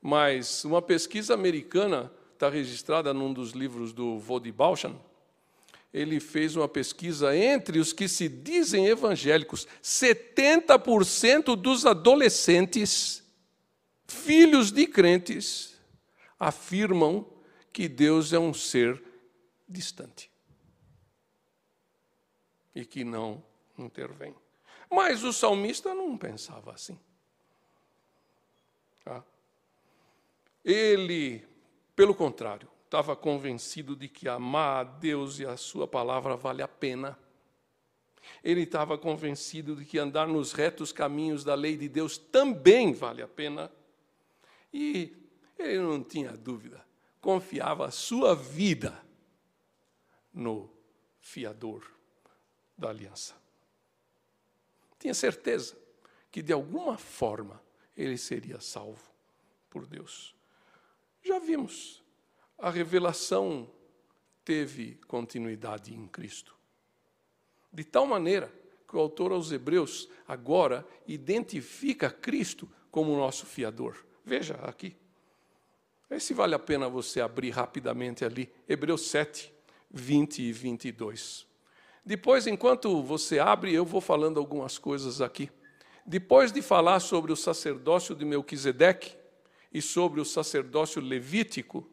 mas 0.02 0.64
uma 0.64 0.82
pesquisa 0.82 1.34
americana 1.34 2.12
está 2.34 2.50
registrada 2.50 3.14
num 3.14 3.34
dos 3.34 3.52
livros 3.52 3.94
do 3.94 4.20
Vodi 4.20 4.52
Bauchan, 4.52 4.96
ele 5.94 6.20
fez 6.20 6.56
uma 6.56 6.68
pesquisa 6.68 7.38
entre 7.38 7.78
os 7.78 7.94
que 7.94 8.08
se 8.08 8.28
dizem 8.28 8.88
evangélicos, 8.88 9.68
70% 9.82 11.56
dos 11.56 11.86
adolescentes, 11.86 13.24
filhos 14.08 14.72
de 14.72 14.88
crentes, 14.88 15.80
afirmam 16.40 17.32
que 17.72 17.88
Deus 17.88 18.34
é 18.34 18.40
um 18.40 18.54
ser 18.54 19.02
distante 19.70 20.32
e 22.74 22.84
que 22.84 23.04
não 23.04 23.44
intervém. 23.78 24.36
Mas 24.90 25.24
o 25.24 25.32
salmista 25.32 25.94
não 25.94 26.18
pensava 26.18 26.74
assim. 26.74 27.00
Tá? 29.04 29.24
Ele, 30.66 31.46
pelo 31.96 32.16
contrário, 32.16 32.73
estava 32.94 33.16
convencido 33.16 33.96
de 33.96 34.08
que 34.08 34.30
amar 34.30 34.82
a 34.82 34.84
Deus 34.84 35.40
e 35.40 35.46
a 35.48 35.58
Sua 35.58 35.88
palavra 35.88 36.36
vale 36.36 36.62
a 36.62 36.68
pena. 36.68 37.18
Ele 38.44 38.62
estava 38.62 39.00
convencido 39.00 39.76
de 39.76 39.84
que 39.84 39.98
andar 39.98 40.28
nos 40.28 40.54
retos 40.54 40.92
caminhos 40.92 41.44
da 41.44 41.56
lei 41.56 41.76
de 41.76 41.90
Deus 41.90 42.20
também 42.20 42.94
vale 42.94 43.24
a 43.24 43.28
pena. 43.28 43.72
E 44.72 45.12
ele 45.58 45.80
não 45.80 46.04
tinha 46.04 46.34
dúvida, 46.34 46.86
confiava 47.20 47.88
a 47.88 47.92
sua 47.92 48.36
vida 48.36 49.04
no 50.32 50.70
fiador 51.20 51.84
da 52.78 52.90
aliança. 52.90 53.36
Tinha 55.00 55.16
certeza 55.16 55.76
que 56.32 56.44
de 56.44 56.54
alguma 56.54 56.96
forma 56.96 57.60
ele 57.98 58.20
seria 58.20 58.62
salvo 58.62 59.12
por 59.68 59.88
Deus. 59.88 60.36
Já 61.24 61.40
vimos 61.40 62.03
a 62.58 62.70
revelação 62.70 63.70
teve 64.44 65.00
continuidade 65.08 65.94
em 65.94 66.08
Cristo. 66.08 66.56
De 67.72 67.84
tal 67.84 68.06
maneira 68.06 68.54
que 68.88 68.96
o 68.96 69.00
autor 69.00 69.32
aos 69.32 69.52
Hebreus 69.52 70.08
agora 70.28 70.88
identifica 71.08 72.10
Cristo 72.10 72.70
como 72.92 73.18
nosso 73.18 73.46
fiador. 73.46 74.06
Veja 74.24 74.56
aqui. 74.64 74.96
Esse 76.10 76.34
vale 76.34 76.54
a 76.54 76.60
pena 76.60 76.88
você 76.88 77.20
abrir 77.20 77.50
rapidamente 77.50 78.24
ali, 78.24 78.52
Hebreus 78.70 79.08
7, 79.08 79.52
20 79.90 80.44
e 80.44 80.52
22. 80.52 81.48
Depois, 82.06 82.46
enquanto 82.46 83.02
você 83.02 83.40
abre, 83.40 83.74
eu 83.74 83.86
vou 83.86 84.02
falando 84.02 84.40
algumas 84.40 84.78
coisas 84.78 85.22
aqui. 85.22 85.50
Depois 86.06 86.52
de 86.52 86.62
falar 86.62 87.00
sobre 87.00 87.32
o 87.32 87.36
sacerdócio 87.36 88.14
de 88.14 88.26
Melquisedeque 88.26 89.16
e 89.74 89.82
sobre 89.82 90.20
o 90.20 90.26
sacerdócio 90.26 91.02
levítico, 91.02 91.90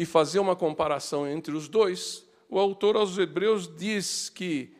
e 0.00 0.06
fazer 0.06 0.38
uma 0.38 0.56
comparação 0.56 1.28
entre 1.28 1.54
os 1.54 1.68
dois, 1.68 2.26
o 2.48 2.58
autor 2.58 2.96
aos 2.96 3.18
Hebreus 3.18 3.68
diz 3.76 4.30
que 4.30 4.74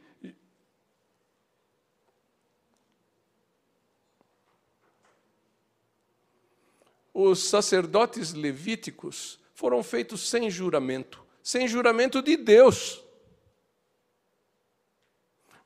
os 7.12 7.38
sacerdotes 7.50 8.32
levíticos 8.32 9.38
foram 9.52 9.82
feitos 9.82 10.26
sem 10.26 10.48
juramento, 10.48 11.22
sem 11.42 11.68
juramento 11.68 12.22
de 12.22 12.38
Deus. 12.38 13.04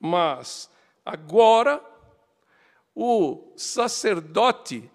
Mas 0.00 0.68
agora 1.04 1.80
o 2.92 3.52
sacerdote 3.56 4.90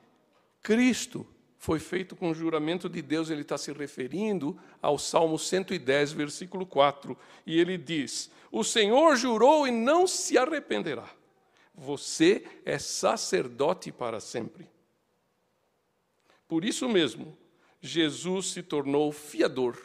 Cristo 0.61 1.25
foi 1.59 1.77
feito 1.77 2.15
com 2.15 2.33
juramento 2.33 2.87
de 2.87 3.01
Deus, 3.01 3.29
ele 3.29 3.41
está 3.41 3.57
se 3.57 3.73
referindo 3.73 4.57
ao 4.81 4.97
Salmo 4.97 5.37
110, 5.37 6.13
versículo 6.13 6.65
4. 6.65 7.17
E 7.45 7.59
ele 7.59 7.77
diz: 7.77 8.31
O 8.49 8.63
Senhor 8.63 9.17
jurou 9.17 9.67
e 9.67 9.71
não 9.71 10.07
se 10.07 10.37
arrependerá. 10.37 11.07
Você 11.75 12.47
é 12.63 12.79
sacerdote 12.79 13.91
para 13.91 14.21
sempre. 14.21 14.69
Por 16.47 16.63
isso 16.63 16.87
mesmo, 16.87 17.37
Jesus 17.81 18.51
se 18.51 18.63
tornou 18.63 19.11
fiador 19.11 19.77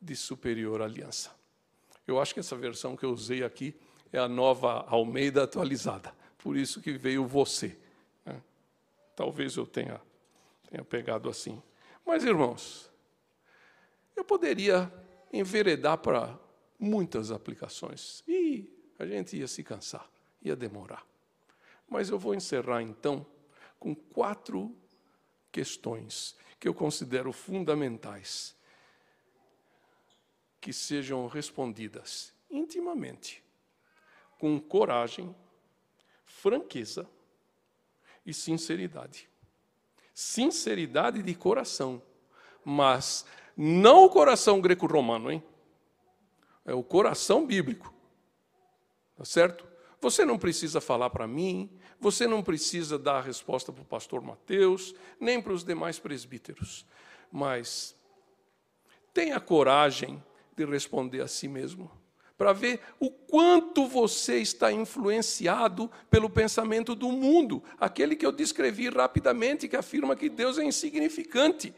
de 0.00 0.14
superior 0.14 0.82
aliança. 0.82 1.34
Eu 2.06 2.20
acho 2.20 2.34
que 2.34 2.40
essa 2.40 2.56
versão 2.56 2.94
que 2.94 3.06
eu 3.06 3.10
usei 3.10 3.42
aqui 3.42 3.74
é 4.12 4.18
a 4.18 4.28
nova 4.28 4.84
Almeida 4.86 5.44
atualizada. 5.44 6.14
Por 6.36 6.58
isso 6.58 6.82
que 6.82 6.92
veio 6.92 7.26
você. 7.26 7.74
Né? 8.22 8.40
Talvez 9.16 9.56
eu 9.56 9.66
tenha 9.66 9.98
tenha 10.68 10.84
pegado 10.84 11.28
assim. 11.28 11.62
Mas, 12.04 12.24
irmãos, 12.24 12.90
eu 14.14 14.24
poderia 14.24 14.92
enveredar 15.32 15.98
para 15.98 16.38
muitas 16.78 17.30
aplicações 17.30 18.22
e 18.26 18.72
a 18.98 19.06
gente 19.06 19.36
ia 19.36 19.48
se 19.48 19.62
cansar, 19.62 20.08
ia 20.42 20.56
demorar. 20.56 21.06
Mas 21.88 22.08
eu 22.08 22.18
vou 22.18 22.34
encerrar 22.34 22.82
então 22.82 23.26
com 23.78 23.94
quatro 23.94 24.74
questões 25.52 26.36
que 26.58 26.66
eu 26.66 26.74
considero 26.74 27.32
fundamentais 27.32 28.56
que 30.60 30.72
sejam 30.72 31.26
respondidas 31.26 32.34
intimamente 32.50 33.44
com 34.38 34.60
coragem, 34.60 35.34
franqueza 36.24 37.08
e 38.24 38.34
sinceridade. 38.34 39.28
Sinceridade 40.18 41.22
de 41.22 41.34
coração, 41.34 42.00
mas 42.64 43.26
não 43.54 44.06
o 44.06 44.08
coração 44.08 44.62
greco-romano, 44.62 45.30
hein? 45.30 45.44
É 46.64 46.72
o 46.72 46.82
coração 46.82 47.46
bíblico. 47.46 47.92
Tá 49.14 49.26
certo? 49.26 49.68
Você 50.00 50.24
não 50.24 50.38
precisa 50.38 50.80
falar 50.80 51.10
para 51.10 51.26
mim, 51.26 51.70
você 52.00 52.26
não 52.26 52.42
precisa 52.42 52.98
dar 52.98 53.18
a 53.18 53.20
resposta 53.20 53.70
para 53.70 53.82
o 53.82 53.84
pastor 53.84 54.22
Mateus, 54.22 54.94
nem 55.20 55.42
para 55.42 55.52
os 55.52 55.62
demais 55.62 55.98
presbíteros. 55.98 56.86
Mas 57.30 57.94
tenha 59.12 59.38
coragem 59.38 60.24
de 60.56 60.64
responder 60.64 61.20
a 61.20 61.28
si 61.28 61.46
mesmo, 61.46 61.90
para 62.36 62.52
ver 62.52 62.80
o 63.00 63.10
quanto 63.10 63.86
você 63.86 64.38
está 64.38 64.70
influenciado 64.70 65.90
pelo 66.10 66.28
pensamento 66.28 66.94
do 66.94 67.10
mundo, 67.10 67.62
aquele 67.78 68.14
que 68.14 68.26
eu 68.26 68.32
descrevi 68.32 68.88
rapidamente, 68.88 69.68
que 69.68 69.76
afirma 69.76 70.16
que 70.16 70.28
Deus 70.28 70.58
é 70.58 70.64
insignificante. 70.64 71.74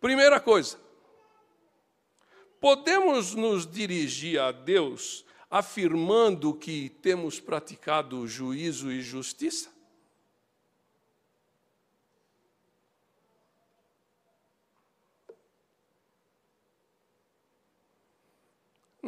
Primeira 0.00 0.38
coisa, 0.38 0.78
podemos 2.60 3.34
nos 3.34 3.66
dirigir 3.66 4.38
a 4.40 4.52
Deus 4.52 5.24
afirmando 5.50 6.52
que 6.54 6.90
temos 7.00 7.40
praticado 7.40 8.26
juízo 8.26 8.92
e 8.92 9.00
justiça? 9.00 9.77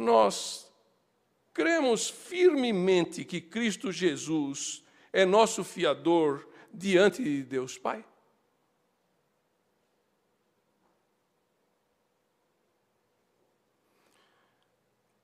Nós 0.01 0.67
cremos 1.53 2.09
firmemente 2.09 3.23
que 3.23 3.39
Cristo 3.39 3.91
Jesus 3.91 4.83
é 5.13 5.25
nosso 5.25 5.63
fiador 5.63 6.49
diante 6.73 7.23
de 7.23 7.43
Deus 7.43 7.77
Pai? 7.77 8.03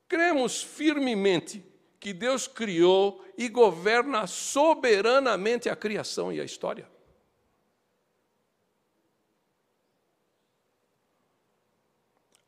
Cremos 0.06 0.62
firmemente 0.62 1.64
que 1.98 2.12
Deus 2.12 2.46
criou 2.46 3.24
e 3.36 3.48
governa 3.48 4.28
soberanamente 4.28 5.68
a 5.68 5.74
criação 5.74 6.32
e 6.32 6.40
a 6.40 6.44
história. 6.44 6.88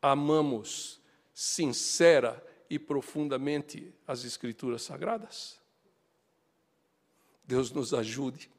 Amamos 0.01 1.00
sincera 1.41 2.47
e 2.69 2.79
profundamente 2.79 3.95
as 4.07 4.25
Escrituras 4.27 4.83
Sagradas? 4.83 5.59
Deus 7.43 7.71
nos 7.71 7.95
ajude 7.95 8.51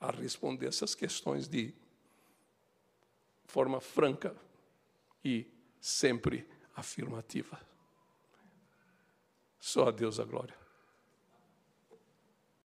a 0.00 0.10
responder 0.10 0.68
essas 0.68 0.94
questões 0.94 1.46
de 1.46 1.74
forma 3.44 3.78
franca 3.78 4.34
e 5.22 5.46
sempre 5.78 6.48
afirmativa. 6.74 7.60
Só 9.60 9.88
a 9.88 9.90
Deus 9.90 10.18
a 10.18 10.24
glória. 10.24 10.65